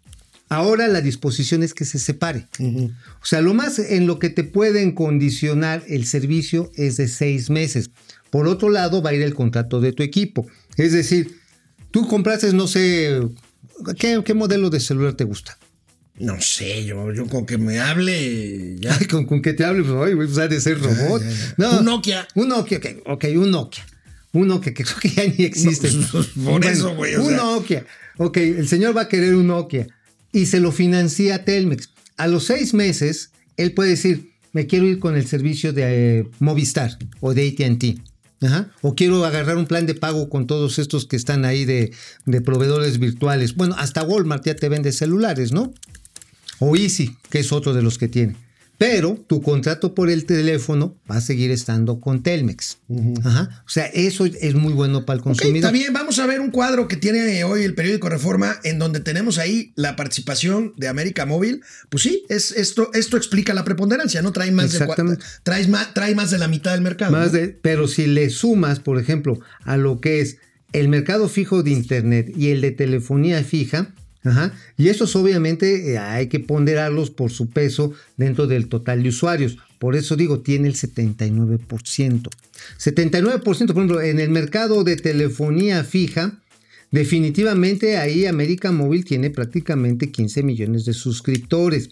Ahora 0.49 0.89
la 0.89 0.99
disposición 0.99 1.63
es 1.63 1.73
que 1.73 1.85
se 1.85 1.97
separe. 1.97 2.47
O 2.59 3.25
sea, 3.25 3.41
lo 3.41 3.53
más 3.53 3.79
en 3.79 4.05
lo 4.05 4.19
que 4.19 4.29
te 4.29 4.43
pueden 4.43 4.91
condicionar 4.91 5.81
el 5.87 6.05
servicio 6.05 6.71
es 6.75 6.97
de 6.97 7.07
seis 7.07 7.49
meses. 7.49 7.89
Por 8.29 8.47
otro 8.47 8.69
lado, 8.69 9.01
va 9.01 9.11
a 9.11 9.13
ir 9.13 9.21
el 9.21 9.33
contrato 9.33 9.79
de 9.79 9.93
tu 9.93 10.03
equipo. 10.03 10.45
Es 10.75 10.91
decir, 10.91 11.39
tú 11.91 12.07
compraste, 12.07 12.51
no 12.53 12.67
sé, 12.67 13.21
¿qué, 13.97 14.21
qué 14.25 14.33
modelo 14.33 14.69
de 14.69 14.79
celular 14.79 15.13
te 15.13 15.23
gusta? 15.23 15.57
No 16.19 16.39
sé, 16.39 16.85
yo, 16.85 17.11
yo 17.13 17.27
con 17.27 17.45
que 17.45 17.57
me 17.57 17.79
hable 17.79 18.75
ya. 18.79 18.95
Ay, 18.99 19.07
con, 19.07 19.25
con 19.25 19.41
que 19.41 19.53
te 19.53 19.63
hable, 19.63 19.83
pues, 19.83 20.09
ay, 20.09 20.15
pues, 20.15 20.37
ha 20.37 20.47
de 20.47 20.61
ser 20.61 20.79
robot. 20.79 21.23
No, 21.57 21.79
Un 21.79 21.85
Nokia. 21.85 22.27
Un 22.35 22.49
Nokia, 22.49 22.77
ok, 22.77 22.85
ok, 23.05 23.25
un 23.37 23.51
Nokia. 23.51 23.85
Un 24.33 24.47
Nokia 24.47 24.73
que 24.73 24.83
creo 24.83 24.97
que 24.97 25.09
ya 25.09 25.23
ni 25.25 25.45
existe. 25.45 25.91
No, 25.91 26.07
por 26.51 26.65
eso, 26.65 26.95
güey, 26.95 27.15
Un 27.15 27.27
sea. 27.27 27.37
Nokia. 27.37 27.85
Ok, 28.17 28.37
el 28.37 28.67
señor 28.67 28.95
va 28.95 29.01
a 29.01 29.07
querer 29.07 29.35
un 29.35 29.47
Nokia 29.47 29.87
y 30.31 30.45
se 30.45 30.59
lo 30.59 30.71
financia 30.71 31.43
Telmex. 31.43 31.89
A 32.17 32.27
los 32.27 32.45
seis 32.45 32.73
meses, 32.73 33.31
él 33.57 33.73
puede 33.73 33.91
decir, 33.91 34.31
me 34.53 34.67
quiero 34.67 34.85
ir 34.85 34.99
con 34.99 35.15
el 35.15 35.27
servicio 35.27 35.73
de 35.73 36.19
eh, 36.19 36.27
Movistar 36.39 36.97
o 37.19 37.33
de 37.33 37.47
ATT. 37.47 37.99
Ajá. 38.43 38.71
O 38.81 38.95
quiero 38.95 39.23
agarrar 39.23 39.57
un 39.57 39.67
plan 39.67 39.85
de 39.85 39.93
pago 39.93 40.29
con 40.29 40.47
todos 40.47 40.79
estos 40.79 41.05
que 41.05 41.15
están 41.15 41.45
ahí 41.45 41.65
de, 41.65 41.91
de 42.25 42.41
proveedores 42.41 42.97
virtuales. 42.99 43.55
Bueno, 43.55 43.75
hasta 43.77 44.03
Walmart 44.03 44.45
ya 44.45 44.55
te 44.55 44.67
vende 44.67 44.91
celulares, 44.91 45.51
¿no? 45.51 45.73
O 46.59 46.75
Easy, 46.75 47.15
que 47.29 47.39
es 47.39 47.51
otro 47.51 47.73
de 47.73 47.81
los 47.81 47.97
que 47.97 48.07
tiene. 48.07 48.35
Pero 48.81 49.23
tu 49.27 49.43
contrato 49.43 49.93
por 49.93 50.09
el 50.09 50.25
teléfono 50.25 50.97
va 51.09 51.17
a 51.17 51.21
seguir 51.21 51.51
estando 51.51 51.99
con 52.01 52.23
Telmex. 52.23 52.79
Ajá. 53.23 53.61
O 53.63 53.69
sea, 53.69 53.85
eso 53.85 54.25
es 54.25 54.55
muy 54.55 54.73
bueno 54.73 55.05
para 55.05 55.17
el 55.17 55.23
consumidor. 55.23 55.57
está 55.57 55.71
bien, 55.71 55.93
vamos 55.93 56.17
a 56.17 56.25
ver 56.25 56.41
un 56.41 56.49
cuadro 56.49 56.87
que 56.87 56.97
tiene 56.97 57.43
hoy 57.43 57.63
el 57.63 57.75
periódico 57.75 58.09
Reforma, 58.09 58.55
en 58.63 58.79
donde 58.79 58.99
tenemos 58.99 59.37
ahí 59.37 59.71
la 59.75 59.95
participación 59.95 60.73
de 60.77 60.87
América 60.87 61.27
Móvil. 61.27 61.61
Pues 61.89 62.01
sí, 62.01 62.23
es, 62.27 62.53
esto, 62.53 62.89
esto 62.95 63.17
explica 63.17 63.53
la 63.53 63.63
preponderancia, 63.63 64.23
¿no? 64.23 64.31
Trae 64.31 64.51
más, 64.51 64.71
de, 64.71 64.79
más, 65.67 65.93
trae 65.93 66.15
más 66.15 66.31
de 66.31 66.39
la 66.39 66.47
mitad 66.47 66.71
del 66.71 66.81
mercado. 66.81 67.11
Más 67.11 67.33
¿no? 67.33 67.37
de- 67.37 67.49
pero 67.49 67.87
si 67.87 68.07
le 68.07 68.31
sumas, 68.31 68.79
por 68.79 68.99
ejemplo, 68.99 69.39
a 69.63 69.77
lo 69.77 70.01
que 70.01 70.21
es 70.21 70.37
el 70.73 70.87
mercado 70.87 71.29
fijo 71.29 71.61
de 71.61 71.69
Internet 71.69 72.31
y 72.35 72.49
el 72.49 72.61
de 72.61 72.71
telefonía 72.71 73.43
fija, 73.43 73.93
ajá, 74.23 74.53
y 74.77 74.89
esos 74.89 75.15
obviamente 75.15 75.93
eh, 75.93 75.97
hay 75.97 76.27
que 76.27 76.39
ponderarlos 76.39 77.09
por 77.09 77.31
su 77.31 77.49
peso 77.49 77.93
dentro 78.17 78.47
del 78.47 78.67
total 78.67 79.03
de 79.03 79.09
usuarios. 79.09 79.57
Por 79.79 79.95
eso 79.95 80.15
digo, 80.15 80.41
tiene 80.41 80.67
el 80.67 80.75
79%. 80.75 82.29
79%, 82.77 83.41
por 83.41 83.55
ejemplo, 83.55 84.01
en 84.01 84.19
el 84.19 84.29
mercado 84.29 84.83
de 84.83 84.95
telefonía 84.95 85.83
fija, 85.83 86.39
definitivamente 86.91 87.97
ahí 87.97 88.25
América 88.25 88.71
Móvil 88.71 89.05
tiene 89.05 89.29
prácticamente 89.29 90.11
15 90.11 90.43
millones 90.43 90.85
de 90.85 90.93
suscriptores. 90.93 91.89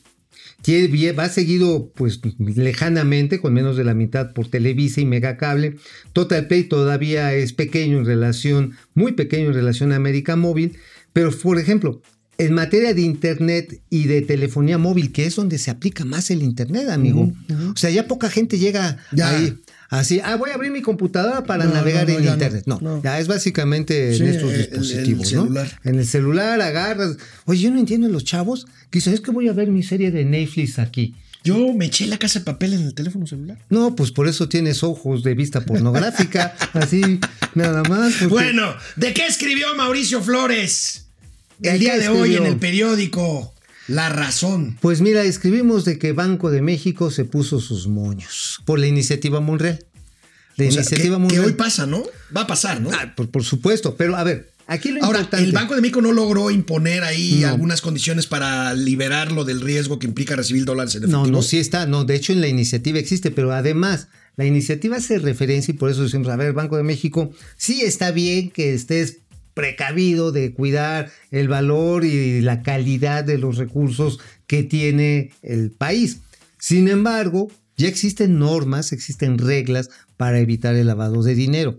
Va 1.18 1.30
seguido 1.30 1.92
pues 1.96 2.20
lejanamente 2.38 3.40
con 3.40 3.54
menos 3.54 3.78
de 3.78 3.86
la 3.86 3.94
mitad 3.94 4.34
por 4.34 4.50
Televisa 4.50 5.02
y 5.02 5.06
Megacable. 5.06 5.78
Total 6.14 6.48
Play 6.48 6.66
todavía 6.66 7.34
es 7.34 7.54
pequeño 7.54 8.00
en 8.00 8.06
relación, 8.06 8.76
muy 8.94 9.14
pequeño 9.14 9.48
en 9.48 9.54
relación 9.54 9.92
a 9.92 9.96
América 9.96 10.36
Móvil, 10.36 10.78
pero 11.14 11.32
por 11.32 11.58
ejemplo, 11.58 12.02
en 12.40 12.54
materia 12.54 12.94
de 12.94 13.02
internet 13.02 13.82
y 13.90 14.06
de 14.08 14.22
telefonía 14.22 14.78
móvil, 14.78 15.12
que 15.12 15.26
es 15.26 15.36
donde 15.36 15.58
se 15.60 15.70
aplica 15.70 16.06
más 16.06 16.32
el 16.32 16.42
internet, 16.42 16.90
amigo. 16.90 17.32
O 17.74 17.78
sea, 17.78 17.90
ya 17.90 18.08
poca 18.08 18.30
gente 18.30 18.58
llega 18.58 18.98
Ya. 19.12 19.30
ahí 19.30 19.58
así, 19.92 20.22
ah, 20.24 20.36
voy 20.36 20.52
a 20.52 20.54
abrir 20.56 20.72
mi 20.72 20.82
computadora 20.82 21.44
para 21.44 21.66
No, 21.66 21.74
navegar 21.74 22.08
no, 22.08 22.14
no, 22.14 22.20
en 22.20 22.24
ya 22.24 22.30
no, 22.30 22.36
internet. 22.36 22.64
No, 22.68 22.80
no. 22.82 23.02
ya 23.04 23.20
es 23.20 23.28
básicamente 23.28 24.14
Sí, 24.16 24.24
en 24.24 24.30
estos 24.30 24.52
el- 24.54 24.60
el 24.62 24.70
dispositivos, 24.70 25.34
¿no? 25.34 25.42
celular. 25.44 25.80
En 25.84 26.00
el 26.00 26.06
celular 26.06 26.62
agarras. 26.62 27.18
Oye, 27.46 27.62
yo 27.62 27.72
no 27.72 27.80
entiendo 27.80 28.08
los 28.08 28.24
chavos 28.24 28.66
que 28.90 29.00
dicen, 29.00 29.14
es 29.14 29.22
que 29.22 29.32
voy 29.32 29.48
a 29.50 29.54
ver 29.54 29.70
mi 29.70 29.84
serie 29.84 30.12
de 30.12 30.26
Netflix 30.26 30.80
aquí. 30.80 31.16
Yo 31.44 31.74
me 31.74 31.86
eché 31.86 32.06
la 32.06 32.18
casa 32.18 32.40
de 32.40 32.46
papel 32.46 32.74
en 32.74 32.82
el 32.82 32.94
teléfono 32.94 33.26
celular. 33.26 33.58
No, 33.70 33.96
pues 33.96 34.12
por 34.12 34.28
eso 34.28 34.48
tienes 34.50 34.84
ojos 34.84 35.24
de 35.24 35.34
vista 35.36 35.62
pornográfica, 35.62 36.54
así, 36.74 37.20
nada 37.56 37.82
más. 37.84 38.14
porque- 38.14 38.28
Bueno, 38.28 38.74
¿de 38.98 39.14
qué 39.14 39.26
escribió 39.26 39.74
Mauricio 39.76 40.22
Flores 40.22 41.06
¿De 41.06 41.09
el 41.64 41.80
día 41.80 41.98
de 41.98 42.10
hoy 42.10 42.36
en 42.36 42.46
el 42.46 42.58
periódico 42.58 43.54
La 43.88 44.10
Razón? 44.10 44.78
Pues 44.82 45.02
mira, 45.02 45.24
escribimos 45.24 45.86
de 45.86 45.98
que 45.98 46.12
Banco 46.14 46.52
de 46.52 46.62
México 46.62 47.12
se 47.12 47.26
puso 47.26 47.60
sus 47.60 47.88
moños 47.88 48.62
por 48.66 48.80
la 48.80 48.88
iniciativa 48.88 49.40
Monreal. 49.40 49.86
La 50.56 50.66
O 50.66 50.68
iniciativa 50.68 50.98
que, 50.98 51.10
que 51.10 51.18
Monreal. 51.20 51.46
hoy 51.46 51.54
pasa, 51.54 51.86
¿no? 51.86 52.04
Va 52.36 52.42
a 52.42 52.48
pasar, 52.48 52.82
¿no? 52.82 52.92
Ah, 52.92 53.14
por, 53.16 53.30
por 53.30 53.44
supuesto, 53.44 53.96
pero 53.96 54.16
a 54.18 54.24
ver, 54.24 54.52
aquí 54.68 54.90
lo 54.90 55.04
Ahora, 55.04 55.20
importante. 55.20 55.46
el 55.46 55.54
Banco 55.54 55.74
de 55.76 55.82
México 55.82 56.02
no 56.02 56.12
logró 56.12 56.52
imponer 56.52 57.04
ahí 57.04 57.40
No. 57.42 57.48
algunas 57.50 57.82
condiciones 57.82 58.28
para 58.28 58.74
liberarlo 58.74 59.46
del 59.46 59.62
riesgo 59.62 60.00
que 60.00 60.08
implica 60.08 60.36
recibir 60.36 60.66
dólares 60.66 60.96
en 60.96 61.04
efectivo. 61.04 61.26
No, 61.26 61.32
no, 61.32 61.42
sí 61.42 61.58
está. 61.60 61.86
No, 61.86 62.04
de 62.04 62.16
hecho 62.16 62.34
en 62.34 62.42
la 62.42 62.48
iniciativa 62.48 63.00
existe, 63.00 63.32
pero 63.32 63.52
además 63.54 64.08
la 64.36 64.46
iniciativa 64.46 64.98
hace 64.98 65.18
referencia 65.20 65.74
y 65.74 65.78
por 65.78 65.90
eso 65.90 66.04
decimos, 66.04 66.28
a 66.30 66.36
ver, 66.36 66.54
Banco 66.54 66.76
de 66.78 66.84
México, 66.84 67.32
sí 67.58 67.82
está 67.82 68.12
bien 68.12 68.52
que 68.52 68.74
estés 68.74 69.18
precavido 69.60 70.32
de 70.32 70.54
cuidar 70.54 71.12
el 71.32 71.50
valor 71.50 72.06
y 72.06 72.40
la 72.40 72.62
calidad 72.62 73.26
de 73.26 73.38
los 73.38 73.58
recursos 73.58 74.18
que 74.48 74.64
tiene 74.64 75.32
el 75.42 75.72
país. 75.72 76.22
Sin 76.58 76.88
embargo, 76.88 77.52
ya 77.76 77.90
existen 77.90 78.40
normas, 78.40 78.94
existen 78.94 79.38
reglas 79.38 79.90
para 80.16 80.40
evitar 80.40 80.76
el 80.76 80.88
lavado 80.88 81.24
de 81.24 81.36
dinero. 81.36 81.78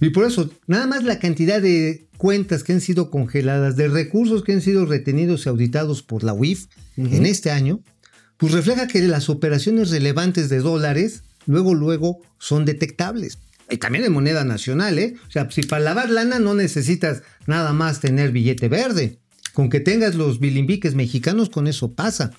Y 0.00 0.10
por 0.10 0.26
eso, 0.26 0.50
nada 0.66 0.88
más 0.88 1.04
la 1.04 1.20
cantidad 1.20 1.62
de 1.62 2.08
cuentas 2.16 2.64
que 2.64 2.72
han 2.72 2.80
sido 2.80 3.10
congeladas, 3.10 3.76
de 3.76 3.86
recursos 3.86 4.42
que 4.42 4.52
han 4.52 4.60
sido 4.60 4.84
retenidos 4.84 5.46
y 5.46 5.50
auditados 5.50 6.02
por 6.02 6.24
la 6.24 6.32
UIF 6.32 6.66
en 6.96 7.26
este 7.26 7.52
año, 7.52 7.78
pues 8.38 8.50
refleja 8.50 8.88
que 8.88 9.00
las 9.02 9.30
operaciones 9.30 9.90
relevantes 9.90 10.48
de 10.48 10.58
dólares 10.58 11.22
luego, 11.46 11.76
luego 11.76 12.18
son 12.38 12.64
detectables. 12.64 13.38
Y 13.70 13.78
también 13.78 14.04
de 14.04 14.10
moneda 14.10 14.44
nacional, 14.44 14.98
¿eh? 14.98 15.14
O 15.26 15.30
sea, 15.30 15.50
si 15.50 15.62
para 15.62 15.82
lavar 15.82 16.10
lana 16.10 16.38
no 16.38 16.54
necesitas 16.54 17.22
nada 17.46 17.72
más 17.72 18.00
tener 18.00 18.30
billete 18.30 18.68
verde. 18.68 19.18
Con 19.52 19.70
que 19.70 19.80
tengas 19.80 20.14
los 20.14 20.40
bilimbiques 20.40 20.94
mexicanos, 20.94 21.48
con 21.48 21.66
eso 21.66 21.94
pasa. 21.94 22.32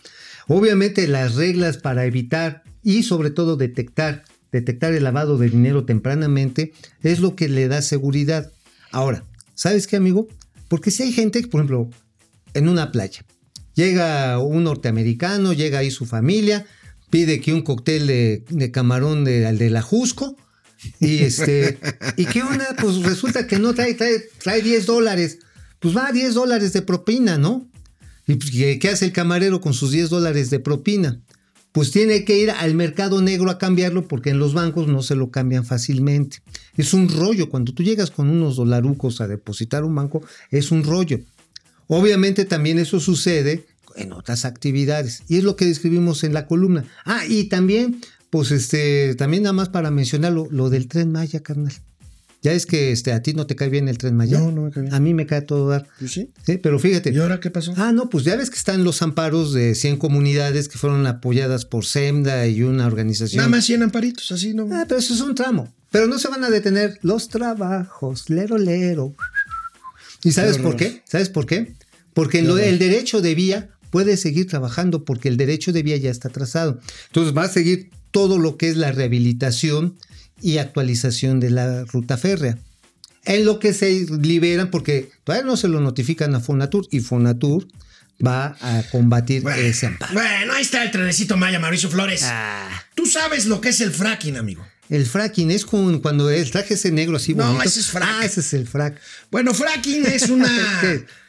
Obviamente 0.48 1.08
las 1.08 1.36
reglas 1.36 1.78
para 1.78 2.06
evitar 2.06 2.64
y 2.84 3.04
sobre 3.04 3.32
todo 3.32 3.58
detectar, 3.58 4.24
detectar 4.52 4.94
el 4.94 5.04
lavado 5.04 5.38
de 5.38 5.50
dinero 5.50 5.86
tempranamente 5.86 6.74
es 7.02 7.20
lo 7.20 7.36
que 7.36 7.50
le 7.50 7.68
da 7.68 7.82
seguridad. 7.82 8.52
Ahora, 8.92 9.26
¿sabes 9.56 9.88
qué, 9.88 9.96
amigo? 9.96 10.28
Porque 10.68 10.92
si 10.92 11.04
hay 11.04 11.12
gente, 11.12 11.42
por 11.48 11.62
ejemplo, 11.62 11.90
en 12.54 12.70
una 12.70 12.92
playa, 12.92 13.26
llega 13.74 14.38
un 14.40 14.64
norteamericano, 14.64 15.54
llega 15.54 15.80
ahí 15.80 15.90
su 15.90 16.06
familia, 16.06 16.66
pide 17.10 17.42
que 17.42 17.54
un 17.54 17.62
cóctel 17.62 18.08
de, 18.08 18.46
de 18.50 18.72
camarón 18.72 19.24
de, 19.24 19.52
de 19.52 19.70
la 19.70 19.82
Jusco, 19.82 20.38
y 21.00 21.20
este, 21.20 21.78
¿y 22.18 22.26
qué 22.26 22.44
onda? 22.44 22.76
Pues 22.80 23.02
resulta 23.04 23.48
que 23.48 23.60
no 23.60 23.74
trae, 23.74 23.94
trae, 23.94 24.24
trae 24.42 24.62
10 24.62 24.86
dólares. 24.86 25.40
Pues 25.80 25.96
va 25.96 26.08
a 26.08 26.12
10 26.12 26.34
dólares 26.34 26.74
de 26.74 26.82
propina, 26.82 27.38
¿no? 27.38 27.68
¿Y 28.28 28.36
pues, 28.36 28.52
¿qué 28.52 28.80
qué 28.80 28.90
hace 28.90 29.06
el 29.06 29.12
camarero 29.12 29.62
con 29.62 29.74
sus 29.74 29.92
10 29.92 30.10
dólares 30.10 30.50
de 30.50 30.60
propina? 30.60 31.22
Pues 31.72 31.92
tiene 31.92 32.24
que 32.24 32.38
ir 32.40 32.52
al 32.52 32.74
mercado 32.74 33.22
negro 33.22 33.52
a 33.52 33.58
cambiarlo 33.58 34.08
porque 34.08 34.30
en 34.30 34.40
los 34.40 34.54
bancos 34.54 34.88
no 34.88 35.04
se 35.04 35.16
lo 35.16 35.30
cambian 35.30 35.66
fácilmente. 35.66 36.38
Es 36.78 36.94
un 36.94 37.10
rollo. 37.10 37.50
Cuando 37.50 37.74
tú 37.74 37.84
llegas 37.84 38.12
con 38.12 38.30
unos 38.30 38.56
dolarucos 38.56 39.20
a 39.20 39.28
depositar 39.28 39.84
un 39.84 39.94
banco, 39.94 40.24
es 40.52 40.72
un 40.72 40.86
rollo. 40.86 41.20
Obviamente 41.88 42.46
también 42.46 42.80
eso 42.80 43.02
sucede 43.02 43.66
en 43.96 44.14
otras 44.14 44.46
actividades. 44.46 45.24
Y 45.28 45.38
es 45.38 45.44
lo 45.44 45.56
que 45.56 45.66
describimos 45.66 46.24
en 46.24 46.34
la 46.34 46.48
columna. 46.48 46.86
Ah, 47.04 47.24
y 47.28 47.46
también, 47.46 48.02
pues 48.36 48.52
este, 48.52 49.16
también 49.16 49.44
nada 49.44 49.54
más 49.54 49.70
para 49.70 49.92
mencionar 49.92 50.34
lo, 50.34 50.50
lo 50.52 50.70
del 50.70 50.90
tren 50.90 51.10
Maya, 51.10 51.40
carnal. 51.42 51.72
Ya 52.42 52.52
es 52.52 52.66
que 52.66 52.92
este, 52.92 53.14
a 53.14 53.22
ti 53.24 53.34
no 53.34 53.48
te 53.48 53.56
cae 53.56 53.70
bien 53.70 53.88
el 53.88 53.98
tren 53.98 54.14
Maya. 54.14 54.38
No, 54.40 54.52
no 54.52 54.64
me 54.64 54.72
cae 54.72 54.84
bien. 54.84 54.94
A 54.94 55.00
mí 55.00 55.14
me 55.14 55.26
cae 55.26 55.42
todo 55.42 55.70
dar. 55.70 55.88
Sí. 56.06 56.30
Sí, 56.46 56.58
pero 56.58 56.78
fíjate. 56.78 57.12
¿Y 57.12 57.18
ahora 57.18 57.40
qué 57.40 57.50
pasó? 57.50 57.74
Ah, 57.78 57.94
no, 57.94 58.10
pues 58.10 58.26
ya 58.26 58.36
ves 58.36 58.50
que 58.50 58.58
están 58.58 58.84
los 58.84 59.02
amparos 59.02 59.54
de 59.54 59.74
100 59.74 59.96
comunidades 59.96 60.68
que 60.68 60.78
fueron 60.78 61.08
apoyadas 61.08 61.64
por 61.64 61.86
SEMDA 61.86 62.46
y 62.48 62.62
una 62.64 62.86
organización. 62.88 63.38
Nada 63.38 63.50
más 63.50 63.64
100 63.66 63.84
amparitos, 63.84 64.30
así 64.34 64.54
no. 64.54 64.68
Ah, 64.74 64.84
pero 64.86 65.00
eso 65.00 65.14
es 65.14 65.22
un 65.22 65.34
tramo. 65.34 65.74
Pero 65.92 66.08
no 66.08 66.20
se 66.20 66.28
van 66.28 66.44
a 66.44 66.50
detener 66.50 67.00
los 67.04 67.30
trabajos, 67.30 68.30
lero, 68.30 68.58
lero. 68.58 69.16
¿Y 70.26 70.32
sabes 70.34 70.58
por 70.58 70.76
qué? 70.76 71.02
¿Sabes 71.06 71.30
por 71.30 71.46
qué? 71.46 71.74
Porque 72.14 72.42
lo- 72.42 72.58
el 72.58 72.80
derecho 72.80 73.22
de 73.22 73.34
vía 73.34 73.70
puede 73.92 74.18
seguir 74.18 74.46
trabajando 74.48 75.06
porque 75.06 75.30
el 75.30 75.38
derecho 75.38 75.72
de 75.72 75.82
vía 75.84 75.96
ya 75.98 76.12
está 76.12 76.28
trazado. 76.30 76.80
Entonces 77.08 77.36
va 77.36 77.44
a 77.44 77.50
seguir 77.50 77.90
todo 78.16 78.40
lo 78.40 78.56
que 78.56 78.70
es 78.70 78.78
la 78.78 78.94
rehabilitación 78.94 79.98
y 80.42 80.58
actualización 80.60 81.42
de 81.42 81.50
la 81.50 81.84
ruta 81.84 82.18
férrea. 82.18 82.58
En 83.26 83.44
lo 83.44 83.60
que 83.60 83.74
se 83.74 84.06
liberan, 84.22 84.72
porque 84.72 85.10
todavía 85.26 85.46
no 85.46 85.58
se 85.58 85.68
lo 85.68 85.82
notifican 85.82 86.34
a 86.34 86.40
Fonatur 86.40 86.88
y 86.92 87.02
Fonatur 87.02 87.68
va 88.26 88.56
a 88.62 88.84
combatir 88.90 89.42
Bueno, 89.42 89.62
ese 89.62 89.88
amparo. 89.88 90.14
bueno, 90.14 90.54
ahí 90.54 90.62
está 90.62 90.82
el 90.84 90.92
trenecito 90.92 91.36
Maya, 91.36 91.60
Mauricio 91.60 91.90
Flores. 91.90 92.22
Ah. 92.24 92.70
Tú 92.96 93.06
sabes 93.06 93.48
lo 93.48 93.60
que 93.60 93.70
es 93.70 93.82
el 93.82 93.92
fracking, 93.92 94.38
amigo. 94.38 94.66
El 94.90 95.06
fracking 95.06 95.52
es 95.52 95.66
con, 95.66 96.00
cuando 96.00 96.30
el 96.30 96.50
traje 96.52 96.76
ese 96.76 96.92
negro 96.92 97.18
así 97.18 97.34
No, 97.34 97.46
bonito. 97.48 97.64
ese 97.68 97.82
es 97.82 97.88
frac. 97.88 98.08
Ah, 98.10 98.24
ese 98.26 98.40
es 98.40 98.54
el 98.54 98.66
frac. 98.66 98.98
Bueno, 99.30 99.54
fracking 99.54 100.06
es 100.06 100.30
una 100.30 100.50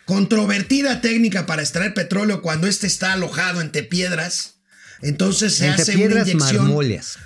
controvertida 0.05 1.01
técnica 1.01 1.47
para 1.47 1.63
extraer 1.63 1.95
petróleo 1.95 2.43
cuando 2.43 2.67
este 2.69 2.87
está 2.87 3.13
alojado 3.15 3.61
entre 3.61 3.83
piedras. 3.83 4.56
Entonces 5.03 5.55
se 5.55 5.67
Entre 5.67 5.83
hace 5.83 5.97
una 5.97 6.21
inyección. 6.23 6.57
marmóleas. 6.65 7.19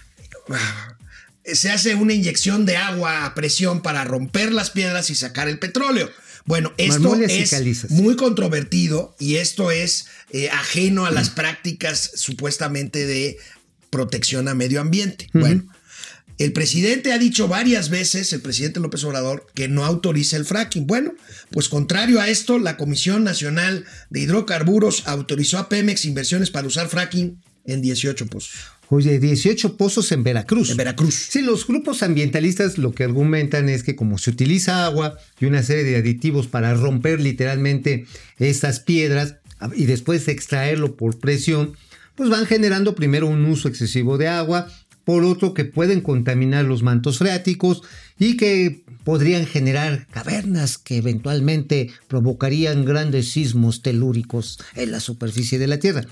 Se 1.44 1.70
hace 1.70 1.94
una 1.94 2.12
inyección 2.12 2.66
de 2.66 2.76
agua 2.76 3.24
a 3.24 3.34
presión 3.34 3.82
para 3.82 4.04
romper 4.04 4.52
las 4.52 4.70
piedras 4.70 5.10
y 5.10 5.14
sacar 5.14 5.48
el 5.48 5.58
petróleo. 5.58 6.10
Bueno, 6.44 6.72
esto 6.78 7.14
es 7.14 7.90
muy 7.90 8.16
controvertido 8.16 9.14
y 9.18 9.36
esto 9.36 9.70
es 9.70 10.06
eh, 10.30 10.48
ajeno 10.50 11.06
a 11.06 11.10
las 11.10 11.30
prácticas 11.30 12.12
supuestamente 12.14 13.06
de 13.06 13.38
protección 13.90 14.48
a 14.48 14.54
medio 14.54 14.80
ambiente. 14.80 15.28
Bueno, 15.32 15.64
el 16.38 16.52
presidente 16.52 17.12
ha 17.12 17.18
dicho 17.18 17.48
varias 17.48 17.90
veces, 17.90 18.32
el 18.32 18.40
presidente 18.40 18.80
López 18.80 19.04
Obrador, 19.04 19.46
que 19.54 19.68
no 19.68 19.84
autoriza 19.84 20.38
el 20.38 20.46
fracking. 20.46 20.86
Bueno, 20.86 21.12
pues 21.50 21.68
contrario 21.68 22.20
a 22.20 22.28
esto, 22.28 22.58
la 22.58 22.76
Comisión 22.76 23.24
Nacional 23.24 23.84
de 24.08 24.20
Hidrocarburos 24.20 25.06
autorizó 25.06 25.58
a 25.58 25.68
Pemex 25.68 26.04
inversiones 26.06 26.50
para 26.50 26.66
usar 26.66 26.88
fracking 26.88 27.42
en 27.64 27.82
18 27.82 28.26
pozos. 28.26 28.52
Oye, 28.88 29.20
18 29.20 29.76
pozos 29.76 30.10
en 30.10 30.24
Veracruz. 30.24 30.70
En 30.70 30.76
Veracruz. 30.76 31.14
Sí, 31.14 31.42
los 31.42 31.64
grupos 31.64 32.02
ambientalistas 32.02 32.76
lo 32.76 32.92
que 32.92 33.04
argumentan 33.04 33.68
es 33.68 33.84
que 33.84 33.94
como 33.94 34.18
se 34.18 34.30
utiliza 34.30 34.84
agua 34.84 35.16
y 35.38 35.46
una 35.46 35.62
serie 35.62 35.84
de 35.84 35.96
aditivos 35.96 36.48
para 36.48 36.74
romper 36.74 37.20
literalmente 37.20 38.06
estas 38.38 38.80
piedras 38.80 39.36
y 39.76 39.84
después 39.84 40.26
extraerlo 40.26 40.96
por 40.96 41.20
presión, 41.20 41.74
pues 42.16 42.30
van 42.30 42.46
generando 42.46 42.96
primero 42.96 43.28
un 43.28 43.44
uso 43.44 43.68
excesivo 43.68 44.18
de 44.18 44.26
agua, 44.26 44.66
por 45.04 45.24
otro 45.24 45.54
que 45.54 45.64
pueden 45.64 46.00
contaminar 46.00 46.64
los 46.64 46.82
mantos 46.82 47.18
freáticos 47.18 47.82
y 48.18 48.36
que 48.36 48.82
podrían 49.04 49.46
generar 49.46 50.06
cavernas 50.10 50.78
que 50.78 50.98
eventualmente 50.98 51.90
provocarían 52.08 52.84
grandes 52.84 53.30
sismos 53.30 53.82
telúricos 53.82 54.58
en 54.74 54.90
la 54.90 55.00
superficie 55.00 55.58
de 55.58 55.66
la 55.66 55.78
Tierra. 55.78 56.02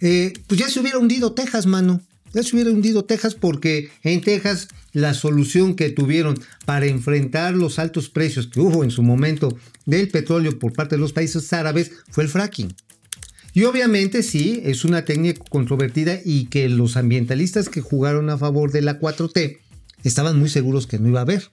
Eh, 0.00 0.32
pues 0.46 0.60
ya 0.60 0.68
se 0.68 0.80
hubiera 0.80 0.98
hundido 0.98 1.32
Texas, 1.32 1.66
mano. 1.66 2.00
Ya 2.32 2.42
se 2.42 2.56
hubiera 2.56 2.70
hundido 2.70 3.04
Texas 3.04 3.34
porque 3.34 3.90
en 4.02 4.20
Texas 4.20 4.68
la 4.92 5.14
solución 5.14 5.76
que 5.76 5.90
tuvieron 5.90 6.38
para 6.64 6.86
enfrentar 6.86 7.54
los 7.54 7.78
altos 7.78 8.08
precios 8.08 8.48
que 8.48 8.60
hubo 8.60 8.82
en 8.82 8.90
su 8.90 9.02
momento 9.02 9.56
del 9.86 10.08
petróleo 10.08 10.58
por 10.58 10.72
parte 10.72 10.96
de 10.96 11.00
los 11.00 11.12
países 11.12 11.52
árabes 11.52 11.92
fue 12.10 12.24
el 12.24 12.30
fracking. 12.30 12.74
Y 13.52 13.62
obviamente 13.64 14.24
sí, 14.24 14.60
es 14.64 14.84
una 14.84 15.04
técnica 15.04 15.44
controvertida 15.48 16.18
y 16.24 16.46
que 16.46 16.68
los 16.68 16.96
ambientalistas 16.96 17.68
que 17.68 17.80
jugaron 17.80 18.28
a 18.28 18.36
favor 18.36 18.72
de 18.72 18.82
la 18.82 18.98
4T 18.98 19.58
estaban 20.02 20.38
muy 20.38 20.48
seguros 20.48 20.88
que 20.88 20.98
no 20.98 21.08
iba 21.08 21.20
a 21.20 21.22
haber. 21.22 21.50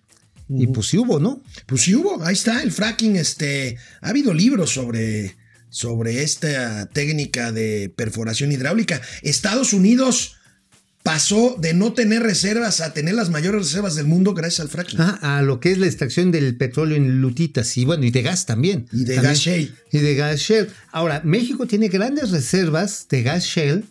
Y 0.49 0.67
pues 0.67 0.87
sí 0.87 0.97
hubo, 0.97 1.19
¿no? 1.19 1.41
Pues 1.67 1.83
sí 1.83 1.95
hubo, 1.95 2.23
ahí 2.23 2.33
está 2.33 2.63
el 2.63 2.71
fracking. 2.71 3.15
Este, 3.15 3.77
ha 4.01 4.09
habido 4.09 4.33
libros 4.33 4.71
sobre, 4.71 5.35
sobre 5.71 6.21
esta 6.21 6.85
técnica 6.87 7.51
de 7.51 7.91
perforación 7.95 8.51
hidráulica. 8.51 9.01
Estados 9.23 9.73
Unidos 9.73 10.35
pasó 11.01 11.55
de 11.57 11.73
no 11.73 11.93
tener 11.93 12.21
reservas 12.21 12.81
a 12.81 12.93
tener 12.93 13.15
las 13.15 13.29
mayores 13.29 13.61
reservas 13.61 13.95
del 13.95 14.05
mundo 14.05 14.33
gracias 14.33 14.59
al 14.59 14.69
fracking. 14.69 15.01
Ah, 15.01 15.37
a 15.37 15.41
lo 15.41 15.59
que 15.59 15.71
es 15.71 15.77
la 15.77 15.87
extracción 15.87 16.31
del 16.31 16.55
petróleo 16.57 16.97
en 16.97 17.21
lutitas 17.21 17.75
y 17.77 17.85
bueno, 17.85 18.05
y 18.05 18.11
de 18.11 18.21
gas 18.21 18.45
también. 18.45 18.87
Y 18.91 19.05
de 19.05 19.15
También. 19.15 19.23
gas 19.23 19.39
shale. 19.39 19.71
Y 19.91 19.97
de 19.99 20.15
gas 20.15 20.39
shale. 20.39 20.67
Ahora, 20.91 21.21
México 21.23 21.65
tiene 21.65 21.87
grandes 21.87 22.29
reservas 22.31 23.07
de 23.09 23.23
gas 23.23 23.45
shale 23.45 23.83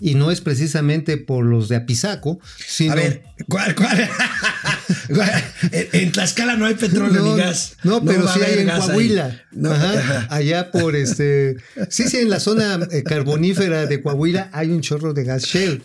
y 0.00 0.14
no 0.14 0.30
es 0.30 0.40
precisamente 0.40 1.16
por 1.16 1.44
los 1.44 1.68
de 1.68 1.76
Apizaco, 1.76 2.40
sino... 2.66 2.92
A 2.92 2.96
ver, 2.96 3.22
¿cuál, 3.48 3.74
cuál? 3.74 4.08
En, 5.70 6.12
Tlaxcala 6.12 6.56
no 6.56 6.66
hay 6.66 6.74
petróleo 6.74 7.22
No, 7.22 7.32
ni 7.34 7.40
gas. 7.40 7.76
No, 7.82 8.04
pero 8.04 8.26
sí 8.28 8.40
hay 8.40 8.60
en. 8.60 8.68
Coahuila. 8.68 9.42
No, 9.52 9.72
Ajá, 9.72 9.92
ajá. 9.98 10.26
allá 10.30 10.70
por 10.70 10.96
este. 10.96 11.56
Sí, 11.88 12.08
sí, 12.08 12.18
en 12.18 12.30
la 12.30 12.40
zona 12.40 12.80
eh, 12.90 13.02
carbonífera 13.02 13.86
de 13.86 14.02
Coahuila 14.02 14.50
hay 14.52 14.70
un 14.70 14.80
chorro 14.80 15.12
de 15.14 15.24
gas 15.24 15.44
shale. 15.44 15.82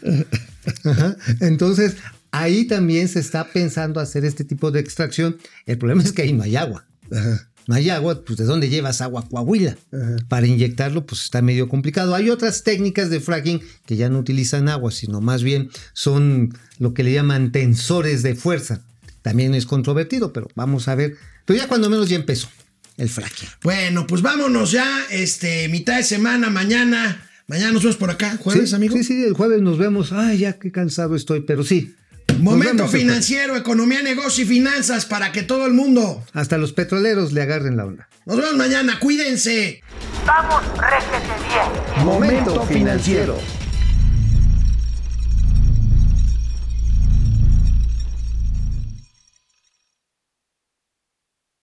Ajá. 0.84 1.16
Entonces, 1.42 1.96
ahí 2.32 2.66
también 2.66 3.08
se 3.08 3.20
está 3.20 3.46
pensando 3.46 4.00
hacer 4.00 4.26
este 4.26 4.44
tipo 4.44 4.72
de 4.72 4.80
extracción. 4.80 5.38
El 5.66 5.78
problema 5.78 6.04
es 6.04 6.12
que 6.12 6.22
ahí 6.22 6.34
no 6.34 6.44
hay 6.44 6.56
agua. 6.56 6.86
No 7.68 7.76
hay 7.76 7.90
agua, 7.90 8.24
pues 8.24 8.38
¿de 8.38 8.46
dónde 8.46 8.70
llevas 8.70 9.02
agua 9.02 9.22
a 9.22 9.28
Coahuila? 9.28 9.78
Para 10.30 10.48
inyectarlo, 10.48 11.06
pues 11.06 11.24
está 11.24 11.42
medio 11.42 11.68
complicado. 11.68 12.16
Hay 12.16 12.30
otras 12.30 12.64
técnicas 12.64 13.10
de 13.10 13.20
fracking 13.20 13.62
que 13.86 13.98
ya 13.98 14.10
no 14.10 14.20
utilizan 14.20 14.70
agua, 14.70 14.92
sino 14.92 15.20
más 15.20 15.44
bien 15.44 15.70
son 15.92 16.54
lo 16.80 16.94
que 16.94 17.04
le 17.04 17.12
llaman 17.12 17.52
tensores 17.52 18.24
de 18.24 18.36
fuerza. 18.36 18.82
También 19.28 19.54
es 19.56 19.66
controvertido, 19.66 20.32
pero 20.32 20.48
vamos 20.56 20.88
a 20.88 20.96
ver. 20.96 21.18
Pero 21.44 21.60
ya 21.60 21.68
cuando 21.68 21.90
menos 21.90 22.08
ya 22.08 22.16
empezó 22.16 22.48
el 22.96 23.10
fracking. 23.10 23.50
Bueno, 23.62 24.08
pues 24.08 24.22
vámonos 24.22 24.72
ya, 24.72 24.88
este, 25.10 25.68
mitad 25.68 25.98
de 25.98 26.04
semana, 26.04 26.50
mañana. 26.50 27.30
Mañana 27.46 27.74
nos 27.74 27.84
vemos 27.84 27.98
por 27.98 28.10
acá, 28.10 28.38
jueves, 28.40 28.70
sí, 28.70 28.76
amigo. 28.78 28.96
Sí, 28.96 29.04
sí, 29.04 29.26
el 29.26 29.34
jueves 29.34 29.62
nos 29.62 29.78
vemos. 29.78 30.14
Ay, 30.14 30.38
ya 30.38 30.54
qué 30.54 30.72
cansado 30.72 31.14
estoy, 31.14 31.42
pero 31.42 31.66
sí. 31.66 31.94
Momento 32.40 32.88
financiero, 32.88 33.58
economía, 33.58 34.02
negocio 34.02 34.46
y 34.46 34.48
finanzas 34.48 35.06
para 35.06 35.34
que 35.34 35.44
todo 35.44 35.66
el 35.66 35.74
mundo. 35.74 36.24
Hasta 36.32 36.58
los 36.58 36.72
petroleros 36.72 37.34
le 37.34 37.42
agarren 37.42 37.76
la 37.76 37.84
onda. 37.84 38.08
Nos 38.26 38.38
vemos 38.38 38.56
mañana, 38.56 38.98
cuídense. 38.98 39.82
Vamos, 40.26 40.64
réjete 40.78 41.34
bien. 41.50 42.06
Momento 42.06 42.64
financiero. 42.64 43.38